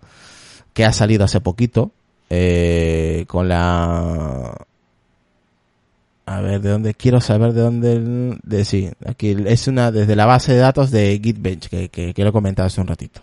que 0.73 0.85
ha 0.85 0.93
salido 0.93 1.25
hace 1.25 1.41
poquito, 1.41 1.91
eh, 2.29 3.25
con 3.27 3.47
la, 3.47 4.66
a 6.27 6.41
ver, 6.41 6.59
de 6.59 6.69
dónde, 6.69 6.93
quiero 6.93 7.21
saber 7.21 7.53
de 7.53 7.61
dónde, 7.61 8.37
de 8.43 8.65
sí, 8.65 8.89
aquí 9.05 9.33
es 9.45 9.69
una, 9.69 9.91
desde 9.93 10.17
la 10.17 10.25
base 10.25 10.53
de 10.53 10.59
datos 10.59 10.91
de 10.91 11.19
Gitbench, 11.23 11.69
que, 11.69 11.87
que, 11.87 12.13
que 12.13 12.23
lo 12.23 12.29
he 12.29 12.33
comentado 12.33 12.67
hace 12.67 12.81
un 12.81 12.87
ratito. 12.87 13.21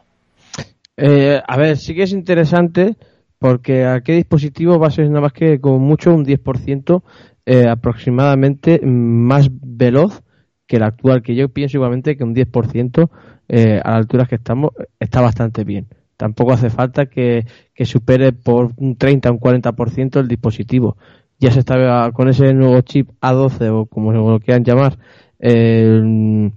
Eh, 0.96 1.38
a 1.46 1.56
ver, 1.58 1.76
sí 1.76 1.94
que 1.94 2.04
es 2.04 2.12
interesante 2.12 2.96
porque 3.38 3.84
a 3.84 4.00
qué 4.00 4.14
dispositivo 4.14 4.78
va 4.78 4.86
a 4.86 4.90
ser 4.90 5.06
nada 5.08 5.20
más 5.20 5.34
que 5.34 5.60
como 5.60 5.78
mucho 5.78 6.14
un 6.14 6.24
10% 6.24 7.02
eh, 7.44 7.68
aproximadamente 7.68 8.80
más 8.82 9.50
veloz 9.52 10.22
que 10.66 10.76
el 10.76 10.82
actual, 10.82 11.22
que 11.22 11.34
yo 11.34 11.50
pienso 11.50 11.76
igualmente 11.76 12.16
que 12.16 12.24
un 12.24 12.34
10% 12.34 13.10
eh, 13.48 13.82
a 13.84 13.90
las 13.90 13.98
alturas 13.98 14.28
que 14.28 14.36
estamos 14.36 14.70
está 14.98 15.20
bastante 15.20 15.64
bien. 15.64 15.88
Tampoco 16.16 16.52
hace 16.54 16.70
falta 16.70 17.04
que, 17.04 17.44
que 17.74 17.84
supere 17.84 18.32
por 18.32 18.72
un 18.76 18.96
30 18.96 19.28
o 19.28 19.32
un 19.34 19.40
40% 19.40 20.20
el 20.20 20.28
dispositivo. 20.28 20.96
Ya 21.44 21.50
se 21.50 21.60
está 21.60 22.10
con 22.12 22.30
ese 22.30 22.54
nuevo 22.54 22.80
chip 22.80 23.10
A12 23.20 23.68
o 23.70 23.84
como 23.84 24.14
lo 24.14 24.40
quieran 24.40 24.64
llamar, 24.64 24.96
eh, 25.38 26.50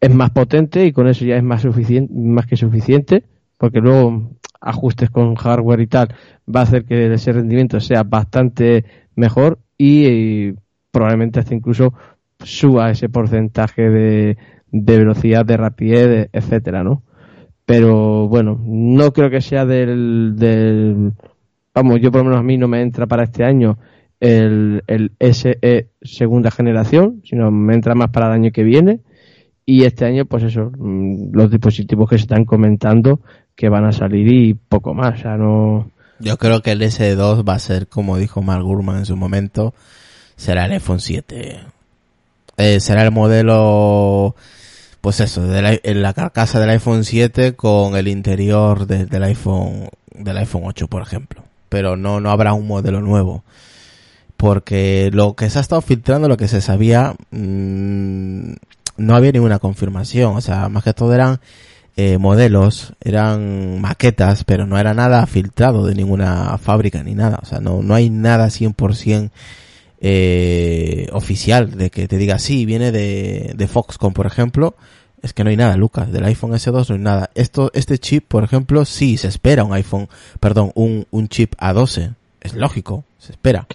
es 0.00 0.14
más 0.14 0.30
potente 0.30 0.86
y 0.86 0.92
con 0.92 1.08
eso 1.08 1.24
ya 1.24 1.34
es 1.34 1.42
más 1.42 1.62
suficiente, 1.62 2.14
más 2.14 2.46
que 2.46 2.56
suficiente, 2.56 3.24
porque 3.58 3.80
luego 3.80 4.30
ajustes 4.60 5.10
con 5.10 5.34
hardware 5.34 5.80
y 5.80 5.88
tal 5.88 6.14
va 6.46 6.60
a 6.60 6.62
hacer 6.62 6.84
que 6.84 7.12
ese 7.12 7.32
rendimiento 7.32 7.80
sea 7.80 8.04
bastante 8.04 8.84
mejor 9.16 9.58
y, 9.76 10.04
eh, 10.04 10.54
probablemente 10.92 11.40
hasta 11.40 11.56
incluso 11.56 11.94
suba 12.38 12.92
ese 12.92 13.08
porcentaje 13.08 13.90
de, 13.90 14.38
de 14.70 14.96
velocidad, 14.96 15.44
de 15.44 15.56
rapidez, 15.56 16.30
etcétera, 16.32 16.84
¿no? 16.84 17.02
Pero 17.66 18.28
bueno, 18.28 18.60
no 18.64 19.12
creo 19.12 19.28
que 19.28 19.40
sea 19.40 19.66
del, 19.66 20.36
del 20.36 21.14
vamos, 21.74 22.00
yo 22.00 22.12
por 22.12 22.20
lo 22.20 22.26
menos 22.26 22.38
a 22.38 22.44
mí 22.44 22.56
no 22.58 22.68
me 22.68 22.80
entra 22.80 23.08
para 23.08 23.24
este 23.24 23.42
año 23.42 23.76
el, 24.20 24.84
el 24.86 25.12
SE 25.32 25.88
segunda 26.02 26.50
generación, 26.50 27.22
sino 27.24 27.50
me 27.50 27.74
entra 27.74 27.94
más 27.94 28.10
para 28.10 28.26
el 28.26 28.32
año 28.32 28.50
que 28.52 28.62
viene. 28.62 29.00
Y 29.66 29.84
este 29.84 30.04
año, 30.04 30.24
pues 30.26 30.42
eso, 30.44 30.70
mm, 30.78 31.32
los 31.32 31.50
dispositivos 31.50 32.08
que 32.08 32.16
se 32.18 32.22
están 32.22 32.44
comentando 32.44 33.20
que 33.54 33.68
van 33.68 33.84
a 33.84 33.92
salir 33.92 34.32
y 34.32 34.54
poco 34.54 34.94
más. 34.94 35.18
O 35.18 35.22
sea, 35.22 35.36
no. 35.36 35.90
Yo 36.18 36.36
creo 36.38 36.60
que 36.62 36.72
el 36.72 36.82
S2 36.82 37.48
va 37.48 37.54
a 37.54 37.58
ser, 37.58 37.86
como 37.86 38.16
dijo 38.18 38.42
Mark 38.42 38.62
Gurman 38.64 38.98
en 38.98 39.06
su 39.06 39.16
momento, 39.16 39.74
será 40.36 40.66
el 40.66 40.72
iPhone 40.72 41.00
7. 41.00 41.60
Eh, 42.56 42.80
será 42.80 43.02
el 43.04 43.10
modelo, 43.10 44.34
pues 45.00 45.20
eso, 45.20 45.46
de 45.46 45.62
la, 45.62 45.78
en 45.82 46.02
la 46.02 46.12
carcasa 46.12 46.60
del 46.60 46.70
iPhone 46.70 47.04
7 47.04 47.54
con 47.54 47.96
el 47.96 48.08
interior 48.08 48.86
de- 48.86 49.06
del 49.06 49.22
iPhone, 49.24 49.88
del 50.14 50.36
iPhone 50.38 50.62
8, 50.66 50.88
por 50.88 51.02
ejemplo. 51.02 51.42
Pero 51.68 51.96
no, 51.96 52.20
no 52.20 52.30
habrá 52.30 52.52
un 52.52 52.66
modelo 52.66 53.00
nuevo. 53.00 53.44
Porque 54.40 55.10
lo 55.12 55.34
que 55.36 55.50
se 55.50 55.58
ha 55.58 55.60
estado 55.60 55.82
filtrando, 55.82 56.26
lo 56.26 56.38
que 56.38 56.48
se 56.48 56.62
sabía, 56.62 57.14
mm, 57.30 58.52
no 58.96 59.14
había 59.14 59.32
ninguna 59.32 59.58
confirmación. 59.58 60.34
O 60.34 60.40
sea, 60.40 60.70
más 60.70 60.82
que 60.82 60.94
todo 60.94 61.12
eran 61.12 61.40
eh, 61.98 62.16
modelos, 62.16 62.94
eran 63.02 63.82
maquetas, 63.82 64.44
pero 64.44 64.66
no 64.66 64.78
era 64.78 64.94
nada 64.94 65.26
filtrado 65.26 65.84
de 65.84 65.94
ninguna 65.94 66.56
fábrica 66.56 67.02
ni 67.02 67.14
nada. 67.14 67.38
O 67.42 67.44
sea, 67.44 67.60
no, 67.60 67.82
no 67.82 67.94
hay 67.94 68.08
nada 68.08 68.46
100% 68.46 69.30
eh, 70.00 71.08
oficial 71.12 71.76
de 71.76 71.90
que 71.90 72.08
te 72.08 72.16
diga, 72.16 72.38
sí, 72.38 72.64
viene 72.64 72.92
de, 72.92 73.52
de 73.54 73.68
Foxconn, 73.68 74.14
por 74.14 74.24
ejemplo. 74.24 74.74
Es 75.20 75.34
que 75.34 75.44
no 75.44 75.50
hay 75.50 75.56
nada, 75.58 75.76
Lucas. 75.76 76.12
Del 76.12 76.24
iPhone 76.24 76.52
S2 76.52 76.88
no 76.88 76.94
hay 76.94 77.00
nada. 77.02 77.30
Esto, 77.34 77.70
este 77.74 77.98
chip, 77.98 78.24
por 78.26 78.42
ejemplo, 78.42 78.86
sí 78.86 79.18
se 79.18 79.28
espera 79.28 79.64
un 79.64 79.74
iPhone, 79.74 80.08
perdón, 80.40 80.72
un, 80.76 81.06
un 81.10 81.28
chip 81.28 81.56
A12. 81.56 82.14
Es 82.40 82.54
lógico, 82.54 83.04
se 83.18 83.32
espera. 83.32 83.66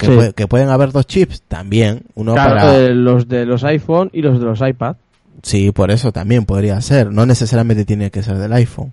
Que, 0.00 0.06
Sí. 0.06 0.12
puede- 0.14 0.32
que 0.32 0.48
pueden 0.48 0.68
haber 0.70 0.92
dos 0.92 1.06
chips, 1.06 1.42
también. 1.46 2.02
Uno 2.14 2.32
Claro, 2.34 2.54
para... 2.56 2.76
eh, 2.78 2.94
los 2.94 3.28
de 3.28 3.44
los 3.46 3.62
iPhone 3.64 4.10
y 4.12 4.22
los 4.22 4.38
de 4.40 4.46
los 4.46 4.60
iPad. 4.60 4.96
Sí, 5.42 5.70
por 5.72 5.90
eso 5.90 6.10
también 6.12 6.44
podría 6.46 6.80
ser. 6.80 7.12
No 7.12 7.26
necesariamente 7.26 7.84
tiene 7.84 8.10
que 8.10 8.22
ser 8.22 8.38
del 8.38 8.52
iPhone. 8.54 8.92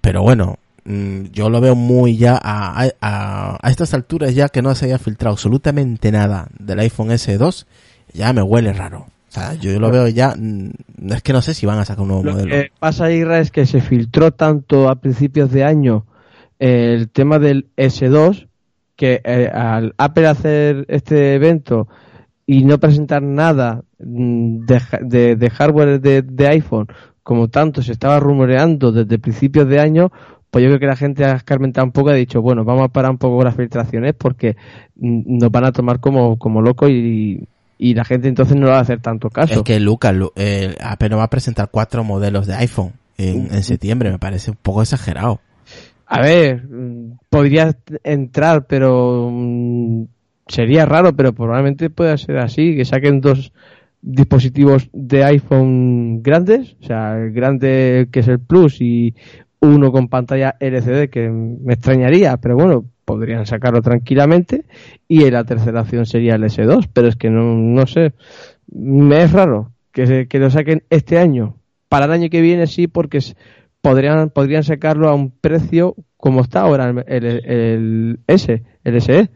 Pero 0.00 0.22
bueno, 0.22 0.58
mm, 0.84 1.24
yo 1.32 1.50
lo 1.50 1.60
veo 1.60 1.74
muy 1.74 2.16
ya 2.16 2.38
a, 2.42 2.82
a, 3.00 3.58
a 3.62 3.70
estas 3.70 3.92
alturas 3.94 4.34
ya 4.34 4.48
que 4.48 4.62
no 4.62 4.74
se 4.74 4.86
haya 4.86 4.98
filtrado 4.98 5.32
absolutamente 5.34 6.10
nada 6.12 6.48
del 6.58 6.80
iPhone 6.80 7.08
S2, 7.10 7.66
ya 8.12 8.32
me 8.32 8.42
huele 8.42 8.72
raro. 8.72 9.06
O 9.28 9.32
sea, 9.32 9.54
yo 9.54 9.78
lo 9.78 9.90
veo 9.90 10.08
ya, 10.08 10.34
mm, 10.36 10.70
es 11.12 11.22
que 11.22 11.32
no 11.32 11.40
sé 11.42 11.54
si 11.54 11.64
van 11.66 11.78
a 11.78 11.84
sacar 11.84 12.02
un 12.02 12.08
nuevo 12.08 12.24
Lo 12.24 12.32
modelo. 12.32 12.50
que 12.50 12.72
pasa, 12.78 13.10
Ira, 13.12 13.38
es 13.40 13.50
que 13.50 13.64
se 13.66 13.80
filtró 13.80 14.32
tanto 14.32 14.88
a 14.88 14.96
principios 14.96 15.50
de 15.50 15.64
año 15.64 16.04
eh, 16.58 16.94
el 16.98 17.08
tema 17.10 17.38
del 17.38 17.66
S2 17.76 18.48
que 19.00 19.22
eh, 19.24 19.48
al 19.52 19.94
Apple 19.96 20.26
hacer 20.28 20.84
este 20.88 21.34
evento 21.34 21.88
y 22.46 22.64
no 22.64 22.76
presentar 22.78 23.22
nada 23.22 23.80
mm, 23.98 24.66
de, 24.66 24.80
de- 25.00 25.36
de 25.36 25.50
hardware 25.50 25.98
de, 26.02 26.20
de 26.20 26.48
iPhone 26.48 26.86
como 27.22 27.48
tanto 27.48 27.80
se 27.82 27.92
estaba 27.92 28.20
rumoreando 28.20 28.92
desde 28.92 29.18
principios 29.18 29.66
de 29.68 29.80
año, 29.80 30.12
pues 30.50 30.62
yo 30.62 30.68
creo 30.68 30.80
que 30.80 30.86
la 30.86 30.96
gente 30.96 31.24
ha 31.24 31.32
escarmentado 31.32 31.86
un 31.86 31.92
poco 31.92 32.10
y 32.10 32.12
ha 32.12 32.16
dicho, 32.16 32.42
bueno, 32.42 32.62
vamos 32.64 32.84
a 32.84 32.88
parar 32.88 33.10
un 33.10 33.16
poco 33.18 33.42
las 33.42 33.54
filtraciones 33.56 34.12
porque 34.18 34.56
mm, 34.96 35.38
nos 35.38 35.50
van 35.50 35.64
a 35.64 35.72
tomar 35.72 36.00
como, 36.00 36.36
como 36.38 36.60
locos 36.60 36.90
y, 36.90 37.46
y 37.78 37.94
la 37.94 38.04
gente 38.04 38.28
entonces 38.28 38.54
no 38.56 38.66
va 38.68 38.76
a 38.78 38.82
hacer 38.82 39.00
tanto 39.00 39.30
caso. 39.30 39.54
Es 39.54 39.62
que 39.62 39.80
Lucas, 39.80 40.14
Lu- 40.14 40.32
eh, 40.36 40.74
Apple 40.82 41.08
no 41.08 41.16
va 41.16 41.24
a 41.24 41.30
presentar 41.30 41.68
cuatro 41.70 42.04
modelos 42.04 42.46
de 42.46 42.54
iPhone 42.56 42.92
en, 43.16 43.48
en 43.54 43.62
septiembre, 43.62 44.10
me 44.10 44.18
parece 44.18 44.50
un 44.50 44.58
poco 44.60 44.82
exagerado. 44.82 45.40
A 46.12 46.20
ver, 46.22 46.64
podría 47.28 47.76
entrar, 48.02 48.66
pero 48.66 49.28
mm, 49.30 50.04
sería 50.48 50.84
raro, 50.84 51.14
pero 51.14 51.32
probablemente 51.32 51.88
pueda 51.88 52.16
ser 52.18 52.38
así, 52.38 52.74
que 52.74 52.84
saquen 52.84 53.20
dos 53.20 53.52
dispositivos 54.02 54.88
de 54.92 55.22
iPhone 55.24 56.20
grandes, 56.22 56.74
o 56.82 56.86
sea, 56.86 57.16
el 57.16 57.30
grande 57.32 58.08
que 58.10 58.20
es 58.20 58.28
el 58.28 58.40
Plus 58.40 58.80
y 58.80 59.14
uno 59.60 59.92
con 59.92 60.08
pantalla 60.08 60.56
LCD 60.58 61.10
que 61.10 61.28
me 61.28 61.74
extrañaría, 61.74 62.36
pero 62.38 62.56
bueno, 62.56 62.84
podrían 63.04 63.46
sacarlo 63.46 63.80
tranquilamente 63.80 64.64
y 65.06 65.30
la 65.30 65.44
tercera 65.44 65.82
opción 65.82 66.06
sería 66.06 66.34
el 66.34 66.42
S2, 66.44 66.88
pero 66.92 67.06
es 67.08 67.14
que 67.16 67.30
no, 67.30 67.54
no 67.54 67.86
sé, 67.86 68.14
me 68.72 69.22
es 69.22 69.32
raro 69.32 69.72
que, 69.92 70.06
se- 70.06 70.26
que 70.28 70.38
lo 70.40 70.50
saquen 70.50 70.82
este 70.90 71.18
año. 71.18 71.56
Para 71.88 72.06
el 72.06 72.12
año 72.12 72.30
que 72.30 72.40
viene 72.40 72.66
sí, 72.68 72.86
porque 72.86 73.18
podrían, 73.80 74.30
podrían 74.30 74.64
sacarlo 74.64 75.08
a 75.08 75.14
un 75.14 75.30
precio 75.30 75.96
como 76.16 76.42
está 76.42 76.60
ahora 76.60 76.90
el, 77.06 77.24
el, 77.24 78.20
S, 78.26 78.62
el 78.84 79.00
SE. 79.00 79.30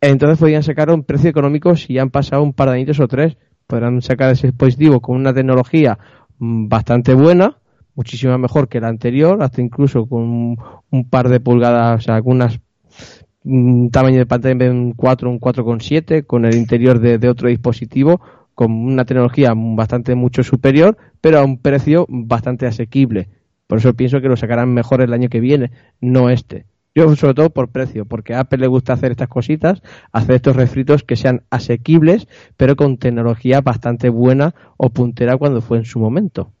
Entonces 0.00 0.38
podrían 0.38 0.62
sacarlo 0.62 0.92
a 0.94 0.96
un 0.96 1.04
precio 1.04 1.30
económico 1.30 1.76
si 1.76 1.94
ya 1.94 2.02
han 2.02 2.10
pasado 2.10 2.42
un 2.42 2.52
par 2.52 2.68
de 2.68 2.76
añitos 2.76 3.00
o 3.00 3.08
tres. 3.08 3.36
Podrán 3.66 4.00
sacar 4.02 4.32
ese 4.32 4.48
dispositivo 4.48 5.00
con 5.00 5.16
una 5.16 5.34
tecnología 5.34 5.98
mm, 6.38 6.68
bastante 6.68 7.14
buena, 7.14 7.58
muchísimo 7.94 8.36
mejor 8.38 8.68
que 8.68 8.80
la 8.80 8.88
anterior, 8.88 9.42
hasta 9.42 9.60
incluso 9.60 10.06
con 10.06 10.22
un, 10.22 10.58
un 10.90 11.08
par 11.08 11.28
de 11.28 11.40
pulgadas, 11.40 12.00
o 12.00 12.04
sea, 12.04 12.22
con 12.22 12.36
unas 12.36 12.60
un 13.44 13.90
tamaño 13.90 14.18
de 14.18 14.26
pantalla 14.26 14.66
en 14.66 14.76
un 14.76 14.92
4, 14.92 15.30
un 15.30 15.38
4,7, 15.38 16.26
con 16.26 16.44
el 16.44 16.56
interior 16.56 16.98
de, 16.98 17.18
de 17.18 17.28
otro 17.28 17.48
dispositivo, 17.48 18.20
con 18.54 18.72
una 18.72 19.04
tecnología 19.04 19.52
bastante 19.54 20.14
mucho 20.16 20.42
superior, 20.42 20.96
pero 21.20 21.38
a 21.38 21.44
un 21.44 21.58
precio 21.58 22.06
bastante 22.08 22.66
asequible. 22.66 23.28
Por 23.66 23.78
eso 23.78 23.94
pienso 23.94 24.20
que 24.20 24.28
lo 24.28 24.36
sacarán 24.36 24.72
mejor 24.72 25.00
el 25.00 25.12
año 25.12 25.28
que 25.28 25.40
viene, 25.40 25.70
no 26.00 26.30
este. 26.30 26.66
Yo 26.94 27.14
sobre 27.14 27.34
todo 27.34 27.50
por 27.50 27.68
precio, 27.68 28.06
porque 28.06 28.32
a 28.32 28.40
Apple 28.40 28.58
le 28.58 28.68
gusta 28.68 28.94
hacer 28.94 29.10
estas 29.10 29.28
cositas, 29.28 29.82
hacer 30.12 30.36
estos 30.36 30.56
refritos 30.56 31.02
que 31.02 31.16
sean 31.16 31.42
asequibles, 31.50 32.26
pero 32.56 32.74
con 32.74 32.96
tecnología 32.96 33.60
bastante 33.60 34.08
buena 34.08 34.54
o 34.78 34.88
puntera 34.88 35.36
cuando 35.36 35.60
fue 35.60 35.76
en 35.76 35.84
su 35.84 35.98
momento. 35.98 36.52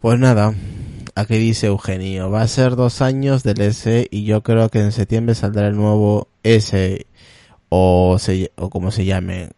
Pues 0.00 0.18
nada, 0.18 0.52
aquí 1.14 1.36
dice 1.36 1.68
Eugenio, 1.68 2.30
va 2.30 2.42
a 2.42 2.48
ser 2.48 2.74
dos 2.74 3.02
años 3.02 3.42
del 3.42 3.60
S 3.60 4.08
y 4.10 4.24
yo 4.24 4.42
creo 4.42 4.68
que 4.68 4.80
en 4.80 4.90
septiembre 4.90 5.34
saldrá 5.34 5.68
el 5.68 5.76
nuevo 5.76 6.28
S 6.42 7.06
o, 7.68 8.16
se, 8.18 8.50
o 8.56 8.70
como 8.70 8.90
se 8.90 9.04
llame, 9.04 9.50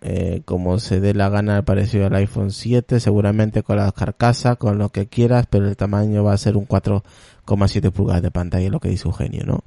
eh, 0.00 0.42
como 0.44 0.78
se 0.78 1.00
dé 1.00 1.14
la 1.14 1.28
gana 1.28 1.62
parecido 1.62 2.06
al 2.06 2.14
iPhone 2.16 2.50
7, 2.52 3.00
seguramente 3.00 3.62
con 3.62 3.76
la 3.78 3.90
carcasa, 3.92 4.56
con 4.56 4.78
lo 4.78 4.90
que 4.90 5.06
quieras, 5.08 5.46
pero 5.50 5.68
el 5.68 5.76
tamaño 5.76 6.22
va 6.24 6.32
a 6.34 6.38
ser 6.38 6.56
un 6.56 6.66
4,7 6.68 7.90
pulgadas 7.90 8.22
de 8.22 8.30
pantalla, 8.30 8.68
lo 8.70 8.80
que 8.80 8.88
dice 8.90 9.08
Eugenio, 9.08 9.44
¿no? 9.46 9.64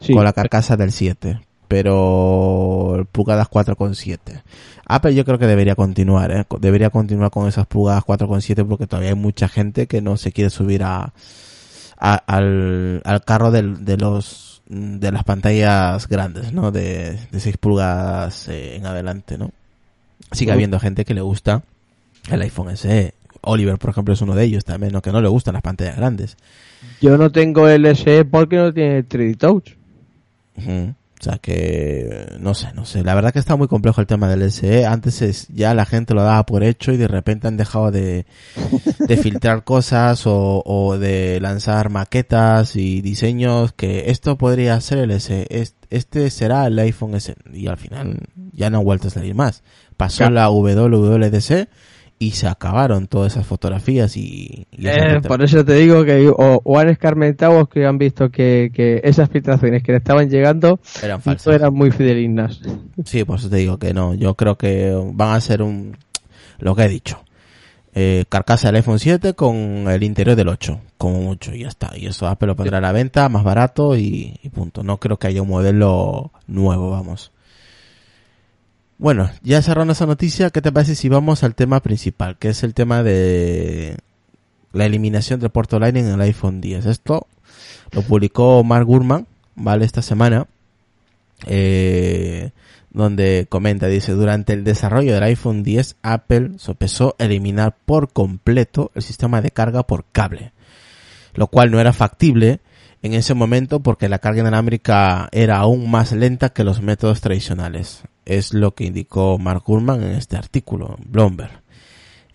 Sí. 0.00 0.14
Con 0.14 0.24
la 0.24 0.32
carcasa 0.32 0.76
del 0.76 0.92
7, 0.92 1.40
pero 1.68 3.06
pulgadas 3.12 3.48
4,7. 3.48 4.42
Apple 4.86 5.14
yo 5.14 5.24
creo 5.24 5.38
que 5.38 5.46
debería 5.46 5.74
continuar, 5.76 6.32
¿eh? 6.32 6.44
debería 6.60 6.90
continuar 6.90 7.30
con 7.30 7.46
esas 7.46 7.66
pulgadas 7.66 8.02
4,7 8.04 8.66
porque 8.66 8.86
todavía 8.86 9.10
hay 9.10 9.14
mucha 9.16 9.48
gente 9.48 9.86
que 9.86 10.00
no 10.02 10.16
se 10.16 10.32
quiere 10.32 10.50
subir 10.50 10.82
a, 10.82 11.12
a- 11.98 12.14
al, 12.26 13.02
al 13.04 13.24
carro 13.24 13.50
de 13.52 13.96
los 13.96 14.62
de 14.72 15.10
las 15.10 15.24
pantallas 15.24 16.06
grandes, 16.06 16.52
¿no? 16.52 16.70
De, 16.70 17.18
de 17.32 17.40
6 17.40 17.56
pulgadas 17.58 18.46
eh, 18.48 18.76
en 18.76 18.86
adelante, 18.86 19.36
¿no? 19.36 19.50
Sigue 20.32 20.52
habiendo 20.52 20.78
gente 20.78 21.04
que 21.04 21.14
le 21.14 21.20
gusta 21.20 21.62
el 22.30 22.42
iPhone 22.42 22.76
SE. 22.76 23.14
Oliver, 23.42 23.78
por 23.78 23.90
ejemplo, 23.90 24.14
es 24.14 24.20
uno 24.20 24.34
de 24.34 24.44
ellos 24.44 24.64
también, 24.64 24.92
¿no? 24.92 25.02
Que 25.02 25.12
no 25.12 25.20
le 25.20 25.28
gustan 25.28 25.54
las 25.54 25.62
pantallas 25.62 25.96
grandes. 25.96 26.36
Yo 27.00 27.16
no 27.16 27.32
tengo 27.32 27.68
el 27.68 27.86
SE 27.96 28.24
porque 28.24 28.56
no 28.56 28.72
tiene 28.72 29.04
3D 29.04 29.38
Touch. 29.38 29.70
O 31.20 31.22
sea 31.22 31.36
que, 31.36 32.26
no 32.40 32.54
sé, 32.54 32.68
no 32.74 32.86
sé. 32.86 33.04
La 33.04 33.14
verdad 33.14 33.30
que 33.32 33.38
está 33.38 33.54
muy 33.54 33.68
complejo 33.68 34.00
el 34.00 34.06
tema 34.06 34.26
del 34.26 34.50
SE. 34.50 34.86
Antes 34.86 35.20
es- 35.20 35.48
ya 35.48 35.74
la 35.74 35.84
gente 35.84 36.14
lo 36.14 36.22
daba 36.22 36.46
por 36.46 36.64
hecho 36.64 36.92
y 36.92 36.96
de 36.96 37.08
repente 37.08 37.46
han 37.46 37.58
dejado 37.58 37.90
de, 37.90 38.24
de 39.06 39.16
filtrar 39.18 39.62
cosas 39.64 40.26
o, 40.26 40.62
o 40.64 40.96
de 40.96 41.38
lanzar 41.40 41.90
maquetas 41.90 42.74
y 42.74 43.02
diseños 43.02 43.72
que 43.74 44.10
esto 44.10 44.38
podría 44.38 44.80
ser 44.80 44.98
el 44.98 45.10
SE. 45.20 45.46
Es- 45.50 45.74
Este 45.90 46.30
será 46.30 46.66
el 46.66 46.78
iPhone 46.78 47.14
S. 47.14 47.34
Y 47.52 47.66
al 47.66 47.76
final 47.76 48.16
ya 48.52 48.70
no 48.70 48.78
ha 48.78 48.82
vuelto 48.82 49.08
a 49.08 49.10
salir 49.10 49.34
más. 49.34 49.62
Pasó 49.98 50.18
Claro. 50.26 50.34
la 50.34 50.48
WWDC 50.50 51.68
y 52.22 52.32
se 52.32 52.46
acabaron 52.46 53.06
todas 53.06 53.32
esas 53.32 53.46
fotografías 53.46 54.14
y, 54.14 54.66
Eh, 54.72 55.22
por 55.26 55.42
eso 55.42 55.64
te 55.64 55.72
digo 55.72 56.04
que 56.04 56.28
o, 56.28 56.60
o 56.62 56.78
han 56.78 56.90
escarmentado 56.90 57.66
que 57.66 57.86
han 57.86 57.96
visto 57.96 58.30
que, 58.30 58.70
que 58.74 59.00
esas 59.04 59.30
filtraciones 59.30 59.82
que 59.82 59.92
le 59.92 59.98
estaban 59.98 60.28
llegando 60.28 60.80
eran 61.02 61.22
falsas. 61.22 61.54
eran 61.54 61.72
muy 61.72 61.90
fidelignas. 61.90 62.60
Sí, 63.06 63.24
por 63.24 63.38
eso 63.38 63.48
te 63.48 63.56
digo 63.56 63.78
que 63.78 63.94
no. 63.94 64.12
Yo 64.12 64.34
creo 64.34 64.56
que 64.58 64.94
van 65.14 65.34
a 65.34 65.40
ser 65.40 65.62
un... 65.62 65.96
Lo 66.58 66.76
que 66.76 66.82
he 66.82 66.88
dicho. 66.88 67.24
Eh, 67.94 68.26
carcasa 68.28 68.68
del 68.68 68.76
iPhone 68.76 68.98
7 68.98 69.32
con 69.32 69.56
el 69.88 70.02
interior 70.02 70.36
del 70.36 70.48
8. 70.48 70.78
Como 70.98 71.22
mucho. 71.22 71.54
Y 71.54 71.60
ya 71.60 71.68
está. 71.68 71.92
Y 71.96 72.04
eso 72.04 72.26
Apple 72.26 72.48
lo 72.48 72.54
pondrá 72.56 72.78
a 72.78 72.82
la 72.82 72.92
venta 72.92 73.30
más 73.30 73.44
barato 73.44 73.96
y, 73.96 74.38
y 74.42 74.50
punto. 74.50 74.82
No 74.82 74.98
creo 74.98 75.18
que 75.18 75.28
haya 75.28 75.40
un 75.40 75.48
modelo 75.48 76.32
nuevo, 76.46 76.90
vamos. 76.90 77.32
Bueno, 79.00 79.30
ya 79.42 79.62
cerrando 79.62 79.94
esa 79.94 80.04
noticia, 80.04 80.50
¿qué 80.50 80.60
te 80.60 80.72
parece 80.72 80.94
si 80.94 81.08
vamos 81.08 81.42
al 81.42 81.54
tema 81.54 81.80
principal? 81.80 82.36
Que 82.36 82.50
es 82.50 82.62
el 82.62 82.74
tema 82.74 83.02
de 83.02 83.96
la 84.74 84.84
eliminación 84.84 85.40
del 85.40 85.48
puerto 85.48 85.78
Lightning 85.78 86.04
en 86.04 86.12
el 86.12 86.20
iPhone 86.20 86.60
10. 86.60 86.84
Esto 86.84 87.26
lo 87.92 88.02
publicó 88.02 88.62
Mark 88.62 88.84
Gurman, 88.84 89.26
¿vale? 89.54 89.86
Esta 89.86 90.02
semana 90.02 90.48
eh, 91.46 92.50
donde 92.90 93.46
comenta, 93.48 93.86
dice, 93.86 94.12
durante 94.12 94.52
el 94.52 94.64
desarrollo 94.64 95.14
del 95.14 95.22
iPhone 95.22 95.62
10, 95.62 95.96
Apple 96.02 96.50
sopesó 96.58 97.16
eliminar 97.18 97.74
por 97.86 98.12
completo 98.12 98.92
el 98.94 99.00
sistema 99.00 99.40
de 99.40 99.50
carga 99.50 99.82
por 99.82 100.04
cable, 100.12 100.52
lo 101.32 101.46
cual 101.46 101.70
no 101.70 101.80
era 101.80 101.94
factible 101.94 102.60
en 103.00 103.14
ese 103.14 103.32
momento 103.32 103.80
porque 103.80 104.10
la 104.10 104.18
carga 104.18 104.40
inalámbrica 104.40 105.30
era 105.32 105.56
aún 105.56 105.90
más 105.90 106.12
lenta 106.12 106.50
que 106.50 106.64
los 106.64 106.82
métodos 106.82 107.22
tradicionales. 107.22 108.02
Es 108.30 108.54
lo 108.54 108.74
que 108.76 108.84
indicó 108.84 109.38
Mark 109.38 109.64
Gurman 109.66 110.02
en 110.04 110.12
este 110.12 110.36
artículo, 110.36 110.96
en 111.02 111.10
Bloomberg. 111.10 111.62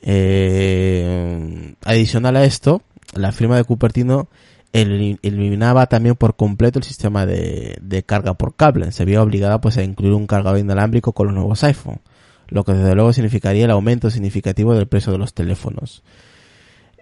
Eh, 0.01 1.73
adicional 1.83 2.35
a 2.35 2.43
esto, 2.43 2.81
la 3.13 3.31
firma 3.31 3.55
de 3.57 3.63
Cupertino 3.63 4.27
el- 4.73 5.19
eliminaba 5.21 5.85
también 5.87 6.15
por 6.15 6.35
completo 6.35 6.79
el 6.79 6.83
sistema 6.83 7.25
de, 7.25 7.77
de 7.81 8.03
carga 8.03 8.33
por 8.33 8.55
cable. 8.55 8.91
Se 8.91 9.05
vio 9.05 9.21
obligada 9.23 9.61
pues 9.61 9.77
a 9.77 9.83
incluir 9.83 10.13
un 10.13 10.27
cargador 10.27 10.59
inalámbrico 10.59 11.13
con 11.13 11.27
los 11.27 11.35
nuevos 11.35 11.63
iPhone, 11.63 12.01
lo 12.49 12.63
que 12.65 12.73
desde 12.73 12.93
luego 12.93 13.13
significaría 13.13 13.65
el 13.65 13.71
aumento 13.71 14.09
significativo 14.09 14.73
del 14.75 14.87
precio 14.87 15.11
de 15.13 15.17
los 15.17 15.33
teléfonos. 15.33 16.03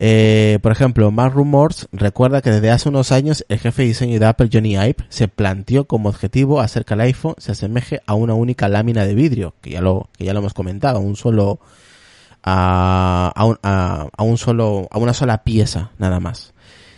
Eh, 0.05 0.59
por 0.61 0.73
ejemplo, 0.73 1.09
Mark 1.11 1.33
Rumors 1.33 1.87
recuerda 1.93 2.41
que 2.41 2.51
desde 2.51 2.71
hace 2.71 2.89
unos 2.89 3.13
años 3.13 3.45
el 3.47 3.57
jefe 3.57 3.83
de 3.83 3.87
diseño 3.87 4.19
de 4.19 4.25
Apple, 4.25 4.49
Johnny 4.51 4.73
Ive, 4.73 4.97
se 5.07 5.29
planteó 5.29 5.85
como 5.85 6.09
objetivo 6.09 6.59
hacer 6.59 6.83
que 6.83 6.95
el 6.95 6.99
iPhone 6.99 7.35
se 7.37 7.53
asemeje 7.53 8.01
a 8.05 8.13
una 8.13 8.33
única 8.33 8.67
lámina 8.67 9.05
de 9.05 9.15
vidrio, 9.15 9.53
que 9.61 9.69
ya 9.69 9.79
lo, 9.79 10.09
que 10.17 10.25
ya 10.25 10.33
lo 10.33 10.39
hemos 10.39 10.53
comentado, 10.53 10.99
un 10.99 11.15
solo, 11.15 11.61
a, 12.43 13.31
a, 13.33 13.45
un, 13.45 13.57
a, 13.63 14.09
a 14.17 14.23
un 14.23 14.37
solo, 14.37 14.89
a 14.91 14.97
una 14.97 15.13
sola 15.13 15.45
pieza, 15.45 15.91
nada 15.97 16.19
más. 16.19 16.53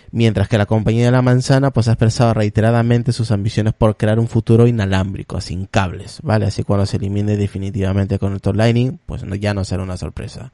Mientras 0.09 0.47
que 0.47 0.57
la 0.57 0.65
compañía 0.65 1.05
de 1.05 1.11
la 1.11 1.21
manzana 1.21 1.69
pues 1.69 1.87
ha 1.89 1.91
expresado 1.91 2.33
reiteradamente 2.33 3.11
sus 3.11 3.29
ambiciones 3.29 3.75
por 3.75 3.97
crear 3.97 4.17
un 4.17 4.27
futuro 4.27 4.65
inalámbrico, 4.65 5.41
sin 5.41 5.67
cables, 5.67 6.21
¿vale? 6.23 6.47
Así 6.47 6.63
cuando 6.63 6.87
se 6.87 6.97
elimine 6.97 7.37
definitivamente 7.37 8.17
con 8.17 8.33
el 8.33 8.57
Lightning, 8.57 8.97
pues 9.05 9.21
ya 9.39 9.53
no 9.53 9.63
será 9.63 9.83
una 9.83 9.95
sorpresa. 9.95 10.51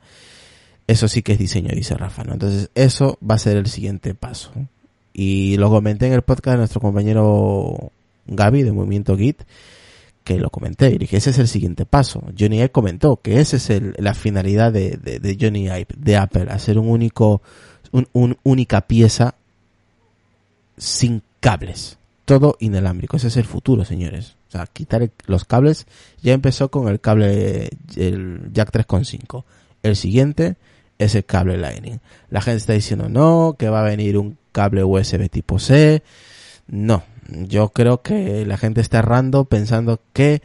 Eso 0.91 1.07
sí 1.07 1.21
que 1.21 1.33
es 1.33 1.39
diseño, 1.39 1.69
dice 1.73 1.95
Rafa, 1.95 2.23
¿no? 2.25 2.33
Entonces, 2.33 2.69
eso 2.75 3.17
va 3.27 3.35
a 3.35 3.39
ser 3.39 3.55
el 3.55 3.67
siguiente 3.67 4.13
paso. 4.13 4.51
Y 5.13 5.55
lo 5.57 5.69
comenté 5.69 6.07
en 6.07 6.13
el 6.13 6.21
podcast 6.21 6.55
de 6.55 6.57
nuestro 6.57 6.81
compañero 6.81 7.91
Gaby 8.27 8.63
de 8.63 8.71
Movimiento 8.73 9.15
Git, 9.17 9.43
que 10.25 10.37
lo 10.37 10.49
comenté 10.49 10.89
y 10.89 10.97
dije, 10.97 11.15
ese 11.17 11.29
es 11.29 11.39
el 11.39 11.47
siguiente 11.47 11.85
paso. 11.85 12.21
Johnny 12.37 12.57
Ive 12.57 12.71
comentó 12.71 13.15
que 13.21 13.39
esa 13.39 13.55
es 13.55 13.69
el- 13.69 13.93
la 13.99 14.13
finalidad 14.13 14.73
de, 14.73 14.97
de, 14.97 15.19
de 15.19 15.37
Johnny 15.39 15.67
Ive, 15.67 15.87
de 15.97 16.17
Apple, 16.17 16.47
hacer 16.49 16.77
un 16.77 16.89
único, 16.89 17.41
un, 17.91 18.07
un 18.13 18.37
única 18.43 18.81
pieza 18.81 19.35
sin 20.77 21.21
cables. 21.39 21.97
Todo 22.25 22.55
inalámbrico. 22.59 23.17
Ese 23.17 23.27
es 23.27 23.37
el 23.37 23.45
futuro, 23.45 23.85
señores. 23.85 24.35
O 24.49 24.51
sea, 24.51 24.67
quitar 24.67 25.09
los 25.25 25.45
cables. 25.45 25.85
Ya 26.21 26.33
empezó 26.33 26.69
con 26.69 26.87
el 26.87 26.99
cable, 26.99 27.69
el 27.95 28.49
Jack 28.53 28.71
3.5. 28.71 29.43
El 29.83 29.95
siguiente 29.95 30.55
es 31.03 31.15
el 31.15 31.25
cable 31.25 31.57
Lightning. 31.57 31.99
La 32.29 32.41
gente 32.41 32.57
está 32.57 32.73
diciendo 32.73 33.09
no, 33.09 33.55
que 33.57 33.69
va 33.69 33.81
a 33.81 33.89
venir 33.89 34.17
un 34.17 34.37
cable 34.51 34.83
USB 34.83 35.29
tipo 35.29 35.59
C. 35.59 36.03
No, 36.67 37.03
yo 37.27 37.69
creo 37.69 38.01
que 38.01 38.45
la 38.45 38.57
gente 38.57 38.81
está 38.81 38.99
errando 38.99 39.45
pensando 39.45 39.99
que 40.13 40.41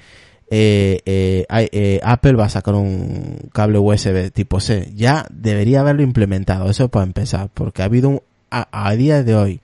eh, 0.50 1.00
eh, 1.04 1.46
eh, 1.48 2.00
Apple 2.02 2.34
va 2.34 2.46
a 2.46 2.50
sacar 2.50 2.74
un 2.74 3.50
cable 3.52 3.78
USB 3.78 4.30
tipo 4.32 4.60
C. 4.60 4.92
Ya 4.94 5.26
debería 5.30 5.80
haberlo 5.80 6.02
implementado, 6.02 6.70
eso 6.70 6.88
para 6.88 7.04
empezar, 7.04 7.50
porque 7.52 7.82
ha 7.82 7.86
habido 7.86 8.08
un, 8.08 8.22
a, 8.50 8.68
a 8.70 8.94
día 8.96 9.22
de 9.22 9.34
hoy, 9.34 9.60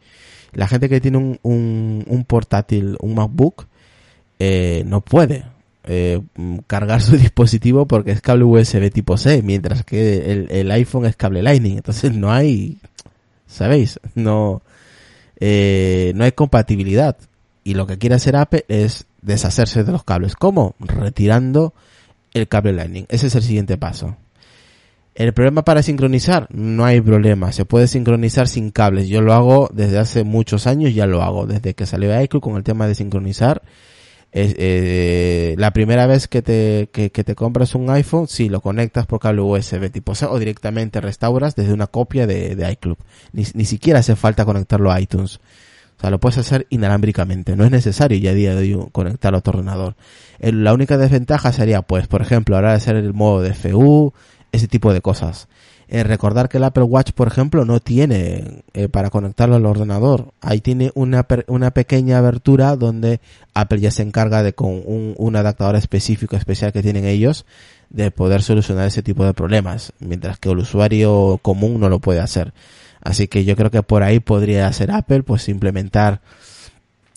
la 0.52 0.68
gente 0.68 0.88
que 0.88 1.00
tiene 1.00 1.18
un, 1.18 1.38
un, 1.42 2.04
un 2.06 2.24
portátil, 2.24 2.96
un 3.00 3.14
MacBook, 3.14 3.66
eh, 4.38 4.82
no 4.86 5.00
puede 5.00 5.44
eh, 5.84 6.20
mm, 6.36 6.58
cargar 6.66 7.00
su 7.02 7.16
dispositivo 7.18 7.86
porque 7.86 8.12
es 8.12 8.20
cable 8.20 8.44
USB 8.44 8.90
tipo 8.90 9.16
C, 9.16 9.42
mientras 9.42 9.84
que 9.84 10.46
el, 10.50 10.70
iPhone 10.70 11.06
es 11.06 11.16
cable 11.16 11.42
Lightning. 11.42 11.76
Entonces 11.76 12.14
no 12.14 12.32
hay, 12.32 12.78
¿sabéis? 13.46 14.00
No, 14.14 14.62
eh, 15.38 16.12
no 16.14 16.24
hay 16.24 16.32
compatibilidad. 16.32 17.16
Y 17.64 17.74
lo 17.74 17.86
que 17.86 17.98
quiere 17.98 18.16
hacer 18.16 18.36
Apple 18.36 18.64
es 18.68 19.06
deshacerse 19.20 19.84
de 19.84 19.92
los 19.92 20.04
cables. 20.04 20.34
¿Cómo? 20.34 20.74
Retirando 20.80 21.74
el 22.34 22.48
cable 22.48 22.72
Lightning. 22.72 23.06
Ese 23.08 23.28
es 23.28 23.34
el 23.34 23.42
siguiente 23.42 23.76
paso. 23.78 24.16
El 25.14 25.34
problema 25.34 25.62
para 25.62 25.82
sincronizar, 25.82 26.48
no 26.50 26.86
hay 26.86 27.02
problema, 27.02 27.52
se 27.52 27.66
puede 27.66 27.86
sincronizar 27.86 28.48
sin 28.48 28.70
cables. 28.70 29.08
Yo 29.08 29.20
lo 29.20 29.34
hago 29.34 29.68
desde 29.70 29.98
hace 29.98 30.24
muchos 30.24 30.66
años, 30.66 30.94
ya 30.94 31.06
lo 31.06 31.22
hago, 31.22 31.46
desde 31.46 31.74
que 31.74 31.84
salió 31.84 32.18
iCloud 32.22 32.40
con 32.40 32.56
el 32.56 32.62
tema 32.62 32.86
de 32.86 32.94
sincronizar. 32.94 33.60
Eh, 34.34 35.54
la 35.58 35.72
primera 35.72 36.06
vez 36.06 36.26
que 36.26 36.40
te, 36.40 36.88
que, 36.90 37.10
te 37.10 37.34
compras 37.34 37.74
un 37.74 37.90
iPhone, 37.90 38.28
sí, 38.28 38.48
lo 38.48 38.60
conectas 38.60 39.06
por 39.06 39.20
cable 39.20 39.42
USB 39.42 39.90
tipo 39.90 40.14
C 40.14 40.24
o 40.26 40.38
directamente 40.38 41.00
restauras 41.00 41.54
desde 41.54 41.74
una 41.74 41.86
copia 41.86 42.26
de, 42.26 42.56
de 42.56 42.72
iCloud. 42.72 42.96
Ni, 43.32 43.44
ni 43.54 43.64
siquiera 43.64 44.00
hace 44.00 44.16
falta 44.16 44.44
conectarlo 44.44 44.90
a 44.90 45.00
iTunes. 45.00 45.40
O 45.98 46.00
sea, 46.00 46.10
lo 46.10 46.18
puedes 46.18 46.38
hacer 46.38 46.66
inalámbricamente. 46.70 47.54
No 47.56 47.64
es 47.64 47.70
necesario 47.70 48.18
ya 48.18 48.30
a 48.30 48.34
día 48.34 48.54
de 48.54 48.74
hoy 48.74 48.88
conectarlo 48.90 49.38
a 49.38 49.40
tu 49.40 49.50
ordenador. 49.50 49.94
La 50.40 50.72
única 50.72 50.98
desventaja 50.98 51.52
sería, 51.52 51.82
pues, 51.82 52.08
por 52.08 52.22
ejemplo, 52.22 52.56
ahora 52.56 52.74
hacer 52.74 52.96
el 52.96 53.12
modo 53.12 53.42
de 53.42 53.54
FU, 53.54 54.12
ese 54.50 54.66
tipo 54.66 54.92
de 54.92 55.00
cosas. 55.00 55.48
Eh, 55.94 56.04
recordar 56.04 56.48
que 56.48 56.56
el 56.56 56.64
Apple 56.64 56.84
Watch, 56.84 57.12
por 57.12 57.28
ejemplo, 57.28 57.66
no 57.66 57.78
tiene 57.78 58.62
eh, 58.72 58.88
para 58.88 59.10
conectarlo 59.10 59.56
al 59.56 59.66
ordenador. 59.66 60.32
Ahí 60.40 60.62
tiene 60.62 60.90
una, 60.94 61.26
una 61.48 61.70
pequeña 61.72 62.16
abertura 62.16 62.76
donde 62.76 63.20
Apple 63.52 63.78
ya 63.78 63.90
se 63.90 64.00
encarga 64.02 64.42
de 64.42 64.54
con 64.54 64.70
un, 64.70 65.14
un 65.18 65.36
adaptador 65.36 65.76
específico, 65.76 66.34
especial 66.34 66.72
que 66.72 66.82
tienen 66.82 67.04
ellos, 67.04 67.44
de 67.90 68.10
poder 68.10 68.40
solucionar 68.40 68.86
ese 68.86 69.02
tipo 69.02 69.22
de 69.26 69.34
problemas, 69.34 69.92
mientras 70.00 70.38
que 70.38 70.48
el 70.50 70.60
usuario 70.60 71.38
común 71.42 71.78
no 71.78 71.90
lo 71.90 71.98
puede 71.98 72.20
hacer. 72.20 72.54
Así 73.02 73.28
que 73.28 73.44
yo 73.44 73.54
creo 73.54 73.70
que 73.70 73.82
por 73.82 74.02
ahí 74.02 74.18
podría 74.18 74.68
hacer 74.68 74.90
Apple, 74.92 75.24
pues 75.24 75.46
implementar, 75.50 76.22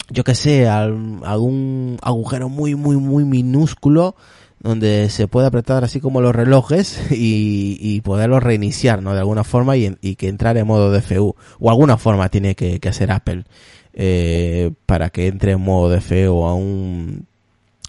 yo 0.10 0.26
que 0.26 0.36
sé, 0.36 0.68
al- 0.68 1.22
algún 1.24 1.98
agujero 2.02 2.50
muy, 2.50 2.76
muy, 2.76 2.98
muy 2.98 3.24
minúsculo 3.24 4.18
donde 4.66 5.10
se 5.10 5.28
puede 5.28 5.48
apretar 5.48 5.84
así 5.84 6.00
como 6.00 6.22
los 6.22 6.36
relojes 6.36 7.00
y, 7.12 7.78
y 7.80 8.02
poderlo 8.02 8.40
reiniciar, 8.40 9.02
¿no? 9.02 9.14
De 9.14 9.20
alguna 9.20 9.44
forma 9.44 9.78
y, 9.78 9.96
y 10.02 10.16
que 10.16 10.28
entrar 10.28 10.58
en 10.58 10.68
modo 10.68 10.92
DFU. 10.92 11.36
O 11.60 11.70
alguna 11.70 11.98
forma 11.98 12.30
tiene 12.30 12.56
que, 12.56 12.80
que 12.80 12.90
hacer 12.90 13.12
Apple 13.12 13.46
eh, 13.94 14.72
para 14.86 15.10
que 15.10 15.28
entre 15.28 15.54
en 15.54 15.62
modo 15.62 15.96
DFU 15.96 16.46
a 16.46 16.56
un, 16.56 17.28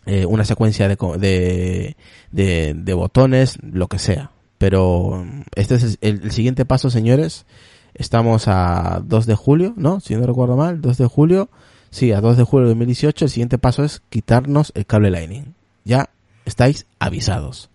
eh, 0.05 0.27
una 0.27 0.45
secuencia 0.45 0.87
de, 0.87 0.97
de, 1.19 1.97
de, 2.31 2.75
de 2.75 2.95
botones, 2.95 3.59
lo 3.63 3.89
que 3.89 3.99
sea. 3.99 4.31
Pero 4.59 5.27
este 5.55 5.75
es 5.77 5.99
el, 6.01 6.23
el 6.25 6.31
siguiente 6.31 6.65
paso, 6.65 6.91
señores. 6.91 7.47
Estamos 7.95 8.49
a 8.49 9.03
2 9.03 9.27
de 9.27 9.35
julio, 9.35 9.73
¿no? 9.77 10.01
Si 10.01 10.15
no 10.15 10.27
recuerdo 10.27 10.57
mal, 10.57 10.83
2 10.83 10.99
de 10.99 11.07
julio. 11.07 11.49
Sí, 11.89 12.13
a 12.13 12.21
2 12.21 12.37
de 12.37 12.45
julio 12.45 12.65
de 12.67 12.75
2018. 12.75 13.25
El 13.25 13.31
siguiente 13.31 13.59
paso 13.59 13.83
es 13.83 14.03
quitarnos 14.11 14.73
el 14.75 14.85
cable 14.85 15.11
Lightning. 15.11 15.55
Ya 15.85 16.11
estáis 16.47 16.87
avisados. 16.99 17.69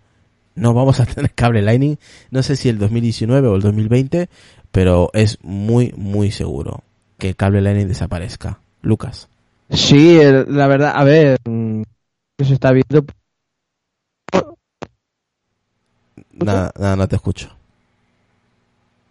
No 0.56 0.74
vamos 0.74 0.98
a 0.98 1.06
tener 1.06 1.32
cable 1.32 1.62
Lightning. 1.62 1.96
No 2.32 2.42
sé 2.42 2.56
si 2.56 2.68
el 2.68 2.78
2019 2.78 3.46
o 3.46 3.54
el 3.54 3.62
2020, 3.62 4.28
pero 4.72 5.10
es 5.14 5.38
muy, 5.42 5.94
muy 5.96 6.30
seguro 6.32 6.82
que 7.18 7.28
el 7.30 7.36
cable 7.36 7.60
Lightning 7.60 7.86
desaparezca. 7.88 8.58
Lucas. 8.82 9.28
Sí, 9.70 10.18
la 10.48 10.66
verdad, 10.66 10.92
a 10.96 11.04
ver, 11.04 11.38
mm, 11.48 11.82
que 12.36 12.44
se 12.44 12.54
está 12.54 12.72
viendo. 12.72 13.04
Nada, 16.32 16.72
nada, 16.78 16.96
no 16.96 17.08
te 17.08 17.16
escucho. 17.16 17.48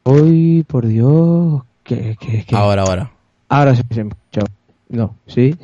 Uy, 0.04 0.64
por 0.68 0.86
Dios, 0.88 1.64
que, 1.84 2.18
que, 2.20 2.44
que- 2.46 2.56
Ahora, 2.56 2.82
ahora. 2.84 3.12
Ahora 3.50 3.76
sí 3.76 3.82
se 3.92 4.02
escucha. 4.02 4.42
No, 4.90 5.16
sí. 5.28 5.56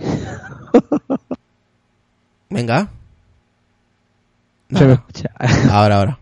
Venga. 2.49 2.89
Se 4.69 4.85
me 4.85 4.93
Nada. 4.93 4.93
escucha. 4.93 5.29
Ahora, 5.71 5.97
ahora. 5.97 6.19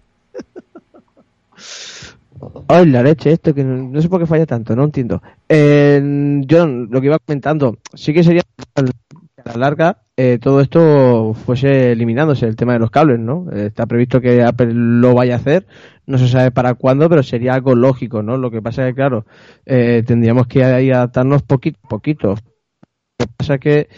Ay, 2.68 2.86
la 2.88 3.02
leche, 3.02 3.32
esto 3.32 3.54
que 3.54 3.64
no, 3.64 3.76
no 3.90 4.02
sé 4.02 4.10
por 4.10 4.20
qué 4.20 4.28
falla 4.28 4.46
tanto, 4.46 4.76
no 4.76 4.84
entiendo. 4.84 5.22
Eh, 5.50 6.42
yo 6.46 6.68
lo 6.68 7.00
que 7.02 7.08
iba 7.08 7.20
comentando, 7.20 7.78
sí 7.94 8.14
que 8.14 8.24
sería 8.24 8.42
a 8.76 8.82
la 8.82 9.58
larga 9.58 9.98
eh, 10.18 10.40
todo 10.42 10.62
esto 10.62 11.34
fuese 11.34 11.92
eliminándose, 11.92 12.46
el 12.46 12.56
tema 12.56 12.74
de 12.74 12.80
los 12.80 12.90
cables, 12.92 13.20
¿no? 13.20 13.48
Eh, 13.52 13.68
está 13.68 13.86
previsto 13.86 14.22
que 14.22 14.42
Apple 14.44 14.70
lo 14.74 15.14
vaya 15.14 15.34
a 15.36 15.38
hacer, 15.38 15.66
no 16.06 16.18
se 16.18 16.28
sabe 16.30 16.52
para 16.52 16.76
cuándo, 16.76 17.10
pero 17.10 17.22
sería 17.22 17.54
algo 17.54 17.76
lógico, 17.76 18.24
¿no? 18.24 18.38
Lo 18.38 18.50
que 18.50 18.62
pasa 18.62 18.84
es 18.88 18.92
que, 18.92 18.96
claro, 18.96 19.26
eh, 19.66 20.04
tendríamos 20.06 20.48
que 20.48 20.64
ahí 20.64 20.90
adaptarnos 20.92 21.42
poquito 21.44 21.80
a 21.84 21.88
poquito. 21.90 22.30
Lo 22.30 23.26
que 23.26 23.34
pasa 23.38 23.54
es 23.56 23.60
que 23.60 23.90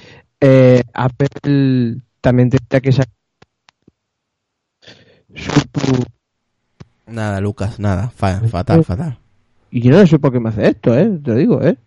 eh, 0.42 0.84
Apple 0.94 1.98
también 2.22 2.50
tendría 2.50 2.82
que 2.82 2.92
sacar 2.92 3.14
Nada, 7.08 7.40
Lucas, 7.42 7.80
nada. 7.80 8.10
Fa- 8.16 8.42
fatal, 8.42 8.84
fatal. 8.84 9.18
Y 9.72 9.82
yo 9.82 9.92
no 9.92 10.06
sé 10.06 10.20
por 10.20 10.32
qué 10.32 10.40
me 10.40 10.50
hace 10.50 10.68
esto, 10.68 10.98
¿eh? 10.98 11.20
Te 11.24 11.32
lo 11.32 11.36
digo, 11.38 11.62
¿eh? 11.64 11.78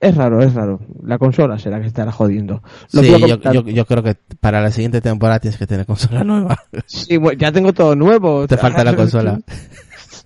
Es 0.00 0.14
raro, 0.14 0.40
es 0.42 0.54
raro. 0.54 0.80
La 1.02 1.18
consola 1.18 1.58
será 1.58 1.80
que 1.80 1.88
estará 1.88 2.12
jodiendo. 2.12 2.62
Lo 2.92 3.02
Sí, 3.02 3.10
yo, 3.52 3.62
yo 3.62 3.84
creo 3.84 4.02
que 4.04 4.14
para 4.38 4.60
la 4.60 4.70
siguiente 4.70 5.00
temporada 5.00 5.40
tienes 5.40 5.58
que 5.58 5.66
tener 5.66 5.86
consola 5.86 6.22
nueva. 6.24 6.56
Sí, 6.86 7.16
bueno, 7.16 7.38
ya 7.38 7.50
tengo 7.50 7.72
todo 7.72 7.96
nuevo. 7.96 8.46
Te 8.46 8.56
falta 8.56 8.84
la 8.84 8.94
consola. 8.96 9.40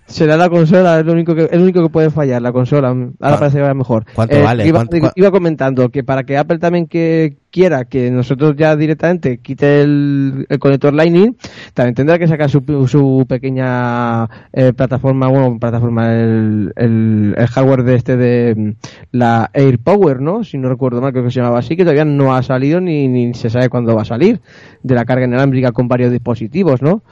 Será 0.05 0.35
la 0.37 0.49
consola, 0.49 0.99
es 0.99 1.05
lo 1.05 1.13
único 1.13 1.33
que, 1.33 1.45
el 1.51 1.61
único 1.61 1.81
que 1.81 1.89
puede 1.89 2.09
fallar, 2.09 2.41
la 2.41 2.51
consola. 2.51 2.89
Ahora 2.89 3.09
¿Cuán- 3.19 3.39
parece 3.39 3.57
que 3.57 3.63
va 3.63 3.73
mejor. 3.73 4.05
cuánto 4.13 4.35
Eh, 4.35 4.41
vale? 4.43 4.67
Iba, 4.67 4.79
¿Cuánto- 4.79 4.95
digo- 4.95 5.07
cua- 5.07 5.13
iba 5.15 5.31
comentando 5.31 5.89
que 5.89 6.03
para 6.03 6.23
que 6.23 6.37
Apple 6.37 6.59
también 6.59 6.87
que 6.87 7.37
quiera 7.51 7.85
que 7.85 8.11
nosotros 8.11 8.55
ya 8.57 8.75
directamente 8.75 9.37
quite 9.37 9.81
el, 9.81 10.45
el 10.49 10.59
conector 10.59 10.93
Lightning, 10.93 11.35
también 11.73 11.95
tendrá 11.95 12.19
que 12.19 12.27
sacar 12.27 12.49
su, 12.49 12.61
su 12.87 13.25
pequeña 13.29 14.25
eh, 14.51 14.73
plataforma, 14.73 15.27
bueno, 15.27 15.57
plataforma, 15.59 16.13
el, 16.13 16.73
el, 16.75 17.35
el 17.37 17.47
hardware 17.47 17.83
de 17.83 17.95
este 17.95 18.17
de 18.17 18.55
mm, 18.55 18.71
la 19.11 19.49
AirPower, 19.53 20.19
¿no? 20.19 20.43
Si 20.43 20.57
no 20.57 20.67
recuerdo 20.67 20.99
mal, 21.01 21.11
creo 21.11 21.23
que 21.23 21.31
se 21.31 21.39
llamaba 21.39 21.59
así, 21.59 21.75
que 21.77 21.83
todavía 21.83 22.05
no 22.05 22.35
ha 22.35 22.43
salido 22.43 22.81
ni, 22.81 23.07
ni 23.07 23.33
se 23.35 23.49
sabe 23.49 23.69
cuándo 23.69 23.95
va 23.95 24.01
a 24.01 24.05
salir, 24.05 24.41
de 24.81 24.95
la 24.95 25.05
carga 25.05 25.25
inalámbrica 25.25 25.71
con 25.71 25.87
varios 25.87 26.11
dispositivos, 26.11 26.81
¿no? 26.81 27.03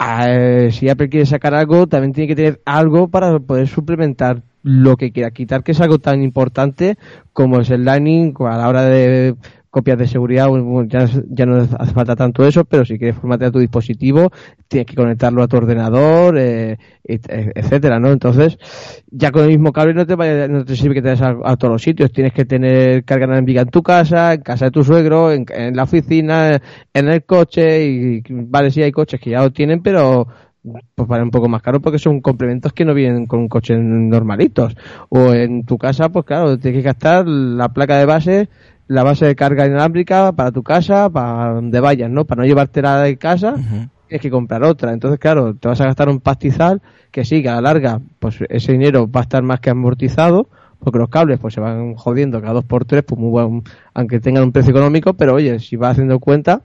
Eh, 0.00 0.70
si 0.72 0.88
Apple 0.88 1.08
quiere 1.08 1.26
sacar 1.26 1.54
algo, 1.54 1.86
también 1.86 2.12
tiene 2.12 2.28
que 2.28 2.36
tener 2.36 2.60
algo 2.64 3.08
para 3.08 3.38
poder 3.38 3.68
suplementar 3.68 4.42
lo 4.62 4.96
que 4.96 5.12
quiera. 5.12 5.30
Quitar, 5.30 5.62
que 5.62 5.72
es 5.72 5.80
algo 5.80 5.98
tan 5.98 6.22
importante 6.22 6.96
como 7.32 7.60
es 7.60 7.70
el 7.70 7.84
Lightning 7.84 8.34
a 8.40 8.56
la 8.56 8.68
hora 8.68 8.84
de 8.84 9.36
copias 9.74 9.98
de 9.98 10.06
seguridad, 10.06 10.46
ya, 10.86 11.08
ya 11.28 11.46
no 11.46 11.56
hace 11.56 11.92
falta 11.92 12.14
tanto 12.14 12.46
eso, 12.46 12.64
pero 12.64 12.84
si 12.84 12.96
quieres 12.96 13.16
formatear 13.16 13.50
tu 13.50 13.58
dispositivo, 13.58 14.30
tienes 14.68 14.86
que 14.86 14.94
conectarlo 14.94 15.42
a 15.42 15.48
tu 15.48 15.56
ordenador, 15.56 16.38
eh, 16.38 16.78
eh, 17.02 17.52
etcétera, 17.56 17.98
¿no? 17.98 18.12
Entonces, 18.12 18.56
ya 19.10 19.32
con 19.32 19.42
el 19.42 19.48
mismo 19.48 19.72
cable 19.72 19.92
no 19.94 20.06
te, 20.06 20.14
vaya- 20.14 20.46
no 20.46 20.64
te 20.64 20.76
sirve 20.76 20.94
que 20.94 21.02
te 21.02 21.08
des 21.08 21.20
a, 21.22 21.56
todos 21.56 21.72
los 21.72 21.82
sitios, 21.82 22.12
tienes 22.12 22.32
que 22.32 22.44
tener 22.44 23.04
carga 23.04 23.24
inalámbrica 23.26 23.62
en 23.62 23.68
tu 23.70 23.82
casa, 23.82 24.34
en 24.34 24.42
casa 24.42 24.66
de 24.66 24.70
tu 24.70 24.84
suegro, 24.84 25.32
en, 25.32 25.44
la 25.74 25.82
oficina, 25.82 26.60
en 26.92 27.08
el 27.08 27.24
coche, 27.24 27.84
y 27.84 28.22
vale, 28.30 28.70
sí 28.70 28.80
hay 28.80 28.92
coches 28.92 29.20
que 29.20 29.30
ya 29.30 29.42
lo 29.42 29.50
tienen, 29.52 29.82
pero 29.82 30.28
pues 30.94 31.08
vale 31.08 31.22
un 31.24 31.30
poco 31.30 31.48
más 31.48 31.60
caro 31.62 31.80
porque 31.80 31.98
son 31.98 32.20
complementos 32.20 32.72
que 32.72 32.84
no 32.84 32.94
vienen 32.94 33.26
con 33.26 33.48
coches 33.48 33.78
normalitos. 33.80 34.74
O 35.10 35.32
en 35.34 35.64
tu 35.64 35.76
casa, 35.78 36.08
pues 36.10 36.24
claro, 36.24 36.58
tienes 36.58 36.78
que 36.80 36.86
gastar 36.86 37.26
la 37.26 37.68
placa 37.72 37.98
de 37.98 38.06
base, 38.06 38.48
la 38.86 39.02
base 39.02 39.24
de 39.26 39.34
carga 39.34 39.66
inalámbrica 39.66 40.32
para 40.32 40.52
tu 40.52 40.62
casa, 40.62 41.08
para 41.10 41.54
donde 41.54 41.80
vayas, 41.80 42.10
¿no? 42.10 42.24
Para 42.24 42.42
no 42.42 42.46
llevártela 42.46 43.00
de 43.02 43.16
casa, 43.16 43.52
Ujú. 43.54 43.88
tienes 44.08 44.20
que 44.22 44.30
comprar 44.30 44.62
otra. 44.64 44.92
Entonces, 44.92 45.18
claro, 45.18 45.54
te 45.54 45.68
vas 45.68 45.80
a 45.80 45.86
gastar 45.86 46.08
un 46.08 46.20
pastizal 46.20 46.82
que 47.10 47.24
sí, 47.24 47.42
que 47.42 47.48
a 47.48 47.54
la 47.56 47.60
larga, 47.62 48.00
pues 48.18 48.36
ese 48.48 48.72
dinero 48.72 49.10
va 49.10 49.20
a 49.20 49.22
estar 49.22 49.42
más 49.42 49.60
que 49.60 49.70
amortizado, 49.70 50.48
porque 50.80 50.98
los 50.98 51.08
cables 51.08 51.38
pues 51.40 51.54
se 51.54 51.60
van 51.60 51.94
jodiendo 51.94 52.40
cada 52.42 52.52
dos 52.54 52.64
por 52.64 52.84
tres, 52.84 53.04
pues 53.06 53.18
muy 53.18 53.30
buen- 53.30 53.62
aunque 53.94 54.20
tengan 54.20 54.42
un 54.42 54.52
precio 54.52 54.70
económico, 54.72 55.14
pero 55.14 55.34
oye, 55.34 55.58
si 55.60 55.76
vas 55.76 55.92
haciendo 55.92 56.18
cuenta, 56.18 56.60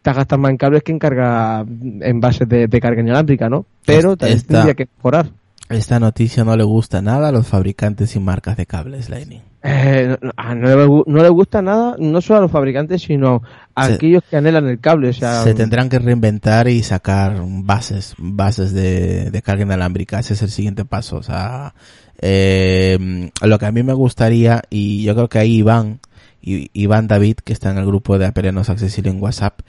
te 0.00 0.12
gastas 0.12 0.38
más 0.38 0.50
en 0.52 0.56
cables 0.58 0.82
que 0.84 0.92
en 0.92 0.98
carga, 1.00 1.64
en 1.66 2.20
bases 2.20 2.48
de, 2.48 2.68
de 2.68 2.80
carga 2.80 3.00
inalámbrica, 3.02 3.48
¿no? 3.48 3.66
Pero 3.84 4.16
también 4.16 4.38
Esta- 4.38 4.54
tendría 4.54 4.74
que 4.74 4.86
mejorar. 4.96 5.26
Esta 5.70 5.98
noticia 5.98 6.44
no 6.44 6.56
le 6.56 6.62
gusta 6.62 7.00
nada 7.02 7.28
a 7.28 7.32
los 7.32 7.48
fabricantes 7.48 8.14
y 8.14 8.20
marcas 8.20 8.56
de 8.58 8.66
cables 8.66 9.08
Lightning. 9.08 9.40
Eh, 9.66 10.18
no, 10.20 10.54
no 10.56 10.76
le, 10.76 10.86
gu- 10.86 11.04
no 11.06 11.22
le 11.22 11.28
gusta 11.30 11.62
nada, 11.62 11.96
no 11.98 12.20
solo 12.20 12.40
a 12.40 12.42
los 12.42 12.50
fabricantes, 12.50 13.00
sino 13.00 13.42
a 13.74 13.86
Se- 13.86 13.94
aquellos 13.94 14.22
que 14.28 14.36
anhelan 14.36 14.68
el 14.68 14.78
cable. 14.78 15.08
O 15.08 15.12
sea, 15.14 15.42
Se 15.42 15.54
tendrán 15.54 15.88
que 15.88 15.98
reinventar 15.98 16.68
y 16.68 16.82
sacar 16.82 17.40
bases, 17.46 18.14
bases 18.18 18.74
de, 18.74 19.30
de 19.30 19.42
carga 19.42 19.62
inalámbrica. 19.64 20.18
Ese 20.18 20.34
es 20.34 20.42
el 20.42 20.50
siguiente 20.50 20.84
paso. 20.84 21.16
O 21.16 21.22
sea, 21.22 21.74
eh, 22.20 23.30
lo 23.42 23.58
que 23.58 23.66
a 23.66 23.72
mí 23.72 23.82
me 23.82 23.94
gustaría, 23.94 24.62
y 24.68 25.02
yo 25.02 25.14
creo 25.14 25.28
que 25.30 25.38
ahí 25.38 25.56
Iván, 25.56 26.00
y- 26.42 26.68
Iván 26.74 27.08
David, 27.08 27.36
que 27.42 27.54
está 27.54 27.70
en 27.70 27.78
el 27.78 27.86
grupo 27.86 28.18
de 28.18 28.26
Aperenos 28.26 28.68
Accesible 28.68 29.10
en 29.10 29.22
WhatsApp, 29.22 29.60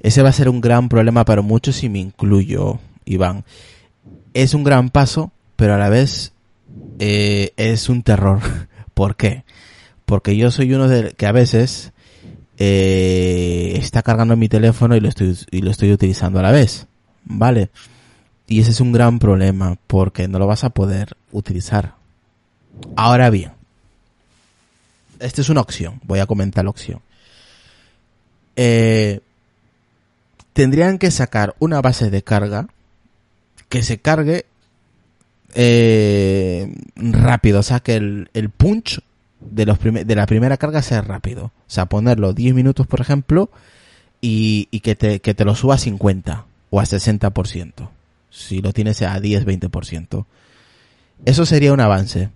ese 0.00 0.22
va 0.22 0.28
a 0.28 0.32
ser 0.32 0.50
un 0.50 0.60
gran 0.60 0.88
problema 0.90 1.24
para 1.24 1.40
muchos 1.40 1.82
y 1.82 1.88
me 1.88 1.98
incluyo, 1.98 2.78
Iván. 3.06 3.44
Es 4.34 4.52
un 4.52 4.64
gran 4.64 4.90
paso, 4.90 5.32
pero 5.56 5.74
a 5.74 5.78
la 5.78 5.88
vez 5.88 6.32
eh, 6.98 7.52
es 7.56 7.88
un 7.88 8.02
terror. 8.02 8.40
¿Por 9.00 9.16
qué? 9.16 9.44
Porque 10.04 10.36
yo 10.36 10.50
soy 10.50 10.74
uno 10.74 10.86
de 10.86 11.14
que 11.14 11.26
a 11.26 11.32
veces 11.32 11.92
eh, 12.58 13.72
está 13.76 14.02
cargando 14.02 14.36
mi 14.36 14.46
teléfono 14.46 14.94
y 14.94 15.00
lo 15.00 15.08
estoy 15.08 15.38
y 15.50 15.62
lo 15.62 15.70
estoy 15.70 15.90
utilizando 15.90 16.38
a 16.38 16.42
la 16.42 16.50
vez, 16.50 16.86
¿vale? 17.24 17.70
Y 18.46 18.60
ese 18.60 18.72
es 18.72 18.80
un 18.82 18.92
gran 18.92 19.18
problema 19.18 19.78
porque 19.86 20.28
no 20.28 20.38
lo 20.38 20.46
vas 20.46 20.64
a 20.64 20.68
poder 20.68 21.16
utilizar. 21.32 21.94
Ahora 22.94 23.30
bien, 23.30 23.52
esta 25.18 25.40
es 25.40 25.48
una 25.48 25.62
opción. 25.62 25.98
Voy 26.04 26.18
a 26.18 26.26
comentar 26.26 26.64
la 26.64 26.70
opción. 26.70 27.00
Eh, 28.54 29.20
tendrían 30.52 30.98
que 30.98 31.10
sacar 31.10 31.56
una 31.58 31.80
base 31.80 32.10
de 32.10 32.22
carga 32.22 32.68
que 33.70 33.82
se 33.82 33.98
cargue 33.98 34.44
eh, 35.54 36.72
rápido, 36.96 37.60
o 37.60 37.62
sea 37.62 37.80
que 37.80 37.96
el, 37.96 38.30
el 38.34 38.50
punch 38.50 39.00
de 39.40 39.66
los 39.66 39.78
de 39.80 40.14
la 40.14 40.26
primera 40.26 40.56
carga 40.56 40.82
sea 40.82 41.02
rápido, 41.02 41.46
o 41.46 41.52
sea 41.66 41.86
ponerlo 41.86 42.32
10 42.32 42.54
minutos 42.54 42.86
por 42.86 43.00
ejemplo 43.00 43.50
y, 44.20 44.68
y 44.70 44.80
que 44.80 44.94
te 44.94 45.20
que 45.20 45.34
te 45.34 45.44
lo 45.44 45.54
suba 45.54 45.76
a 45.76 45.78
50 45.78 46.46
o 46.70 46.80
a 46.80 46.84
60%, 46.84 47.88
si 48.30 48.60
lo 48.60 48.72
tienes 48.72 49.02
a 49.02 49.18
10 49.18 49.46
20%. 49.46 50.24
Eso 51.24 51.44
sería 51.46 51.72
un 51.72 51.80
avance, 51.80 52.30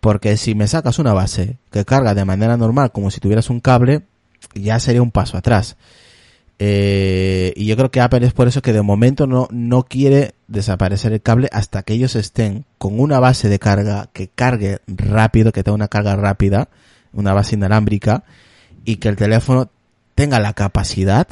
porque 0.00 0.36
si 0.36 0.54
me 0.54 0.66
sacas 0.66 0.98
una 0.98 1.12
base 1.12 1.56
que 1.70 1.84
carga 1.84 2.14
de 2.14 2.24
manera 2.24 2.56
normal 2.56 2.92
como 2.92 3.10
si 3.10 3.20
tuvieras 3.20 3.50
un 3.50 3.60
cable, 3.60 4.02
ya 4.54 4.78
sería 4.80 5.02
un 5.02 5.10
paso 5.10 5.36
atrás. 5.36 5.76
Eh, 6.62 7.54
y 7.56 7.64
yo 7.64 7.74
creo 7.74 7.90
que 7.90 8.02
Apple 8.02 8.26
es 8.26 8.34
por 8.34 8.46
eso 8.46 8.60
que 8.60 8.74
de 8.74 8.82
momento 8.82 9.26
no, 9.26 9.48
no 9.50 9.84
quiere 9.84 10.34
desaparecer 10.46 11.14
el 11.14 11.22
cable 11.22 11.48
hasta 11.52 11.82
que 11.82 11.94
ellos 11.94 12.16
estén 12.16 12.66
con 12.76 13.00
una 13.00 13.18
base 13.18 13.48
de 13.48 13.58
carga 13.58 14.10
que 14.12 14.28
cargue 14.28 14.80
rápido, 14.86 15.52
que 15.52 15.62
tenga 15.62 15.74
una 15.74 15.88
carga 15.88 16.16
rápida, 16.16 16.68
una 17.14 17.32
base 17.32 17.56
inalámbrica, 17.56 18.24
y 18.84 18.96
que 18.96 19.08
el 19.08 19.16
teléfono 19.16 19.70
tenga 20.14 20.38
la 20.38 20.52
capacidad 20.52 21.26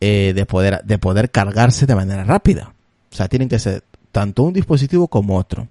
eh, 0.00 0.32
de 0.34 0.46
poder 0.46 0.82
de 0.82 0.98
poder 0.98 1.30
cargarse 1.30 1.86
de 1.86 1.94
manera 1.94 2.24
rápida. 2.24 2.74
O 3.12 3.14
sea, 3.14 3.28
tienen 3.28 3.48
que 3.48 3.60
ser 3.60 3.84
tanto 4.10 4.42
un 4.42 4.52
dispositivo 4.52 5.06
como 5.06 5.36
otro. 5.36 5.68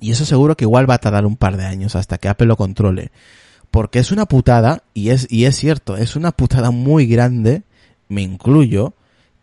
Y 0.00 0.10
eso 0.10 0.24
seguro 0.24 0.56
que 0.56 0.64
igual 0.64 0.90
va 0.90 0.94
a 0.94 0.98
tardar 0.98 1.24
un 1.24 1.36
par 1.36 1.56
de 1.56 1.66
años 1.66 1.94
hasta 1.94 2.18
que 2.18 2.28
Apple 2.28 2.48
lo 2.48 2.56
controle. 2.56 3.12
Porque 3.70 4.00
es 4.00 4.10
una 4.10 4.26
putada, 4.26 4.82
y 4.92 5.10
es, 5.10 5.28
y 5.30 5.44
es 5.44 5.54
cierto, 5.54 5.96
es 5.96 6.16
una 6.16 6.32
putada 6.32 6.72
muy 6.72 7.06
grande, 7.06 7.62
me 8.12 8.22
incluyo, 8.22 8.94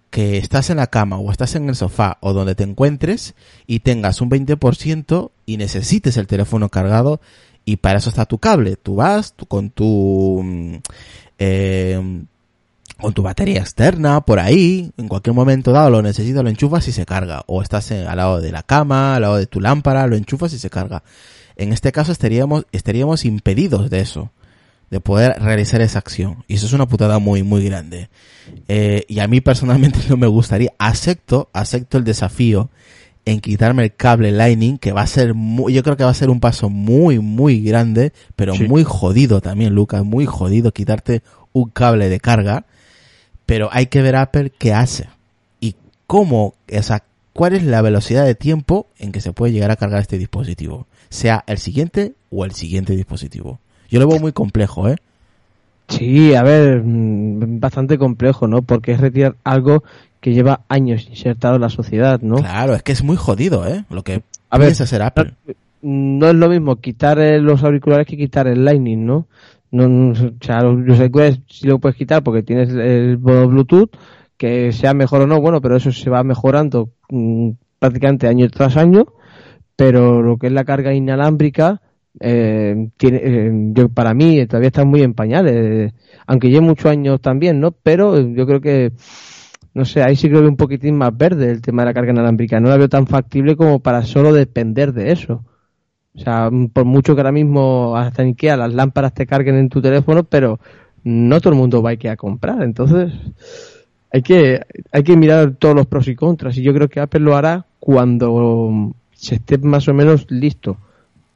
que 0.10 0.38
estás 0.38 0.70
en 0.70 0.78
la 0.78 0.88
cama 0.88 1.18
o 1.18 1.32
estás 1.32 1.56
en 1.56 1.70
el 1.70 1.76
sofá 1.76 2.18
o 2.22 2.34
donde 2.34 2.56
te 2.56 2.64
encuentres 2.64 3.36
y 3.68 3.80
tengas 3.82 4.22
un 4.22 4.30
20% 4.30 5.32
y 5.46 5.58
necesites 5.58 6.18
el 6.18 6.26
teléfono 6.28 6.70
cargado 6.70 7.20
y 7.66 7.78
para 7.78 8.00
eso 8.00 8.10
está 8.10 8.26
tu 8.26 8.40
cable. 8.40 8.76
Tú 8.76 8.96
vas 8.96 9.34
tú 9.34 9.46
con 9.46 9.70
tu 9.70 10.42
mm, 10.44 10.76
eh, 11.38 12.24
con 13.00 13.14
tu 13.14 13.22
batería 13.22 13.60
externa 13.62 14.22
por 14.22 14.40
ahí, 14.40 14.92
en 14.98 15.08
cualquier 15.08 15.34
momento 15.34 15.72
dado 15.72 15.90
lo 15.90 16.02
necesitas, 16.02 16.44
lo 16.44 16.50
enchufas 16.50 16.88
y 16.88 16.92
se 16.92 17.06
carga. 17.06 17.44
O 17.48 17.62
estás 17.62 17.92
en- 17.92 18.08
al 18.08 18.18
lado 18.18 18.42
de 18.42 18.52
la 18.52 18.64
cama, 18.64 19.16
al 19.16 19.22
lado 19.22 19.38
de 19.38 19.48
tu 19.48 19.62
lámpara, 19.62 20.06
lo 20.08 20.16
enchufas 20.16 20.52
y 20.54 20.60
se 20.60 20.70
carga. 20.70 21.04
En 21.56 21.72
este 21.72 21.92
caso 21.92 22.12
estaríamos, 22.12 22.66
estaríamos 22.72 23.26
impedidos 23.26 23.90
de 23.90 24.00
eso, 24.02 24.32
de 24.90 25.00
poder 25.00 25.36
realizar 25.40 25.82
esa 25.82 26.00
acción. 26.00 26.44
Y 26.48 26.56
eso 26.56 26.66
es 26.66 26.74
una 26.74 26.88
putada 26.88 27.20
muy, 27.20 27.44
muy 27.44 27.64
grande. 27.64 28.10
Eh, 28.68 29.06
y 29.08 29.20
a 29.20 29.28
mí 29.28 29.42
personalmente 29.42 30.00
no 30.10 30.18
me 30.18 30.28
gustaría, 30.28 30.74
acepto, 30.80 31.50
acepto 31.54 31.98
el 31.98 32.04
desafío 32.04 32.70
en 33.26 33.42
quitarme 33.42 33.84
el 33.84 33.94
cable 33.96 34.32
Lightning, 34.32 34.78
que 34.80 34.92
va 34.92 35.02
a 35.02 35.08
ser 35.08 35.36
muy, 35.36 35.74
yo 35.74 35.84
creo 35.84 35.96
que 35.98 36.04
va 36.04 36.10
a 36.10 36.16
ser 36.16 36.30
un 36.32 36.40
paso 36.40 36.70
muy, 36.70 37.20
muy 37.20 37.62
grande, 37.62 38.12
pero 38.36 38.56
Sí. 38.56 38.64
muy 38.68 38.84
jodido 38.84 39.42
también, 39.42 39.76
Lucas, 39.76 40.04
muy 40.04 40.26
jodido 40.26 40.72
quitarte 40.72 41.22
un 41.54 41.70
cable 41.70 42.10
de 42.10 42.20
carga, 42.20 42.66
pero 43.46 43.70
hay 43.72 43.88
que 43.88 44.02
ver 44.02 44.16
Apple 44.16 44.52
qué 44.58 44.74
hace 44.74 45.10
y 45.60 45.76
cómo, 46.08 46.56
o 46.76 46.82
sea, 46.84 47.04
cuál 47.34 47.54
es 47.54 47.64
la 47.64 47.82
velocidad 47.82 48.26
de 48.26 48.36
tiempo 48.36 48.88
en 48.98 49.12
que 49.12 49.22
se 49.22 49.32
puede 49.34 49.54
llegar 49.54 49.70
a 49.70 49.76
cargar 49.76 50.02
este 50.02 50.18
dispositivo, 50.18 50.88
sea 51.10 51.44
el 51.46 51.60
siguiente 51.60 52.14
o 52.32 52.46
el 52.46 52.54
siguiente 52.54 52.96
dispositivo. 52.96 53.60
Yo 53.90 54.00
lo 54.00 54.08
veo 54.08 54.20
muy 54.20 54.32
complejo, 54.32 54.88
¿eh? 54.88 54.98
Sí, 55.88 56.36
a 56.36 56.44
ver, 56.44 56.84
mm, 56.84 57.60
bastante 57.60 57.98
complejo, 57.98 58.48
¿no? 58.48 58.62
Porque 58.62 58.92
es 58.92 59.02
retirar 59.02 59.36
algo 59.44 59.84
que 60.22 60.34
lleva 60.34 60.62
años 60.68 61.08
insertado 61.10 61.56
en 61.56 61.62
la 61.62 61.70
sociedad, 61.70 62.22
¿no? 62.22 62.36
Claro, 62.38 62.76
es 62.76 62.84
que 62.84 62.92
es 62.92 63.04
muy 63.04 63.16
jodido, 63.16 63.68
¿eh? 63.68 63.86
Lo 63.90 64.04
que 64.04 64.22
A 64.50 64.58
ver, 64.58 64.72
hacer 64.72 65.02
Apple. 65.02 65.34
no 65.82 66.28
es 66.28 66.36
lo 66.36 66.50
mismo 66.50 66.76
quitar 66.76 67.20
eh, 67.20 67.40
los 67.40 67.64
auriculares 67.64 68.06
que 68.06 68.18
quitar 68.18 68.48
el 68.48 68.64
Lightning, 68.66 69.06
¿no? 69.06 69.28
no, 69.72 69.88
no, 69.88 70.12
o 70.12 70.16
sea, 70.42 70.62
los, 70.62 71.00
auriculares 71.00 71.40
sí 71.48 71.68
lo 71.68 71.80
puedes 71.80 71.98
quitar 71.98 72.24
porque 72.24 72.44
tienes 72.44 72.70
el 72.70 73.20
modo 73.20 73.48
Bluetooth, 73.48 73.92
que 74.38 74.72
sea 74.72 74.94
mejor 74.94 75.22
o 75.22 75.28
no, 75.28 75.42
bueno, 75.42 75.62
pero 75.62 75.76
eso 75.76 75.92
se 75.92 76.10
va 76.10 76.24
mejorando 76.24 76.90
mm, 77.10 77.52
prácticamente 77.78 78.28
año 78.28 78.50
tras 78.50 78.78
año, 78.78 79.06
pero 79.76 80.22
lo 80.22 80.38
que 80.38 80.48
es 80.48 80.54
la 80.54 80.66
carga 80.66 80.94
inalámbrica, 80.94 81.82
eh, 82.20 82.90
tiene, 82.98 83.22
eh, 83.24 83.52
yo, 83.74 83.90
para 83.90 84.14
mí 84.14 84.40
eh, 84.40 84.48
todavía 84.48 84.68
está 84.68 84.86
muy 84.86 85.02
en 85.02 85.14
pañales, 85.14 85.54
eh, 85.56 85.94
aunque 86.28 86.50
lleve 86.50 86.62
muchos 86.62 86.92
años 86.92 87.22
también, 87.22 87.60
¿no? 87.60 87.72
Pero 87.72 88.20
yo 88.20 88.46
creo 88.46 88.62
que, 88.62 88.92
no 89.74 89.86
sé, 89.86 90.04
ahí 90.04 90.16
sí 90.16 90.28
que 90.28 90.34
lo 90.34 90.42
veo 90.42 90.50
un 90.50 90.58
poquitín 90.58 90.98
más 90.98 91.16
verde 91.16 91.52
el 91.52 91.62
tema 91.62 91.84
de 91.84 91.88
la 91.88 91.94
carga 91.94 92.12
inalámbrica, 92.12 92.60
no 92.60 92.70
la 92.70 92.78
veo 92.78 92.90
tan 92.90 93.08
factible 93.08 93.56
como 93.56 93.80
para 93.80 94.04
solo 94.04 94.34
depender 94.34 94.94
de 94.94 95.12
eso. 95.12 95.46
O 96.16 96.20
sea, 96.20 96.50
por 96.74 96.86
mucho 96.86 97.16
que 97.16 97.22
ahora 97.22 97.32
mismo 97.32 97.96
hasta 97.96 98.24
en 98.24 98.30
Ikea 98.30 98.58
las 98.58 98.74
lámparas 98.74 99.14
te 99.14 99.26
carguen 99.26 99.56
en 99.56 99.70
tu 99.70 99.82
teléfono, 99.82 100.24
pero 100.24 100.60
no 101.04 101.40
todo 101.40 101.54
el 101.54 101.60
mundo 101.60 101.82
va 101.82 101.92
a 101.92 101.94
Ikea 101.94 102.14
a 102.14 102.18
comprar. 102.18 102.62
Entonces, 102.64 103.14
hay 104.12 104.22
que, 104.22 104.62
hay 104.92 105.04
que 105.04 105.16
mirar 105.16 105.56
todos 105.58 105.76
los 105.76 105.86
pros 105.86 106.08
y 106.08 106.16
contras. 106.16 106.58
Y 106.58 106.64
yo 106.64 106.74
creo 106.74 106.90
que 106.90 107.00
Apple 107.00 107.22
lo 107.22 107.36
hará 107.36 107.66
cuando 107.80 108.94
se 109.12 109.36
esté 109.36 109.58
más 109.60 109.88
o 109.88 109.94
menos 109.94 110.26
listo, 110.30 110.78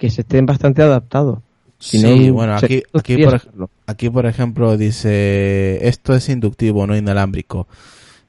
que 0.03 0.09
se 0.09 0.19
estén 0.19 0.45
bastante 0.45 0.81
adaptados. 0.81 1.39
Si 1.79 1.97
sí, 1.97 2.27
no, 2.27 2.33
bueno, 2.33 2.55
aquí, 2.57 2.83
aquí, 2.93 3.23
por, 3.23 3.39
sacarlo. 3.39 3.69
aquí 3.87 4.09
por 4.09 4.25
ejemplo 4.25 4.75
dice, 4.75 5.87
esto 5.87 6.13
es 6.13 6.27
inductivo, 6.27 6.85
no 6.85 6.97
inalámbrico. 6.97 7.69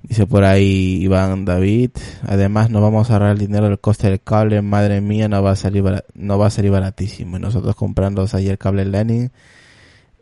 Dice 0.00 0.24
por 0.24 0.44
ahí 0.44 1.00
Iván 1.02 1.44
David, 1.44 1.90
además 2.28 2.70
no 2.70 2.80
vamos 2.80 3.10
a 3.10 3.14
ahorrar 3.14 3.32
el 3.32 3.38
dinero 3.38 3.66
del 3.66 3.80
coste 3.80 4.08
del 4.08 4.20
cable, 4.20 4.62
madre 4.62 5.00
mía, 5.00 5.28
no 5.28 5.42
va 5.42 5.50
a 5.50 5.56
salir 5.56 5.82
no 6.14 6.38
va 6.38 6.46
a 6.46 6.50
salir 6.50 6.70
baratísimo. 6.70 7.38
Y 7.38 7.40
nosotros 7.40 7.74
comprando 7.74 8.24
ayer 8.32 8.56
cable 8.56 8.84
Lenin, 8.84 9.32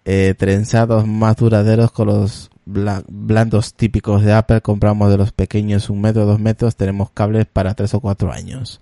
eh, 0.07 0.35
trenzados 0.39 1.07
más 1.07 1.37
duraderos 1.37 1.93
con 1.93 2.07
los 2.07 2.51
bla- 2.65 3.05
blandos 3.09 3.75
típicos 3.75 4.23
de 4.23 4.33
Apple, 4.33 4.63
compramos 4.63 5.11
de 5.11 5.19
los 5.19 5.33
pequeños 5.33 5.91
un 5.91 6.01
metro, 6.01 6.25
dos 6.25 6.41
metros, 6.41 6.77
tenemos 6.77 7.11
cables 7.11 7.45
para 7.45 7.75
tres 7.75 7.93
o 7.93 8.01
cuatro 8.01 8.33
años. 8.33 8.81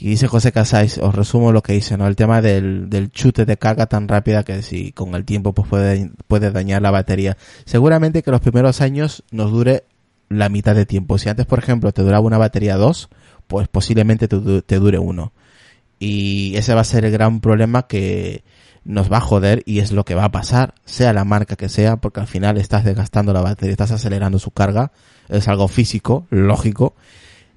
Y 0.00 0.10
dice 0.10 0.28
José 0.28 0.52
Casais, 0.52 0.98
os 0.98 1.14
resumo 1.14 1.52
lo 1.52 1.62
que 1.62 1.72
dice, 1.72 1.96
¿no? 1.96 2.06
El 2.06 2.16
tema 2.16 2.42
del, 2.42 2.90
del 2.90 3.10
chute 3.10 3.44
de 3.44 3.56
carga 3.56 3.86
tan 3.86 4.08
rápida 4.08 4.42
que 4.42 4.62
si 4.62 4.92
con 4.92 5.14
el 5.14 5.24
tiempo 5.24 5.52
pues 5.52 5.68
puede, 5.68 6.10
puede 6.28 6.50
dañar 6.50 6.82
la 6.82 6.90
batería. 6.90 7.36
Seguramente 7.64 8.22
que 8.22 8.30
los 8.30 8.40
primeros 8.40 8.80
años 8.80 9.24
nos 9.30 9.50
dure 9.50 9.84
la 10.28 10.48
mitad 10.48 10.74
de 10.74 10.86
tiempo. 10.86 11.18
Si 11.18 11.28
antes, 11.28 11.46
por 11.46 11.58
ejemplo, 11.58 11.92
te 11.92 12.02
duraba 12.02 12.24
una 12.24 12.38
batería 12.38 12.76
2, 12.76 13.08
pues 13.46 13.68
posiblemente 13.68 14.28
te, 14.28 14.62
te 14.62 14.78
dure 14.78 14.98
uno. 14.98 15.32
Y 15.98 16.54
ese 16.56 16.74
va 16.74 16.82
a 16.82 16.84
ser 16.84 17.04
el 17.04 17.12
gran 17.12 17.40
problema 17.40 17.86
que 17.86 18.44
nos 18.84 19.10
va 19.10 19.18
a 19.18 19.20
joder 19.20 19.62
y 19.66 19.80
es 19.80 19.92
lo 19.92 20.04
que 20.04 20.14
va 20.14 20.24
a 20.24 20.30
pasar, 20.30 20.74
sea 20.84 21.12
la 21.12 21.24
marca 21.24 21.56
que 21.56 21.68
sea, 21.68 21.96
porque 21.96 22.20
al 22.20 22.28
final 22.28 22.56
estás 22.56 22.84
desgastando 22.84 23.32
la 23.32 23.40
batería, 23.40 23.72
estás 23.72 23.90
acelerando 23.90 24.38
su 24.38 24.52
carga, 24.52 24.92
es 25.28 25.48
algo 25.48 25.66
físico, 25.66 26.26
lógico, 26.30 26.94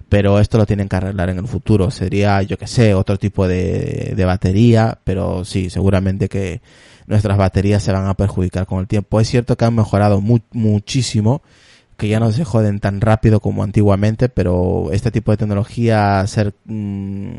pero 0.10 0.40
esto 0.40 0.58
lo 0.58 0.66
tienen 0.66 0.90
que 0.90 0.96
arreglar 0.96 1.30
en 1.30 1.38
el 1.40 1.48
futuro. 1.48 1.92
Sería, 1.92 2.42
yo 2.42 2.58
que 2.58 2.68
sé, 2.68 2.94
otro 2.96 3.18
tipo 3.18 3.48
de, 3.48 4.14
de 4.16 4.26
batería, 4.26 5.00
pero 5.04 5.46
sí, 5.46 5.70
seguramente 5.70 6.28
que 6.30 6.62
nuestras 7.08 7.38
baterías 7.38 7.82
se 7.84 7.92
van 7.92 8.08
a 8.08 8.16
perjudicar 8.16 8.66
con 8.66 8.80
el 8.80 8.88
tiempo. 8.88 9.20
Es 9.20 9.28
cierto 9.30 9.56
que 9.56 9.66
han 9.66 9.76
mejorado 9.76 10.22
mu- 10.22 10.40
muchísimo, 10.52 11.42
que 11.98 12.08
ya 12.08 12.20
no 12.20 12.32
se 12.32 12.46
joden 12.46 12.80
tan 12.80 13.02
rápido 13.02 13.40
como 13.40 13.64
antiguamente, 13.64 14.30
pero 14.30 14.90
este 14.92 15.12
tipo 15.12 15.32
de 15.32 15.38
tecnología, 15.38 16.20
hacer, 16.22 16.54
mm, 16.66 17.32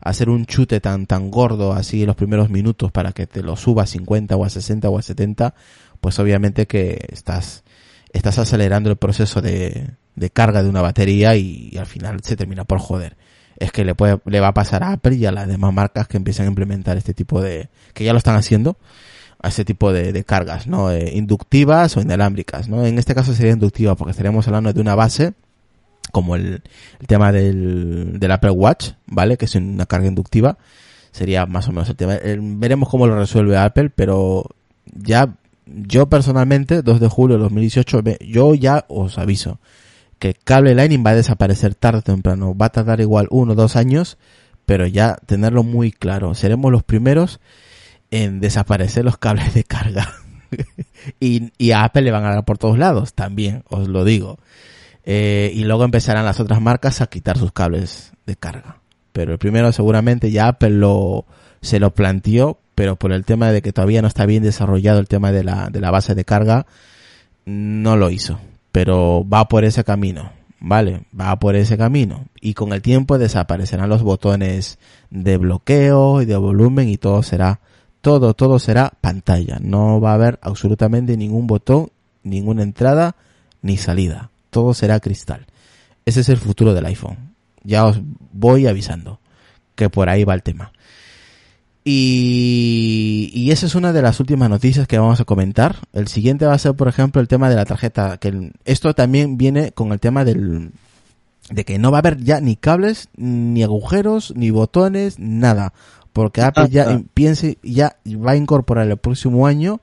hacer 0.00 0.28
un 0.28 0.46
chute 0.46 0.80
tan, 0.80 1.06
tan 1.06 1.30
gordo 1.30 1.72
así 1.72 2.02
en 2.02 2.08
los 2.08 2.16
primeros 2.16 2.50
minutos 2.50 2.92
para 2.92 3.12
que 3.12 3.26
te 3.26 3.42
lo 3.42 3.56
suba 3.56 3.84
a 3.84 3.86
50 3.86 4.36
o 4.36 4.44
a 4.44 4.50
60 4.50 4.88
o 4.90 4.98
a 4.98 5.02
70, 5.02 5.54
pues 6.00 6.18
obviamente 6.18 6.66
que 6.66 6.98
estás, 7.10 7.64
estás 8.12 8.38
acelerando 8.38 8.90
el 8.90 8.96
proceso 8.96 9.40
de, 9.40 9.92
de 10.16 10.30
carga 10.30 10.62
de 10.62 10.68
una 10.68 10.82
batería 10.82 11.36
y, 11.36 11.76
al 11.78 11.86
final 11.86 12.20
se 12.22 12.36
termina 12.36 12.64
por 12.64 12.78
joder. 12.78 13.16
Es 13.58 13.70
que 13.72 13.84
le 13.84 13.94
puede, 13.94 14.18
le 14.26 14.40
va 14.40 14.48
a 14.48 14.54
pasar 14.54 14.82
a 14.82 14.92
Apple 14.92 15.14
y 15.16 15.26
a 15.26 15.32
las 15.32 15.46
demás 15.46 15.72
marcas 15.72 16.08
que 16.08 16.16
empiezan 16.16 16.46
a 16.46 16.48
implementar 16.48 16.96
este 16.96 17.14
tipo 17.14 17.40
de, 17.40 17.68
que 17.92 18.04
ya 18.04 18.12
lo 18.12 18.18
están 18.18 18.36
haciendo, 18.36 18.76
a 19.40 19.48
este 19.48 19.64
tipo 19.64 19.92
de, 19.92 20.12
de 20.12 20.24
cargas, 20.24 20.66
¿no? 20.66 20.90
Eh, 20.90 21.12
inductivas 21.14 21.96
o 21.96 22.00
inalámbricas, 22.00 22.68
¿no? 22.68 22.84
En 22.84 22.98
este 22.98 23.14
caso 23.14 23.34
sería 23.34 23.52
inductiva 23.52 23.94
porque 23.94 24.10
estaríamos 24.12 24.46
hablando 24.48 24.72
de 24.72 24.80
una 24.80 24.94
base 24.94 25.34
como 26.12 26.34
el, 26.36 26.62
el 27.00 27.06
tema 27.06 27.30
del, 27.32 28.18
del 28.18 28.30
Apple 28.32 28.50
Watch, 28.50 28.90
¿vale? 29.06 29.36
Que 29.36 29.44
es 29.44 29.54
una 29.54 29.86
carga 29.86 30.06
inductiva. 30.08 30.56
Sería 31.12 31.46
más 31.46 31.68
o 31.68 31.72
menos 31.72 31.88
el 31.90 31.96
tema. 31.96 32.16
Veremos 32.24 32.88
cómo 32.88 33.06
lo 33.06 33.16
resuelve 33.16 33.56
Apple, 33.56 33.90
pero 33.90 34.46
ya 34.86 35.34
yo 35.66 36.08
personalmente, 36.08 36.82
2 36.82 36.98
de 37.00 37.08
julio 37.08 37.36
de 37.36 37.42
2018, 37.44 38.02
ve- 38.02 38.18
yo 38.20 38.54
ya 38.54 38.84
os 38.88 39.16
aviso 39.18 39.58
que 40.24 40.32
cable 40.32 40.74
Lightning 40.74 41.04
va 41.04 41.10
a 41.10 41.16
desaparecer 41.16 41.74
tarde 41.74 41.98
o 41.98 42.02
temprano. 42.02 42.56
Va 42.56 42.66
a 42.66 42.72
tardar 42.72 43.02
igual 43.02 43.26
uno 43.28 43.52
o 43.52 43.54
dos 43.54 43.76
años, 43.76 44.16
pero 44.64 44.86
ya 44.86 45.18
tenerlo 45.26 45.64
muy 45.64 45.92
claro. 45.92 46.34
Seremos 46.34 46.72
los 46.72 46.82
primeros 46.82 47.40
en 48.10 48.40
desaparecer 48.40 49.04
los 49.04 49.18
cables 49.18 49.52
de 49.52 49.64
carga. 49.64 50.14
y, 51.20 51.52
y 51.58 51.72
a 51.72 51.84
Apple 51.84 52.00
le 52.00 52.10
van 52.10 52.24
a 52.24 52.36
dar 52.36 52.44
por 52.46 52.56
todos 52.56 52.78
lados, 52.78 53.12
también, 53.12 53.64
os 53.68 53.86
lo 53.86 54.02
digo. 54.02 54.38
Eh, 55.04 55.52
y 55.54 55.64
luego 55.64 55.84
empezarán 55.84 56.24
las 56.24 56.40
otras 56.40 56.62
marcas 56.62 57.02
a 57.02 57.06
quitar 57.08 57.36
sus 57.36 57.52
cables 57.52 58.14
de 58.24 58.36
carga. 58.36 58.78
Pero 59.12 59.32
el 59.32 59.38
primero 59.38 59.72
seguramente 59.72 60.30
ya 60.30 60.48
Apple 60.48 60.70
lo, 60.70 61.26
se 61.60 61.80
lo 61.80 61.92
planteó, 61.92 62.60
pero 62.74 62.96
por 62.96 63.12
el 63.12 63.26
tema 63.26 63.52
de 63.52 63.60
que 63.60 63.74
todavía 63.74 64.00
no 64.00 64.08
está 64.08 64.24
bien 64.24 64.42
desarrollado 64.42 65.00
el 65.00 65.06
tema 65.06 65.32
de 65.32 65.44
la, 65.44 65.68
de 65.68 65.82
la 65.82 65.90
base 65.90 66.14
de 66.14 66.24
carga, 66.24 66.64
no 67.44 67.98
lo 67.98 68.08
hizo. 68.08 68.40
Pero 68.74 69.24
va 69.32 69.46
por 69.46 69.62
ese 69.62 69.84
camino, 69.84 70.32
¿vale? 70.58 71.02
Va 71.18 71.38
por 71.38 71.54
ese 71.54 71.78
camino. 71.78 72.24
Y 72.40 72.54
con 72.54 72.72
el 72.72 72.82
tiempo 72.82 73.18
desaparecerán 73.18 73.88
los 73.88 74.02
botones 74.02 74.80
de 75.10 75.36
bloqueo 75.36 76.22
y 76.22 76.24
de 76.24 76.36
volumen 76.36 76.88
y 76.88 76.96
todo 76.96 77.22
será, 77.22 77.60
todo, 78.00 78.34
todo 78.34 78.58
será 78.58 78.92
pantalla. 79.00 79.58
No 79.60 80.00
va 80.00 80.10
a 80.10 80.14
haber 80.14 80.40
absolutamente 80.42 81.16
ningún 81.16 81.46
botón, 81.46 81.90
ninguna 82.24 82.64
entrada 82.64 83.14
ni 83.62 83.76
salida. 83.76 84.30
Todo 84.50 84.74
será 84.74 84.98
cristal. 84.98 85.46
Ese 86.04 86.22
es 86.22 86.28
el 86.28 86.38
futuro 86.38 86.74
del 86.74 86.86
iPhone. 86.86 87.32
Ya 87.62 87.86
os 87.86 88.00
voy 88.32 88.66
avisando 88.66 89.20
que 89.76 89.88
por 89.88 90.08
ahí 90.08 90.24
va 90.24 90.34
el 90.34 90.42
tema. 90.42 90.72
Y, 91.84 93.13
y 93.32 93.50
esa 93.50 93.66
es 93.66 93.74
una 93.74 93.92
de 93.92 94.02
las 94.02 94.20
últimas 94.20 94.50
noticias 94.50 94.86
que 94.88 94.98
vamos 94.98 95.20
a 95.20 95.24
comentar. 95.24 95.76
El 95.92 96.08
siguiente 96.08 96.46
va 96.46 96.54
a 96.54 96.58
ser, 96.58 96.74
por 96.74 96.88
ejemplo, 96.88 97.20
el 97.20 97.28
tema 97.28 97.48
de 97.48 97.56
la 97.56 97.64
tarjeta. 97.64 98.16
Que 98.18 98.28
el- 98.28 98.52
esto 98.64 98.92
también 98.94 99.36
viene 99.38 99.72
con 99.72 99.92
el 99.92 100.00
tema 100.00 100.24
del, 100.24 100.72
de 101.50 101.64
que 101.64 101.78
no 101.78 101.90
va 101.90 101.98
a 101.98 102.00
haber 102.00 102.18
ya 102.22 102.40
ni 102.40 102.56
cables, 102.56 103.08
ni 103.16 103.62
agujeros, 103.62 104.32
ni 104.36 104.50
botones, 104.50 105.18
nada. 105.18 105.72
Porque 106.12 106.42
Apple 106.42 106.68
ya 106.70 106.86
Ah. 106.90 107.02
piense, 107.12 107.58
ya 107.62 107.96
va 108.06 108.32
a 108.32 108.36
incorporar 108.36 108.88
el 108.88 108.96
próximo 108.96 109.46
año 109.46 109.80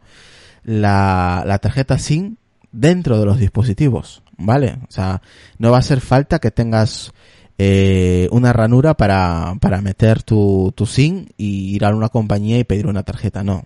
la, 0.63 1.43
la 1.45 1.59
tarjeta 1.59 1.97
SIM 1.97 2.35
dentro 2.71 3.19
de 3.19 3.25
los 3.25 3.37
dispositivos, 3.39 4.23
¿vale? 4.37 4.77
O 4.87 4.91
sea, 4.91 5.21
no 5.57 5.71
va 5.71 5.77
a 5.77 5.79
hacer 5.81 5.99
falta 6.01 6.39
que 6.39 6.51
tengas 6.51 7.11
eh, 7.63 8.27
una 8.31 8.53
ranura 8.53 8.95
para, 8.95 9.53
para 9.61 9.83
meter 9.83 10.23
tu, 10.23 10.73
tu 10.75 10.87
SIM 10.87 11.27
y 11.37 11.75
ir 11.75 11.85
a 11.85 11.95
una 11.95 12.09
compañía 12.09 12.57
y 12.57 12.63
pedir 12.63 12.87
una 12.87 13.03
tarjeta, 13.03 13.43
no. 13.43 13.65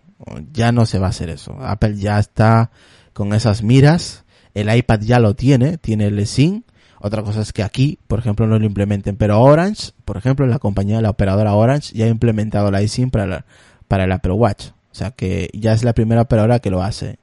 Ya 0.51 0.73
no 0.73 0.85
se 0.85 0.99
va 0.99 1.07
a 1.07 1.11
hacer 1.11 1.29
eso. 1.29 1.55
Apple 1.61 1.95
ya 1.95 2.19
está 2.19 2.71
con 3.13 3.33
esas 3.33 3.63
miras. 3.63 4.25
El 4.53 4.75
iPad 4.75 4.99
ya 4.99 5.19
lo 5.19 5.33
tiene, 5.33 5.77
tiene 5.77 6.07
el 6.07 6.27
SIM. 6.27 6.63
Otra 6.99 7.23
cosa 7.23 7.39
es 7.39 7.53
que 7.53 7.63
aquí, 7.63 7.97
por 8.07 8.19
ejemplo, 8.19 8.45
no 8.47 8.59
lo 8.59 8.65
implementen. 8.65 9.15
Pero 9.15 9.39
Orange, 9.39 9.93
por 10.03 10.17
ejemplo, 10.17 10.45
la 10.45 10.59
compañía, 10.59 10.99
la 10.99 11.11
operadora 11.11 11.53
Orange, 11.53 11.95
ya 11.95 12.03
ha 12.03 12.09
implementado 12.09 12.71
la 12.71 12.81
eSIM 12.81 13.11
para, 13.11 13.45
para 13.87 14.03
el 14.03 14.11
Apple 14.11 14.33
Watch. 14.33 14.71
O 14.91 14.95
sea 14.95 15.11
que 15.11 15.49
ya 15.53 15.71
es 15.71 15.85
la 15.85 15.93
primera 15.93 16.23
operadora 16.23 16.59
que 16.59 16.69
lo 16.69 16.83
hace. 16.83 17.17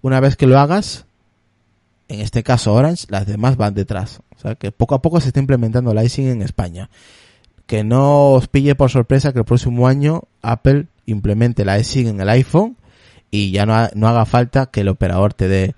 Una 0.00 0.20
vez 0.20 0.36
que 0.36 0.46
lo 0.46 0.60
hagas, 0.60 1.06
en 2.08 2.20
este 2.20 2.42
caso 2.42 2.72
Orange, 2.74 3.06
las 3.08 3.26
demás 3.26 3.56
van 3.56 3.74
detrás. 3.74 4.20
O 4.36 4.40
sea 4.40 4.54
que 4.56 4.72
poco 4.72 4.94
a 4.94 5.02
poco 5.02 5.20
se 5.20 5.28
está 5.28 5.40
implementando 5.40 5.94
la 5.94 6.04
iSIM 6.04 6.28
en 6.28 6.42
España. 6.42 6.90
Que 7.66 7.82
no 7.82 8.32
os 8.32 8.46
pille 8.48 8.74
por 8.74 8.90
sorpresa 8.90 9.32
que 9.32 9.38
el 9.38 9.44
próximo 9.46 9.88
año 9.88 10.24
Apple 10.42 10.86
implemente 11.06 11.64
la 11.64 11.78
iSIM 11.78 12.08
en 12.08 12.20
el 12.20 12.28
iPhone 12.28 12.76
y 13.30 13.50
ya 13.52 13.64
no, 13.66 13.88
no 13.94 14.08
haga 14.08 14.26
falta 14.26 14.66
que 14.66 14.80
el 14.82 14.88
operador 14.88 15.32
te 15.34 15.48
dé 15.48 15.74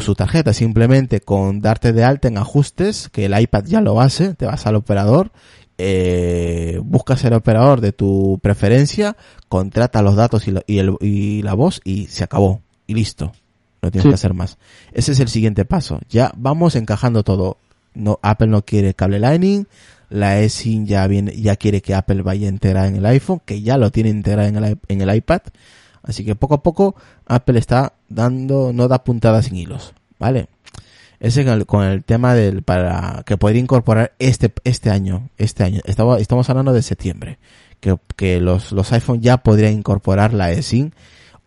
su 0.00 0.14
tarjeta. 0.16 0.52
Simplemente 0.52 1.20
con 1.20 1.60
darte 1.60 1.92
de 1.92 2.04
alta 2.04 2.28
en 2.28 2.36
ajustes, 2.36 3.08
que 3.10 3.24
el 3.26 3.38
iPad 3.40 3.64
ya 3.64 3.80
lo 3.80 4.00
hace, 4.00 4.34
te 4.34 4.44
vas 4.44 4.66
al 4.66 4.74
operador, 4.74 5.30
eh, 5.78 6.80
buscas 6.82 7.24
el 7.24 7.32
operador 7.34 7.80
de 7.80 7.92
tu 7.92 8.38
preferencia, 8.42 9.16
contrata 9.48 10.02
los 10.02 10.16
datos 10.16 10.48
y, 10.48 10.50
la- 10.50 10.62
y 10.66 10.78
el- 10.78 10.96
y 11.00 11.42
la 11.42 11.54
voz 11.54 11.80
y 11.84 12.06
se 12.06 12.24
acabó. 12.24 12.60
Y 12.86 12.94
listo. 12.94 13.32
No 13.82 13.90
tienes 13.90 14.02
Sí. 14.04 14.08
que 14.08 14.14
hacer 14.14 14.34
más. 14.34 14.58
Ese 14.92 15.12
es 15.12 15.20
el 15.20 15.28
siguiente 15.28 15.64
paso. 15.64 16.00
Ya 16.08 16.32
vamos 16.36 16.74
encajando 16.76 17.22
todo. 17.22 17.58
No, 17.94 18.18
Apple 18.22 18.48
no 18.48 18.64
quiere 18.64 18.94
cable 18.94 19.18
Lightning. 19.18 19.66
La 20.10 20.40
eSIM 20.40 20.86
ya 20.86 21.06
viene, 21.06 21.32
ya 21.40 21.56
quiere 21.56 21.82
que 21.82 21.94
Apple 21.94 22.22
vaya 22.22 22.48
integrada 22.48 22.88
en 22.88 22.96
el 22.96 23.06
iPhone, 23.06 23.40
que 23.44 23.60
ya 23.60 23.76
lo 23.76 23.90
tiene 23.90 24.08
integrada 24.08 24.48
en 24.48 24.56
el, 24.56 24.78
en 24.88 25.00
el 25.02 25.14
iPad. 25.14 25.42
Así 26.02 26.24
que 26.24 26.34
poco 26.34 26.54
a 26.54 26.62
poco 26.62 26.94
Apple 27.26 27.58
está 27.58 27.92
dando, 28.08 28.72
no 28.72 28.88
da 28.88 29.04
puntadas 29.04 29.46
sin 29.46 29.56
hilos, 29.56 29.92
¿vale? 30.18 30.48
Ese 31.20 31.44
con 31.44 31.52
el, 31.54 31.66
con 31.66 31.84
el 31.84 32.04
tema 32.04 32.32
del, 32.34 32.62
para, 32.62 33.22
que 33.26 33.36
podría 33.36 33.60
incorporar 33.60 34.12
este, 34.18 34.52
este 34.64 34.90
año, 34.90 35.28
este 35.36 35.64
año, 35.64 35.80
estamos, 35.84 36.20
estamos 36.20 36.48
hablando 36.48 36.72
de 36.72 36.80
septiembre, 36.80 37.38
que, 37.80 37.98
que 38.16 38.40
los, 38.40 38.72
los 38.72 38.90
iPhone 38.92 39.20
ya 39.20 39.38
podrían 39.38 39.72
incorporar 39.74 40.32
la 40.32 40.52
eSIM 40.52 40.92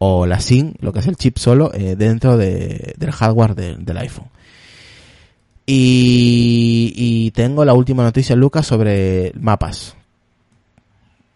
o 0.03 0.25
la 0.25 0.39
SIM, 0.39 0.73
lo 0.79 0.91
que 0.93 0.97
es 0.99 1.05
el 1.05 1.15
chip 1.15 1.37
solo, 1.37 1.71
eh, 1.75 1.95
dentro 1.95 2.35
de, 2.35 2.95
del 2.97 3.11
hardware 3.11 3.53
de- 3.53 3.75
del 3.75 3.97
iPhone. 3.99 4.29
Y, 5.67 6.91
y 6.95 7.31
tengo 7.31 7.63
la 7.65 7.75
última 7.75 8.01
noticia, 8.03 8.35
Lucas, 8.35 8.65
sobre 8.65 9.31
mapas. 9.39 9.95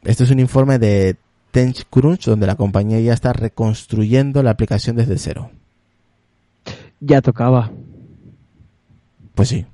Este 0.04 0.24
es 0.24 0.32
un 0.32 0.40
informe 0.40 0.80
de 0.80 1.16
TechCrunch, 1.52 2.26
donde 2.26 2.48
la 2.48 2.56
compañía 2.56 3.00
ya 3.00 3.14
está 3.14 3.34
reconstruyendo 3.34 4.42
la 4.42 4.50
aplicación 4.50 4.96
desde 4.96 5.20
cero. 5.20 5.52
Ya 7.00 7.22
tocaba. 7.22 7.72
Pues 9.36 9.50
sí. 9.50 9.66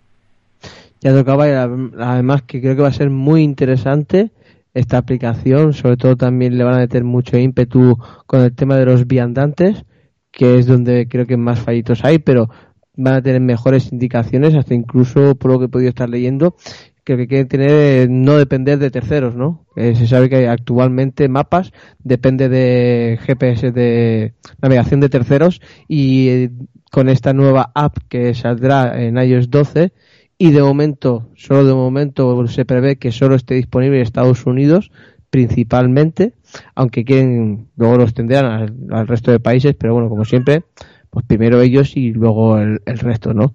Ya 0.99 1.13
tocaba 1.13 1.47
y 1.47 1.51
ad- 1.51 1.93
además 1.97 2.41
que 2.41 2.59
creo 2.59 2.75
que 2.75 2.81
va 2.81 2.89
a 2.89 2.93
ser 2.93 3.09
muy 3.09 3.41
interesante 3.41 4.31
esta 4.73 4.97
aplicación, 4.97 5.73
sobre 5.73 5.97
todo 5.97 6.15
también 6.15 6.57
le 6.57 6.63
van 6.63 6.75
a 6.75 6.79
meter 6.79 7.03
mucho 7.03 7.37
ímpetu 7.37 7.97
con 8.25 8.41
el 8.41 8.53
tema 8.53 8.77
de 8.77 8.85
los 8.85 9.07
viandantes, 9.07 9.85
que 10.31 10.57
es 10.57 10.65
donde 10.65 11.07
creo 11.07 11.25
que 11.25 11.37
más 11.37 11.59
fallitos 11.59 12.03
hay, 12.03 12.19
pero 12.19 12.49
van 12.95 13.15
a 13.15 13.21
tener 13.21 13.41
mejores 13.41 13.91
indicaciones, 13.91 14.55
hasta 14.55 14.73
incluso 14.73 15.35
por 15.35 15.51
lo 15.51 15.59
que 15.59 15.65
he 15.65 15.69
podido 15.69 15.89
estar 15.89 16.09
leyendo, 16.09 16.55
que 17.03 17.13
lo 17.13 17.17
que 17.17 17.27
quieren 17.27 17.47
tener 17.47 18.09
no 18.09 18.37
depender 18.37 18.77
de 18.77 18.91
terceros, 18.91 19.35
¿no? 19.35 19.65
Se 19.75 20.07
sabe 20.07 20.29
que 20.29 20.47
actualmente 20.47 21.27
mapas 21.27 21.71
depende 21.99 22.47
de 22.47 23.17
GPS 23.21 23.71
de 23.71 24.33
navegación 24.61 24.99
de 24.99 25.09
terceros 25.09 25.61
y 25.87 26.29
eh, 26.29 26.51
con 26.91 27.09
esta 27.09 27.33
nueva 27.33 27.71
app 27.73 27.97
que 28.07 28.33
saldrá 28.33 29.01
en 29.01 29.17
iOS 29.17 29.49
12 29.49 29.93
y 30.41 30.49
de 30.49 30.63
momento, 30.63 31.29
solo 31.35 31.63
de 31.65 31.73
momento 31.75 32.47
se 32.47 32.65
prevé 32.65 32.95
que 32.95 33.11
solo 33.11 33.35
esté 33.35 33.53
disponible 33.53 33.97
en 33.97 34.01
Estados 34.01 34.47
Unidos 34.47 34.91
principalmente, 35.29 36.33
aunque 36.73 37.05
quieren, 37.05 37.67
luego 37.77 37.97
lo 37.97 38.03
extenderán 38.05 38.45
al, 38.45 38.75
al 38.89 39.07
resto 39.07 39.29
de 39.29 39.39
países, 39.39 39.75
pero 39.75 39.93
bueno, 39.93 40.09
como 40.09 40.25
siempre, 40.25 40.63
pues 41.11 41.27
primero 41.27 41.61
ellos 41.61 41.95
y 41.95 42.11
luego 42.11 42.57
el, 42.57 42.79
resto, 42.85 43.35
¿no? 43.35 43.53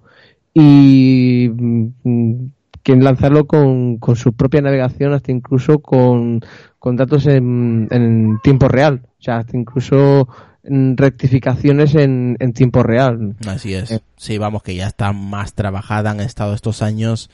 y 0.53 1.49
mm, 1.53 2.45
quieren 2.83 3.03
lanzarlo 3.03 3.47
con, 3.47 3.97
con 3.97 4.15
su 4.15 4.31
propia 4.31 4.61
navegación, 4.61 5.11
hasta 5.11 5.33
incluso 5.33 5.79
con, 5.79 6.39
con 6.79 6.95
datos 6.95 7.27
en, 7.27 7.89
en 7.91 8.39
tiempo 8.41 8.69
real. 8.69 9.01
O 9.19 9.21
sea, 9.21 9.39
hasta 9.39 9.57
incluso 9.57 10.29
rectificaciones 10.67 11.95
en, 11.95 12.37
en 12.39 12.53
tiempo 12.53 12.83
real. 12.83 13.35
Así 13.47 13.73
es. 13.73 13.91
Eh. 13.91 14.01
Sí, 14.17 14.37
vamos, 14.37 14.63
que 14.63 14.75
ya 14.75 14.87
está 14.87 15.13
más 15.13 15.53
trabajada, 15.53 16.11
han 16.11 16.19
estado 16.19 16.53
estos 16.53 16.81
años 16.81 17.29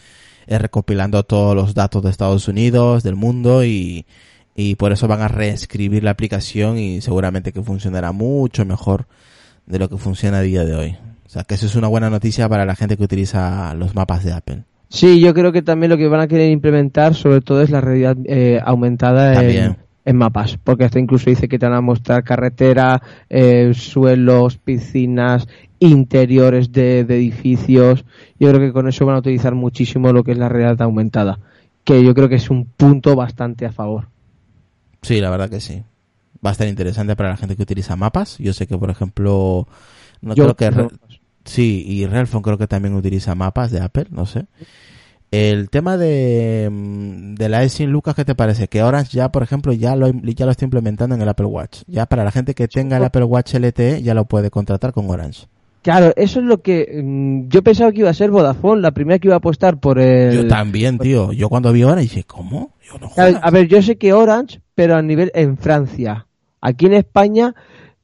eh, 0.48 0.58
recopilando 0.58 1.24
todos 1.24 1.56
los 1.56 1.74
datos 1.74 2.04
de 2.04 2.10
Estados 2.10 2.48
Unidos, 2.48 3.04
del 3.04 3.16
mundo 3.16 3.64
y, 3.64 4.06
y 4.56 4.76
por 4.76 4.92
eso 4.92 5.08
van 5.08 5.22
a 5.22 5.28
reescribir 5.28 6.04
la 6.04 6.12
aplicación 6.12 6.78
y 6.78 7.02
seguramente 7.02 7.52
que 7.52 7.64
funcionará 7.64 8.12
mucho 8.12 8.66
mejor 8.66 9.08
de 9.66 9.80
lo 9.80 9.90
que 9.90 9.98
funciona 9.98 10.40
a 10.40 10.42
día 10.42 10.66
de 10.66 10.76
hoy. 10.76 10.98
O 11.26 11.30
sea, 11.30 11.44
que 11.44 11.56
eso 11.56 11.66
es 11.66 11.76
una 11.76 11.88
buena 11.88 12.10
noticia 12.10 12.48
para 12.48 12.66
la 12.66 12.76
gente 12.76 12.98
que 12.98 13.04
utiliza 13.04 13.74
los 13.74 13.96
mapas 13.96 14.24
de 14.24 14.34
Apple. 14.34 14.64
Sí, 14.90 15.20
yo 15.20 15.34
creo 15.34 15.52
que 15.52 15.64
también 15.64 15.90
lo 15.90 15.98
que 15.98 16.08
van 16.08 16.22
a 16.22 16.28
querer 16.28 16.52
implementar 16.52 17.16
sobre 17.16 17.42
todo 17.42 17.64
es 17.64 17.72
la 17.72 17.82
realidad 17.82 18.16
eh, 18.26 18.60
aumentada 18.64 19.44
en, 19.44 19.78
en 20.06 20.18
mapas, 20.18 20.58
porque 20.64 20.84
hasta 20.86 21.00
incluso 21.00 21.30
dice 21.30 21.48
que 21.48 21.58
te 21.60 21.66
van 21.66 21.76
a 21.76 21.82
mostrar 21.82 22.24
carretera, 22.24 23.02
eh, 23.30 23.72
suelos, 23.74 24.58
piscinas, 24.58 25.48
interiores 25.80 26.72
de, 26.72 27.04
de 27.06 27.16
edificios. 27.16 28.06
Yo 28.40 28.50
creo 28.50 28.60
que 28.60 28.74
con 28.74 28.88
eso 28.88 29.06
van 29.06 29.16
a 29.16 29.20
utilizar 29.20 29.56
muchísimo 29.56 30.12
lo 30.12 30.24
que 30.24 30.32
es 30.34 30.38
la 30.38 30.50
realidad 30.50 30.82
aumentada, 30.82 31.40
que 31.84 32.04
yo 32.04 32.14
creo 32.14 32.30
que 32.30 32.36
es 32.36 32.50
un 32.50 32.66
punto 32.66 33.16
bastante 33.16 33.66
a 33.66 33.72
favor. 33.72 34.08
Sí, 35.02 35.20
la 35.20 35.30
verdad 35.30 35.50
que 35.50 35.60
sí. 35.62 35.84
Va 36.46 36.50
a 36.50 36.54
estar 36.54 36.68
interesante 36.68 37.16
para 37.16 37.30
la 37.30 37.38
gente 37.38 37.56
que 37.56 37.64
utiliza 37.64 37.96
mapas. 37.96 38.38
Yo 38.38 38.54
sé 38.54 38.68
que, 38.68 38.78
por 38.78 38.90
ejemplo, 38.90 39.68
no 40.22 40.36
Yo- 40.36 40.44
creo 40.44 40.56
que... 40.56 40.72
Re- 40.72 40.88
Sí, 41.46 41.84
y 41.86 42.06
Realphone 42.06 42.42
creo 42.42 42.58
que 42.58 42.68
también 42.68 42.94
utiliza 42.96 43.36
mapas 43.36 43.70
de 43.70 43.82
Apple, 43.82 44.06
no 44.12 44.26
sé. 44.26 44.46
El 45.34 45.72
tema 45.72 45.98
de, 45.98 46.70
mm, 46.72 47.34
de 47.34 47.50
la 47.50 47.64
eSIM, 47.64 47.90
Lucas, 47.90 48.14
¿qué 48.14 48.24
te 48.24 48.36
parece? 48.36 48.68
Que 48.68 48.84
Orange 48.84 49.18
ya, 49.18 49.32
por 49.32 49.42
ejemplo, 49.42 49.74
ya 49.74 49.96
lo, 49.96 50.12
ya 50.12 50.46
lo 50.46 50.52
está 50.52 50.64
implementando 50.64 51.16
en 51.16 51.24
el 51.24 51.28
Apple 51.28 51.48
Watch. 51.48 51.82
Ya 51.88 52.06
para 52.06 52.24
la 52.24 52.30
gente 52.30 52.54
que 52.54 52.68
tenga 52.68 52.98
el 52.98 53.04
Apple 53.04 53.24
Watch 53.24 53.56
LTE 53.56 54.04
ya 54.04 54.14
lo 54.14 54.26
puede 54.26 54.52
contratar 54.52 54.94
con 54.94 55.10
Orange. 55.10 55.48
Claro, 55.82 56.14
eso 56.18 56.40
es 56.40 56.46
lo 56.46 56.62
que 56.62 57.02
mm, 57.04 57.48
yo 57.48 57.64
pensaba 57.64 57.92
que 57.92 58.02
iba 58.02 58.12
a 58.12 58.14
ser 58.14 58.30
Vodafone, 58.30 58.84
la 58.84 58.92
primera 58.92 59.18
que 59.18 59.28
iba 59.28 59.34
a 59.34 59.40
apostar 59.40 59.80
por 59.80 59.98
el... 59.98 60.36
Yo 60.36 60.48
también, 60.48 61.00
tío. 61.00 61.32
Yo 61.32 61.50
cuando 61.50 61.74
vi 61.74 61.84
Orange 61.84 62.04
dije, 62.04 62.24
¿cómo? 62.26 62.74
Yo 62.88 63.00
no 63.00 63.10
Claro. 63.10 63.40
A 63.42 63.50
ver, 63.50 63.68
yo 63.68 63.82
sé 63.82 63.96
que 63.96 64.14
Orange, 64.14 64.62
pero 64.76 64.96
a 64.96 65.02
nivel 65.02 65.32
en 65.34 65.58
Francia. 65.58 66.28
Aquí 66.62 66.86
en 66.86 66.94
España, 66.94 67.56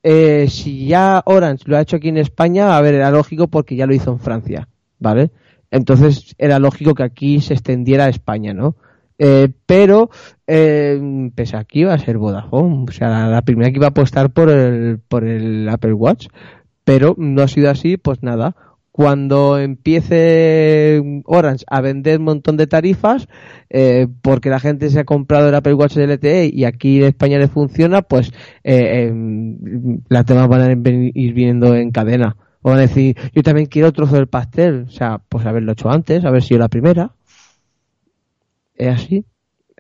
eh, 0.02 0.48
si 0.50 0.88
ya 0.88 1.22
Orange 1.26 1.66
lo 1.68 1.78
ha 1.78 1.82
hecho 1.82 1.98
aquí 1.98 2.10
en 2.10 2.18
España, 2.18 2.76
a 2.76 2.82
ver, 2.82 2.96
era 2.96 3.12
lógico 3.12 3.48
porque 3.48 3.76
ya 3.76 3.86
lo 3.86 3.94
hizo 3.94 4.12
en 4.12 4.20
Francia, 4.20 4.68
¿vale? 4.98 5.30
Entonces 5.72 6.36
era 6.38 6.60
lógico 6.60 6.96
que 6.96 7.04
aquí 7.04 7.42
se 7.42 7.54
extendiera 7.54 8.06
a 8.06 8.10
España, 8.10 8.54
¿no? 8.54 8.76
Eh, 9.22 9.50
pero 9.66 10.10
eh, 10.48 11.30
pese 11.36 11.58
a 11.58 11.66
que 11.66 11.80
iba 11.80 11.94
a 11.94 12.00
ser 12.00 12.18
Vodafone, 12.18 12.86
o 12.88 12.92
sea, 12.92 13.28
la, 13.28 13.42
primera 13.42 13.70
que 13.70 13.76
iba 13.76 13.88
a 13.88 13.90
apostar 13.90 14.32
por 14.32 14.50
el, 14.50 15.00
por 15.00 15.26
el 15.26 15.68
Apple 15.68 15.94
Watch, 15.94 16.28
pero 16.86 17.16
no 17.18 17.42
ha 17.42 17.48
sido 17.48 17.70
así, 17.70 17.98
pues 17.98 18.24
nada. 18.24 18.56
Cuando 18.92 19.60
empiece 19.60 21.02
Orange 21.26 21.64
a 21.68 21.82
vender 21.82 22.20
un 22.20 22.26
montón 22.26 22.58
de 22.58 22.68
tarifas, 22.68 23.28
eh, 23.70 24.08
porque 24.22 24.50
la 24.50 24.60
gente 24.60 24.90
se 24.90 25.00
ha 25.02 25.06
comprado 25.06 25.50
el 25.50 25.56
Apple 25.56 25.74
Watch 25.74 25.98
LTE 25.98 26.50
y 26.52 26.66
aquí 26.66 26.98
en 26.98 27.06
España 27.06 27.38
le 27.38 27.48
funciona, 27.48 28.02
pues 28.02 28.32
eh, 28.64 29.08
em, 29.08 30.02
las 30.10 30.26
temas 30.26 30.48
van 30.48 30.62
a 30.62 30.72
ir 30.72 31.34
viniendo 31.34 31.76
en 31.76 31.92
cadena. 31.92 32.36
O 32.62 32.70
van 32.70 32.80
a 32.80 32.82
decir, 32.82 33.16
yo 33.34 33.44
también 33.44 33.68
quiero 33.68 33.92
trozo 33.92 34.16
del 34.16 34.28
pastel. 34.28 34.86
O 34.88 34.92
sea, 34.92 35.22
pues 35.30 35.46
haberlo 35.46 35.72
hecho 35.72 35.90
antes, 35.90 36.26
haber 36.26 36.44
sido 36.44 36.60
la 36.60 36.68
primera. 36.68 37.12
Es 38.76 38.96
así. 38.96 39.26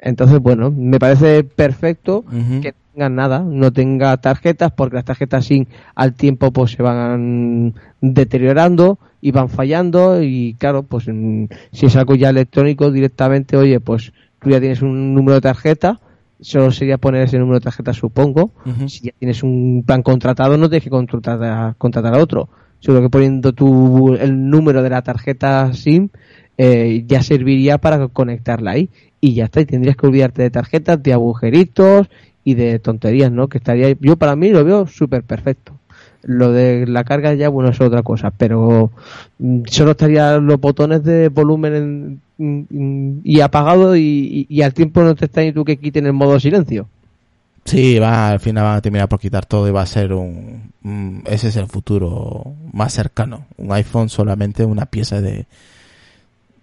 Entonces, 0.01 0.39
bueno, 0.39 0.71
me 0.71 0.99
parece 0.99 1.43
perfecto 1.43 2.23
que 2.61 2.71
no 2.71 2.77
tenga 2.93 3.09
nada, 3.09 3.39
no 3.39 3.71
tenga 3.71 4.15
tarjetas, 4.17 4.71
porque 4.71 4.95
las 4.95 5.05
tarjetas 5.05 5.45
sin 5.45 5.67
al 5.95 6.13
tiempo 6.13 6.51
pues 6.51 6.71
se 6.71 6.83
van 6.83 7.75
deteriorando 7.99 8.99
y 9.21 9.31
van 9.31 9.49
fallando 9.49 10.21
y 10.23 10.55
claro, 10.57 10.83
pues 10.83 11.07
mm, 11.07 11.45
si 11.73 11.85
es 11.85 11.95
algo 11.97 12.15
ya 12.15 12.29
electrónico 12.29 12.91
directamente, 12.91 13.57
oye, 13.57 13.79
pues 13.81 14.13
tú 14.41 14.49
ya 14.49 14.59
tienes 14.59 14.81
un 14.81 15.13
número 15.13 15.35
de 15.35 15.41
tarjeta, 15.41 15.99
solo 16.39 16.71
sería 16.71 16.97
poner 16.97 17.23
ese 17.23 17.37
número 17.37 17.59
de 17.59 17.65
tarjeta, 17.65 17.93
supongo. 17.93 18.51
Si 18.87 19.07
ya 19.07 19.11
tienes 19.19 19.43
un 19.43 19.83
plan 19.85 20.01
contratado, 20.01 20.57
no 20.57 20.69
tienes 20.69 20.83
que 20.83 20.89
contratar 20.89 21.75
contratar 21.77 22.15
a 22.15 22.19
otro. 22.19 22.49
Seguro 22.79 23.03
que 23.03 23.09
poniendo 23.09 23.53
tu, 23.53 24.15
el 24.15 24.49
número 24.49 24.81
de 24.83 24.89
la 24.89 25.01
tarjeta 25.01 25.73
SIM 25.73 26.09
eh, 26.57 27.03
ya 27.07 27.21
serviría 27.23 27.77
para 27.77 28.07
conectarla 28.07 28.71
ahí. 28.71 28.89
Y 29.21 29.33
ya 29.33 29.45
está, 29.45 29.59
y 29.61 29.65
tendrías 29.65 29.97
que 29.97 30.07
olvidarte 30.07 30.41
de 30.43 30.49
tarjetas, 30.49 31.01
de 31.03 31.11
agujeritos 31.13 32.07
y 32.45 32.53
de 32.53 32.79
tonterías, 32.79 33.31
¿no? 33.31 33.47
Que 33.49 33.57
estaría, 33.57 33.93
yo 33.99 34.15
para 34.15 34.35
mí 34.37 34.49
lo 34.49 34.63
veo 34.63 34.87
súper 34.87 35.23
perfecto. 35.23 35.73
Lo 36.23 36.51
de 36.51 36.85
la 36.87 37.03
carga 37.03 37.33
ya, 37.33 37.49
bueno, 37.49 37.69
es 37.69 37.79
otra 37.81 38.01
cosa, 38.03 38.31
pero 38.31 38.91
mm, 39.39 39.61
solo 39.67 39.91
estarían 39.91 40.45
los 40.45 40.59
botones 40.59 41.03
de 41.03 41.29
volumen 41.29 42.21
en- 42.37 42.65
mm, 42.69 43.19
y 43.23 43.41
apagado 43.41 43.95
y, 43.95 44.01
y- 44.01 44.45
y 44.49 44.61
al 44.61 44.73
tiempo 44.73 45.01
no 45.01 45.15
te 45.15 45.25
está 45.25 45.41
ni 45.41 45.51
tú 45.53 45.65
que 45.65 45.77
quiten 45.77 46.05
el 46.05 46.13
modo 46.13 46.39
silencio. 46.39 46.87
Sí, 47.69 47.99
va, 47.99 48.29
al 48.29 48.39
final 48.39 48.63
van 48.63 48.77
a 48.77 48.81
terminar 48.81 49.07
por 49.07 49.19
quitar 49.19 49.45
todo 49.45 49.67
y 49.67 49.71
va 49.71 49.81
a 49.81 49.85
ser 49.85 50.13
un, 50.13 50.71
un- 50.83 51.23
ese 51.27 51.49
es 51.49 51.55
el 51.55 51.67
futuro 51.67 52.55
más 52.73 52.93
cercano. 52.93 53.45
Un 53.57 53.71
iPhone 53.71 54.09
solamente 54.09 54.65
una 54.65 54.85
pieza 54.87 55.21
de, 55.21 55.45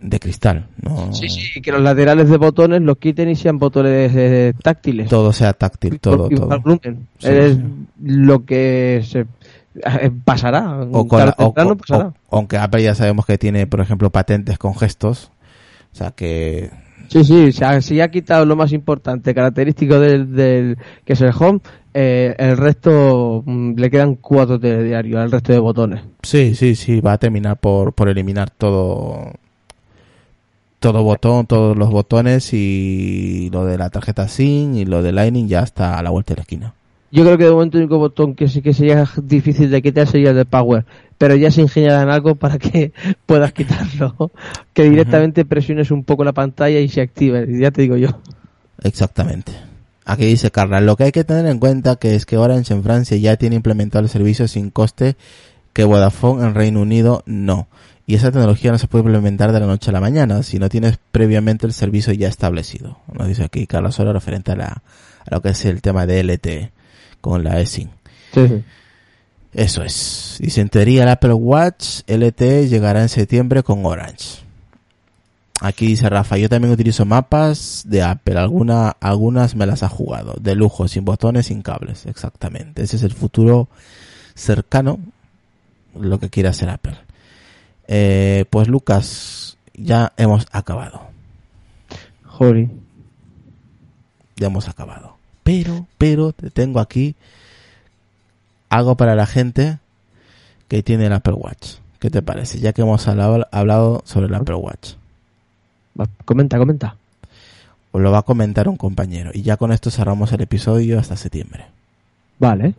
de 0.01 0.21
cristal, 0.21 0.67
no 0.83 1.13
Sí, 1.13 1.29
sí, 1.29 1.61
que 1.63 1.73
los 1.73 1.81
laterales 1.81 2.29
de 2.29 2.37
botones 2.37 2.83
los 2.83 2.99
quiten 2.99 3.31
y 3.31 3.37
sean 3.37 3.59
botones 3.59 4.13
eh, 4.15 4.53
táctiles. 4.63 5.09
todo 5.09 5.33
sea 5.33 5.53
táctil, 5.53 5.99
todo, 6.01 6.29
todo. 6.29 6.63
Sí, 7.19 7.29
es 7.29 7.55
sí. 7.57 7.63
lo 8.03 8.45
que 8.45 9.03
se 9.05 9.21
eh, 9.21 10.11
pasará. 10.25 10.81
O 10.93 11.07
con 11.07 11.23
o 11.23 11.35
o- 11.39 11.77
pasará. 11.77 12.13
aunque 12.31 12.59
Apple 12.59 12.83
ya 12.83 12.95
sabemos 12.95 13.27
que 13.27 13.39
tiene, 13.39 13.67
por 13.67 13.81
ejemplo, 13.81 14.11
patentes 14.11 14.59
con 14.59 14.75
gestos, 14.77 15.31
o 15.93 15.97
sea 15.97 16.11
que 16.11 16.71
Sí, 17.09 17.25
sí, 17.25 17.53
se 17.53 17.65
ha, 17.65 17.81
se 17.81 18.03
ha 18.03 18.11
quitado 18.11 18.45
lo 18.45 18.57
más 18.57 18.73
importante, 18.73 19.35
característico 19.35 19.99
del, 20.01 20.35
del 20.35 20.77
que 21.05 21.13
es 21.13 21.21
el 21.21 21.33
home, 21.39 21.61
eh, 21.95 22.35
el 22.39 22.57
resto 22.57 23.43
mm, 23.47 23.75
le 23.77 23.91
quedan 23.91 24.17
cuatro 24.17 24.61
telediarios 24.61 25.19
al 25.19 25.31
resto 25.31 25.53
de 25.53 25.59
botones. 25.59 26.03
sí, 26.23 26.55
sí, 26.55 26.75
sí, 26.75 27.01
va 27.01 27.13
a 27.13 27.19
terminar 27.19 27.57
por, 27.57 27.93
por 27.95 28.09
eliminar 28.09 28.51
todo, 28.51 29.33
todo 30.79 31.03
botón, 31.03 31.47
todos 31.47 31.77
los 31.77 31.91
botones 31.91 32.53
y 32.53 33.49
lo 33.53 33.65
de 33.65 33.79
la 33.79 33.91
tarjeta 33.91 34.29
SIM 34.29 34.75
y 34.75 34.85
lo 34.85 35.03
de 35.03 35.13
Lightning 35.13 35.49
ya 35.49 35.61
está 35.61 35.99
a 35.99 36.03
la 36.03 36.11
vuelta 36.11 36.35
de 36.35 36.37
la 36.37 36.43
esquina. 36.43 36.75
Yo 37.13 37.25
creo 37.25 37.39
que 37.39 37.45
de 37.45 37.51
momento 37.51 37.79
el 37.79 37.85
único 37.85 37.99
botón 37.99 38.35
que 38.35 38.49
sí 38.49 38.61
que 38.61 38.75
sería 38.75 39.05
difícil 39.23 39.71
de 39.71 39.81
quitar 39.81 40.07
sería 40.07 40.31
el 40.31 40.37
de 40.37 40.45
power, 40.45 40.85
pero 41.19 41.35
ya 41.37 41.51
se 41.51 41.63
ingeniarán 41.63 42.11
algo 42.11 42.35
para 42.35 42.59
que 42.59 42.93
puedas 43.27 43.53
quitarlo, 43.53 44.31
que 44.73 44.89
directamente 44.89 45.45
presiones 45.45 45.91
un 45.91 46.05
poco 46.05 46.25
la 46.25 46.33
pantalla 46.33 46.81
y 46.81 46.89
se 46.89 47.01
active, 47.01 47.47
ya 47.59 47.71
te 47.71 47.83
digo 47.83 47.97
yo. 47.97 48.21
Exactamente. 48.83 49.53
Aquí 50.05 50.27
dice 50.27 50.51
Carla, 50.51 50.81
lo 50.81 50.97
que 50.97 51.05
hay 51.05 51.13
que 51.13 51.25
tener 51.25 51.47
en 51.47 51.59
cuenta 51.59 51.97
que 51.97 52.15
es 52.15 52.27
que 52.27 52.37
Orange 52.37 52.73
en 52.73 52.85
Francia 52.85 53.17
ya 53.17 53.37
tiene 53.37 53.57
implementado 53.57 54.05
el 54.05 54.11
servicio 54.11 54.47
sin 54.47 54.71
coste 54.71 55.17
que 55.73 55.85
Vodafone 55.85 56.47
en 56.47 56.55
Reino 56.55 56.81
Unido 56.81 57.23
no. 57.27 57.67
Y 58.07 58.15
esa 58.15 58.31
tecnología 58.31 58.71
no 58.71 58.79
se 58.79 58.87
puede 58.87 59.03
implementar 59.03 59.51
de 59.51 59.59
la 59.59 59.67
noche 59.67 59.91
a 59.91 59.93
la 59.93 60.01
mañana 60.01 60.45
si 60.45 60.61
no 60.61 60.69
tienes 60.69 60.99
previamente 61.11 61.67
el 61.67 61.73
servicio 61.73 62.13
ya 62.13 62.29
establecido. 62.29 63.01
Nos 63.13 63.27
dice 63.27 63.43
aquí 63.43 63.67
Carla 63.67 63.91
solo 63.91 64.13
referente 64.13 64.53
a, 64.53 64.57
la, 64.57 64.67
a 64.69 65.35
lo 65.35 65.43
que 65.43 65.49
es 65.49 65.65
el 65.65 65.83
tema 65.83 66.07
de 66.07 66.23
LTE 66.23 66.71
con 67.21 67.43
la 67.43 67.61
eSIM. 67.61 67.89
Sí, 68.33 68.47
sí. 68.47 68.65
Eso 69.57 69.83
es. 69.83 70.37
Dice 70.39 70.61
en 70.61 70.69
teoría 70.69 71.05
el 71.05 71.09
Apple 71.09 71.33
Watch 71.33 72.03
LTE 72.07 72.69
llegará 72.69 73.01
en 73.01 73.09
septiembre 73.09 73.63
con 73.63 73.87
Orange. 73.87 74.43
Aquí 75.63 75.87
dice 75.87 76.11
Rafa, 76.11 76.37
yo 76.37 76.51
también 76.51 76.75
utilizo 76.75 77.07
mapas 77.07 77.85
de 77.87 78.03
Apple, 78.03 78.39
alguna, 78.39 78.91
algunas 79.01 79.57
me 79.57 79.65
las 79.65 79.83
ha 79.83 79.89
jugado, 79.89 80.35
de 80.39 80.55
lujo, 80.55 80.87
sin 80.89 81.07
botones, 81.07 81.47
sin 81.47 81.63
cables, 81.63 82.05
exactamente. 82.05 82.83
Ese 82.83 82.97
es 82.97 83.03
el 83.03 83.15
futuro 83.15 83.69
cercano, 84.35 84.99
lo 85.99 86.21
que 86.21 86.29
quiere 86.29 86.51
hacer 86.51 86.69
Apple. 86.69 86.99
Eh, 87.89 88.45
pues 88.51 88.69
Lucas, 88.69 89.57
ya 89.73 90.13
hemos 90.19 90.47
acabado, 90.53 91.01
Joder. 92.27 92.69
ya 94.37 94.49
hemos 94.49 94.69
acabado. 94.69 95.17
Pero, 95.43 95.87
pero, 95.97 96.33
te 96.33 96.51
tengo 96.51 96.79
aquí 96.79 97.17
algo 98.69 98.97
para 98.97 99.15
la 99.15 99.27
gente 99.27 99.79
que 100.69 100.83
tiene 100.83 101.07
el 101.07 101.13
Apple 101.13 101.35
Watch. 101.35 101.77
¿Qué 101.99 102.11
te 102.11 102.23
parece? 102.23 102.59
Ya 102.59 102.73
que 102.73 102.83
hemos 102.83 103.07
hablado, 103.09 103.47
hablado 103.51 104.03
sobre 104.05 104.27
el 104.27 104.35
Apple 104.35 104.57
Watch. 104.57 104.95
Va, 105.99 106.07
comenta, 106.25 106.59
comenta. 106.59 106.97
Os 107.93 108.01
lo 108.01 108.11
va 108.11 108.19
a 108.19 108.23
comentar 108.23 108.69
un 108.69 108.77
compañero. 108.77 109.31
Y 109.33 109.43
ya 109.43 109.57
con 109.57 109.73
esto 109.73 109.91
cerramos 109.91 110.33
el 110.33 110.43
episodio 110.43 110.99
hasta 110.99 111.17
septiembre. 111.17 111.67
Vale. 112.39 112.75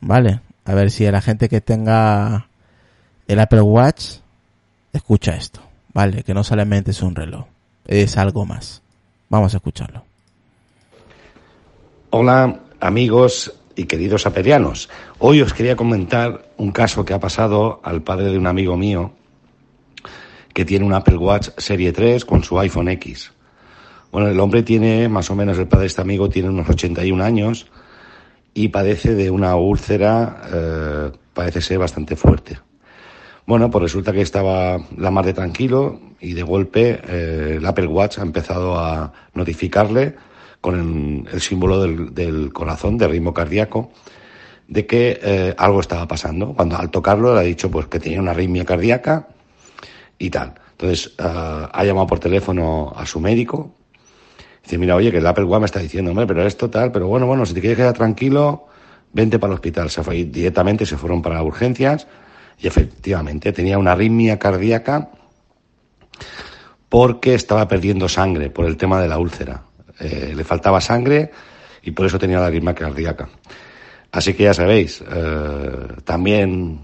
¿Vale? 0.00 0.40
A 0.64 0.74
ver 0.74 0.90
si 0.90 1.06
a 1.06 1.12
la 1.12 1.20
gente 1.20 1.48
que 1.48 1.60
tenga 1.60 2.48
el 3.28 3.38
Apple 3.40 3.60
Watch 3.60 4.16
escucha 4.92 5.36
esto, 5.36 5.60
¿vale? 5.92 6.22
Que 6.22 6.34
no 6.34 6.42
solamente 6.42 6.90
es 6.90 7.02
un 7.02 7.14
reloj, 7.14 7.46
es 7.86 8.16
algo 8.16 8.44
más. 8.46 8.82
Vamos 9.28 9.54
a 9.54 9.58
escucharlo. 9.58 10.04
Hola 12.10 12.60
amigos 12.80 13.52
y 13.76 13.84
queridos 13.84 14.26
aperianos. 14.26 14.88
Hoy 15.18 15.42
os 15.42 15.52
quería 15.52 15.76
comentar 15.76 16.50
un 16.56 16.72
caso 16.72 17.04
que 17.04 17.14
ha 17.14 17.20
pasado 17.20 17.80
al 17.84 18.02
padre 18.02 18.30
de 18.30 18.38
un 18.38 18.46
amigo 18.46 18.76
mío 18.76 19.12
que 20.52 20.64
tiene 20.64 20.86
un 20.86 20.94
Apple 20.94 21.18
Watch 21.18 21.50
Serie 21.58 21.92
3 21.92 22.24
con 22.24 22.42
su 22.42 22.58
iPhone 22.58 22.88
X. 22.88 23.32
Bueno, 24.10 24.28
el 24.28 24.40
hombre 24.40 24.62
tiene, 24.62 25.08
más 25.08 25.30
o 25.30 25.36
menos 25.36 25.58
el 25.58 25.68
padre 25.68 25.82
de 25.82 25.88
este 25.88 26.00
amigo 26.00 26.30
tiene 26.30 26.48
unos 26.48 26.68
81 26.70 27.22
años 27.22 27.66
y 28.54 28.68
padece 28.68 29.14
de 29.14 29.30
una 29.30 29.54
úlcera, 29.56 30.40
eh, 30.50 31.12
parece 31.34 31.60
ser 31.60 31.78
bastante 31.78 32.16
fuerte. 32.16 32.58
Bueno, 33.44 33.70
pues 33.70 33.82
resulta 33.82 34.12
que 34.12 34.22
estaba 34.22 34.78
la 34.96 35.10
mar 35.10 35.26
de 35.26 35.34
tranquilo 35.34 36.00
y 36.18 36.32
de 36.32 36.42
golpe 36.42 37.00
eh, 37.06 37.56
el 37.58 37.66
Apple 37.66 37.86
Watch 37.86 38.18
ha 38.18 38.22
empezado 38.22 38.78
a 38.78 39.12
notificarle 39.34 40.16
con 40.66 41.28
el, 41.30 41.40
símbolo 41.40 41.80
del, 41.80 42.52
corazón, 42.52 42.98
del 42.98 43.10
ritmo 43.10 43.32
cardíaco, 43.32 43.92
de 44.66 44.84
que 44.84 45.20
eh, 45.22 45.54
algo 45.56 45.78
estaba 45.78 46.08
pasando. 46.08 46.54
Cuando 46.54 46.76
al 46.76 46.90
tocarlo 46.90 47.32
le 47.32 47.38
ha 47.38 47.44
dicho 47.44 47.70
pues 47.70 47.86
que 47.86 48.00
tenía 48.00 48.20
una 48.20 48.32
arritmia 48.32 48.64
cardíaca 48.64 49.28
y 50.18 50.28
tal. 50.28 50.54
Entonces 50.72 51.14
uh, 51.20 51.68
ha 51.72 51.84
llamado 51.84 52.08
por 52.08 52.18
teléfono 52.18 52.92
a 52.96 53.06
su 53.06 53.20
médico. 53.20 53.76
Dice, 54.64 54.76
mira, 54.76 54.96
oye, 54.96 55.12
que 55.12 55.18
el 55.18 55.26
Apple 55.28 55.44
Watch 55.44 55.60
me 55.60 55.66
está 55.66 55.78
diciendo, 55.78 56.10
hombre, 56.10 56.26
pero 56.26 56.44
esto 56.44 56.68
tal, 56.68 56.90
pero 56.90 57.06
bueno, 57.06 57.28
bueno, 57.28 57.46
si 57.46 57.54
te 57.54 57.60
quieres 57.60 57.76
quedar 57.76 57.94
tranquilo, 57.94 58.66
vente 59.12 59.38
para 59.38 59.52
el 59.52 59.54
hospital. 59.54 59.88
Se 59.88 60.02
fue 60.02 60.24
directamente, 60.24 60.84
se 60.84 60.96
fueron 60.96 61.22
para 61.22 61.44
urgencias 61.44 62.08
y 62.58 62.66
efectivamente 62.66 63.52
tenía 63.52 63.78
una 63.78 63.92
arritmia 63.92 64.40
cardíaca 64.40 65.10
porque 66.88 67.34
estaba 67.34 67.68
perdiendo 67.68 68.08
sangre 68.08 68.50
por 68.50 68.64
el 68.64 68.76
tema 68.76 69.00
de 69.00 69.06
la 69.06 69.20
úlcera. 69.20 69.65
Eh, 69.98 70.32
le 70.36 70.44
faltaba 70.44 70.80
sangre 70.80 71.30
y 71.82 71.90
por 71.92 72.06
eso 72.06 72.18
tenía 72.18 72.38
la 72.38 72.46
arritmia 72.46 72.74
cardíaca. 72.74 73.28
Así 74.12 74.34
que 74.34 74.44
ya 74.44 74.54
sabéis, 74.54 75.02
eh, 75.10 75.70
también 76.04 76.80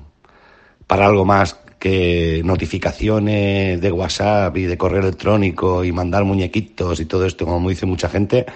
para 0.87 1.07
algo 1.07 1.25
más 1.25 1.57
que 1.79 2.43
notificaciones 2.45 3.81
de 3.81 3.91
WhatsApp 3.91 4.57
y 4.57 4.65
de 4.65 4.79
correo 4.79 5.01
electrónico 5.01 5.85
y 5.85 5.91
mandar 5.91 6.25
muñequitos 6.25 7.01
y 7.01 7.07
todo 7.07 7.27
esto, 7.27 7.45
como 7.45 7.69
dice 7.69 7.87
mucha 7.87 8.09
gente, 8.09 8.47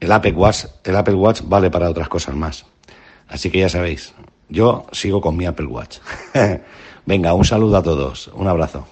el 0.00 0.10
Apple 0.10 0.32
Watch, 0.32 0.64
el 0.82 0.96
Apple 0.96 1.14
Watch 1.14 1.42
vale 1.44 1.70
para 1.70 1.88
otras 1.88 2.08
cosas 2.08 2.34
más. 2.34 2.66
Así 3.28 3.50
que 3.50 3.60
ya 3.60 3.68
sabéis, 3.68 4.14
yo 4.48 4.86
sigo 4.92 5.20
con 5.20 5.36
mi 5.36 5.46
Apple 5.46 5.66
Watch. 5.66 5.98
Venga, 7.06 7.34
un 7.34 7.44
saludo 7.44 7.76
a 7.76 7.82
todos, 7.82 8.28
un 8.34 8.48
abrazo. 8.48 8.86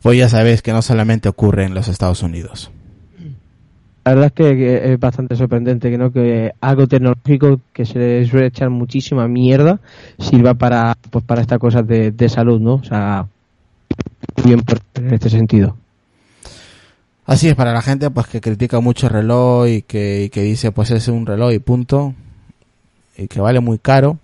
Pues 0.00 0.18
ya 0.18 0.28
sabéis 0.28 0.62
que 0.62 0.72
no 0.72 0.82
solamente 0.82 1.28
ocurre 1.28 1.64
en 1.64 1.74
los 1.74 1.88
Estados 1.88 2.22
Unidos. 2.22 2.70
La 4.04 4.14
verdad 4.14 4.26
es 4.26 4.32
que, 4.32 4.92
es 4.92 5.00
bastante 5.00 5.34
sorprendente 5.34 5.90
que 5.90 5.96
no 5.96 6.12
que 6.12 6.52
algo 6.60 6.86
tecnológico 6.86 7.60
que 7.72 7.86
se 7.86 7.98
le 7.98 8.26
suele 8.26 8.48
echar 8.48 8.68
muchísima 8.68 9.26
mierda 9.28 9.80
sirva 10.18 10.52
para 10.52 10.94
pues 11.10 11.24
para 11.24 11.40
estas 11.40 11.58
cosas 11.58 11.86
de, 11.86 12.10
de 12.10 12.28
salud, 12.28 12.60
¿no? 12.60 12.74
O 12.74 12.84
sea, 12.84 13.26
bien 14.44 14.60
por, 14.60 14.78
en 14.94 15.14
este 15.14 15.30
sentido. 15.30 15.76
Así 17.26 17.48
es, 17.48 17.54
para 17.54 17.72
la 17.72 17.80
gente 17.80 18.10
pues 18.10 18.26
que 18.26 18.42
critica 18.42 18.80
mucho 18.80 19.06
el 19.06 19.14
reloj 19.14 19.68
y 19.68 19.82
que, 19.82 20.24
y 20.24 20.28
que 20.28 20.42
dice 20.42 20.72
pues 20.72 20.90
es 20.90 21.08
un 21.08 21.24
reloj 21.24 21.52
y 21.52 21.58
punto, 21.58 22.14
y 23.16 23.28
que 23.28 23.40
vale 23.40 23.60
muy 23.60 23.78
caro, 23.78 24.18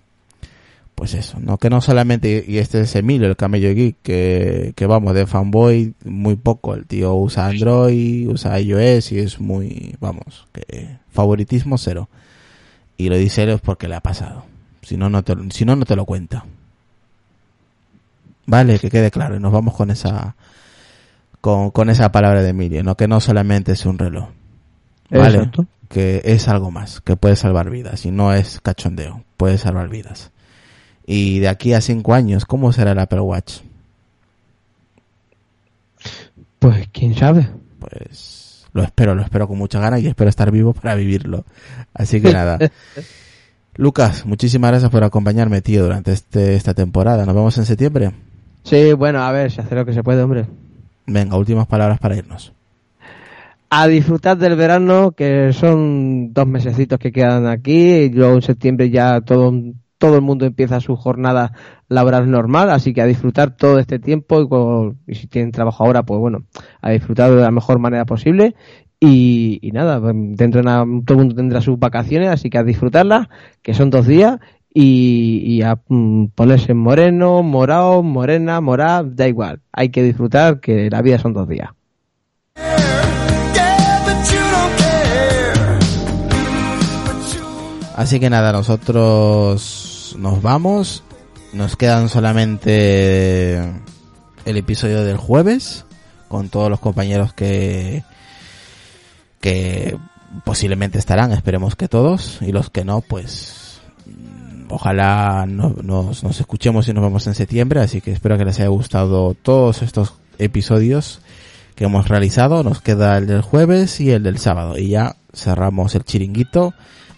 pues 1.01 1.15
eso, 1.15 1.39
no 1.39 1.57
que 1.57 1.71
no 1.71 1.81
solamente, 1.81 2.45
y 2.47 2.59
este 2.59 2.81
es 2.81 2.95
Emilio, 2.95 3.27
el 3.27 3.35
camello 3.35 3.73
geek, 3.73 3.95
que, 4.03 4.73
que 4.75 4.85
vamos, 4.85 5.15
de 5.15 5.25
fanboy 5.25 5.95
muy 6.05 6.35
poco, 6.35 6.75
el 6.75 6.85
tío 6.85 7.15
usa 7.15 7.47
Android, 7.47 8.29
usa 8.29 8.59
iOS 8.59 9.11
y 9.11 9.17
es 9.17 9.39
muy, 9.39 9.95
vamos, 9.99 10.47
que 10.51 10.99
favoritismo 11.09 11.79
cero. 11.79 12.07
Y 12.97 13.09
lo 13.09 13.17
dice 13.17 13.41
él 13.41 13.49
es 13.49 13.61
porque 13.61 13.87
le 13.87 13.95
ha 13.95 14.01
pasado. 14.01 14.45
Si 14.83 14.95
no, 14.95 15.09
no 15.09 15.23
te, 15.23 15.33
si 15.49 15.65
no, 15.65 15.75
no 15.75 15.85
te 15.85 15.95
lo 15.95 16.05
cuenta. 16.05 16.45
Vale, 18.45 18.77
que 18.77 18.91
quede 18.91 19.09
claro, 19.09 19.35
y 19.35 19.39
nos 19.39 19.51
vamos 19.51 19.73
con 19.73 19.89
esa, 19.89 20.35
con, 21.41 21.71
con 21.71 21.89
esa 21.89 22.11
palabra 22.11 22.43
de 22.43 22.49
Emilio, 22.49 22.83
no 22.83 22.95
que 22.95 23.07
no 23.07 23.19
solamente 23.21 23.71
es 23.71 23.87
un 23.87 23.97
reloj. 23.97 24.29
Vale, 25.09 25.37
Exacto. 25.37 25.65
que 25.89 26.21
es 26.25 26.47
algo 26.47 26.69
más, 26.69 27.01
que 27.01 27.15
puede 27.15 27.37
salvar 27.37 27.71
vidas, 27.71 28.05
y 28.05 28.11
no 28.11 28.35
es 28.35 28.61
cachondeo, 28.61 29.23
puede 29.35 29.57
salvar 29.57 29.89
vidas. 29.89 30.29
Y 31.05 31.39
de 31.39 31.49
aquí 31.49 31.73
a 31.73 31.81
cinco 31.81 32.13
años, 32.13 32.45
¿cómo 32.45 32.71
será 32.71 32.91
el 32.91 32.99
Apple 32.99 33.21
Watch? 33.21 33.59
Pues 36.59 36.87
quién 36.91 37.15
sabe. 37.15 37.47
Pues 37.79 38.67
lo 38.73 38.83
espero, 38.83 39.15
lo 39.15 39.23
espero 39.23 39.47
con 39.47 39.57
mucha 39.57 39.79
ganas 39.79 40.01
y 40.01 40.07
espero 40.07 40.29
estar 40.29 40.51
vivo 40.51 40.73
para 40.73 40.95
vivirlo. 40.95 41.43
Así 41.93 42.21
que 42.21 42.31
nada. 42.31 42.57
Lucas, 43.75 44.25
muchísimas 44.25 44.71
gracias 44.71 44.91
por 44.91 45.03
acompañarme, 45.03 45.61
tío, 45.61 45.83
durante 45.83 46.11
este, 46.11 46.55
esta 46.55 46.73
temporada. 46.73 47.25
Nos 47.25 47.35
vemos 47.35 47.57
en 47.57 47.65
septiembre. 47.65 48.11
Sí, 48.63 48.93
bueno, 48.93 49.23
a 49.23 49.31
ver, 49.31 49.51
se 49.51 49.61
hace 49.61 49.75
lo 49.75 49.85
que 49.85 49.93
se 49.93 50.03
puede, 50.03 50.21
hombre. 50.21 50.45
Venga, 51.07 51.37
últimas 51.37 51.67
palabras 51.67 51.99
para 51.99 52.15
irnos. 52.15 52.53
A 53.69 53.87
disfrutar 53.87 54.37
del 54.37 54.55
verano, 54.55 55.11
que 55.11 55.53
son 55.53 56.33
dos 56.33 56.45
mesecitos 56.45 56.99
que 56.99 57.11
quedan 57.11 57.47
aquí, 57.47 57.71
y 57.71 58.09
luego 58.09 58.35
en 58.35 58.41
septiembre 58.41 58.89
ya 58.89 59.21
todo, 59.21 59.53
todo 60.01 60.15
el 60.15 60.21
mundo 60.21 60.47
empieza 60.47 60.79
su 60.79 60.95
jornada 60.95 61.53
laboral 61.87 62.29
normal, 62.31 62.71
así 62.71 62.91
que 62.91 63.03
a 63.03 63.05
disfrutar 63.05 63.55
todo 63.55 63.77
este 63.77 63.99
tiempo 63.99 64.95
y, 65.05 65.13
si 65.13 65.27
tienen 65.27 65.51
trabajo 65.51 65.85
ahora, 65.85 66.01
pues 66.01 66.19
bueno, 66.19 66.39
a 66.81 66.89
disfrutar 66.89 67.29
de 67.29 67.39
la 67.39 67.51
mejor 67.51 67.77
manera 67.77 68.03
posible. 68.05 68.55
Y, 68.99 69.69
nada, 69.73 70.01
pues, 70.01 70.15
dentro 70.15 70.61
de 70.61 70.65
nada, 70.65 70.85
todo 71.05 71.19
el 71.19 71.25
mundo 71.25 71.35
tendrá 71.35 71.61
sus 71.61 71.77
vacaciones, 71.77 72.29
así 72.29 72.49
que 72.49 72.57
a 72.57 72.63
disfrutarlas, 72.63 73.27
que 73.61 73.75
son 73.75 73.91
dos 73.91 74.07
días, 74.07 74.39
y, 74.73 75.61
a 75.61 75.79
mm, 75.87 76.29
ponerse 76.33 76.73
moreno, 76.73 77.43
morado, 77.43 78.01
morena, 78.01 78.59
morada, 78.59 79.03
da 79.03 79.27
igual. 79.27 79.61
Hay 79.71 79.89
que 79.89 80.01
disfrutar 80.01 80.59
que 80.61 80.89
la 80.89 81.03
vida 81.03 81.19
son 81.19 81.33
dos 81.33 81.47
días. 81.47 81.69
Así 87.95 88.19
que 88.19 88.31
nada, 88.31 88.51
nosotros 88.51 89.90
nos 90.15 90.41
vamos. 90.41 91.03
Nos 91.53 91.75
quedan 91.75 92.07
solamente 92.09 93.57
el 94.45 94.57
episodio 94.57 95.03
del 95.03 95.17
jueves 95.17 95.85
con 96.27 96.49
todos 96.49 96.69
los 96.69 96.79
compañeros 96.79 97.33
que 97.33 98.03
que 99.41 99.97
posiblemente 100.45 100.97
estarán, 100.99 101.31
esperemos 101.33 101.75
que 101.75 101.87
todos 101.87 102.37
y 102.41 102.51
los 102.51 102.69
que 102.69 102.85
no, 102.85 103.01
pues 103.01 103.81
ojalá 104.69 105.45
no- 105.47 105.75
nos, 105.83 106.23
nos 106.23 106.39
escuchemos 106.39 106.87
y 106.87 106.93
nos 106.93 107.03
vemos 107.03 107.27
en 107.27 107.33
septiembre, 107.33 107.81
así 107.81 107.99
que 108.01 108.11
espero 108.11 108.37
que 108.37 108.45
les 108.45 108.59
haya 108.59 108.69
gustado 108.69 109.33
todos 109.33 109.81
estos 109.81 110.13
episodios 110.37 111.19
que 111.75 111.83
hemos 111.85 112.07
realizado. 112.07 112.63
Nos 112.63 112.81
queda 112.81 113.17
el 113.17 113.27
del 113.27 113.41
jueves 113.41 113.99
y 113.99 114.11
el 114.11 114.23
del 114.23 114.37
sábado 114.37 114.77
y 114.77 114.89
ya 114.89 115.17
cerramos 115.33 115.95
el 115.95 116.03
chiringuito. 116.05 116.73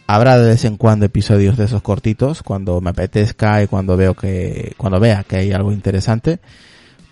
Habrá 0.05 0.37
de 0.37 0.49
vez 0.49 0.65
en 0.65 0.77
cuando 0.77 1.05
episodios 1.05 1.57
de 1.57 1.65
esos 1.65 1.81
cortitos 1.81 2.43
cuando 2.43 2.81
me 2.81 2.89
apetezca 2.89 3.63
y 3.63 3.67
cuando 3.67 3.95
veo 3.95 4.13
que 4.15 4.73
cuando 4.77 4.99
vea 4.99 5.23
que 5.23 5.37
hay 5.37 5.51
algo 5.53 5.71
interesante, 5.71 6.39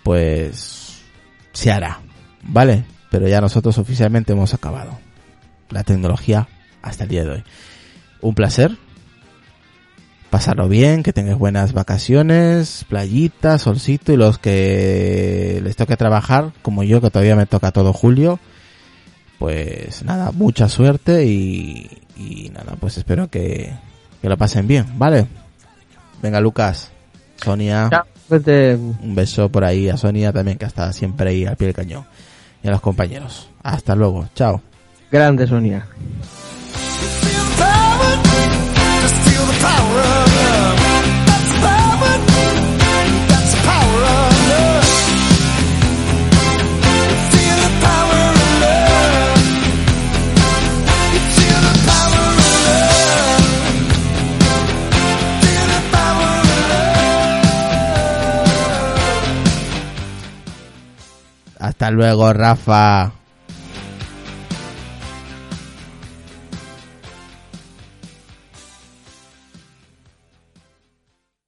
pues 0.02 1.00
se 1.52 1.72
hará, 1.72 2.00
¿vale? 2.42 2.84
Pero 3.10 3.28
ya 3.28 3.40
nosotros 3.40 3.78
oficialmente 3.78 4.32
hemos 4.32 4.52
acabado 4.52 4.98
la 5.70 5.84
tecnología 5.84 6.48
hasta 6.82 7.04
el 7.04 7.10
día 7.10 7.24
de 7.24 7.30
hoy. 7.30 7.44
Un 8.20 8.34
placer. 8.34 8.76
Pasarlo 10.30 10.66
bien, 10.68 11.02
que 11.02 11.12
tengáis 11.12 11.36
buenas 11.36 11.74
vacaciones, 11.74 12.86
playitas, 12.88 13.62
solcito 13.62 14.14
y 14.14 14.16
los 14.16 14.38
que 14.38 15.60
les 15.62 15.76
toque 15.76 15.98
trabajar, 15.98 16.52
como 16.62 16.84
yo 16.84 17.02
que 17.02 17.10
todavía 17.10 17.36
me 17.36 17.44
toca 17.44 17.70
todo 17.70 17.92
julio, 17.92 18.40
pues 19.42 20.04
nada, 20.04 20.30
mucha 20.30 20.68
suerte 20.68 21.26
y, 21.26 21.90
y 22.16 22.48
nada, 22.50 22.76
pues 22.78 22.96
espero 22.96 23.28
que, 23.28 23.72
que 24.20 24.28
lo 24.28 24.38
pasen 24.38 24.68
bien, 24.68 24.86
¿vale? 24.96 25.26
Venga 26.22 26.40
Lucas, 26.40 26.92
Sonia, 27.42 27.88
Chao. 27.90 28.04
Un 28.30 29.16
beso 29.16 29.48
por 29.48 29.64
ahí 29.64 29.88
a 29.88 29.96
Sonia 29.96 30.32
también 30.32 30.58
que 30.58 30.64
está 30.64 30.92
siempre 30.92 31.30
ahí 31.30 31.44
al 31.44 31.56
pie 31.56 31.66
del 31.66 31.74
cañón 31.74 32.04
y 32.62 32.68
a 32.68 32.70
los 32.70 32.80
compañeros. 32.80 33.50
Hasta 33.64 33.96
luego, 33.96 34.28
chao. 34.36 34.62
Grande 35.10 35.44
Sonia. 35.48 35.88
Hasta 61.62 61.92
luego, 61.92 62.32
Rafa. 62.32 63.21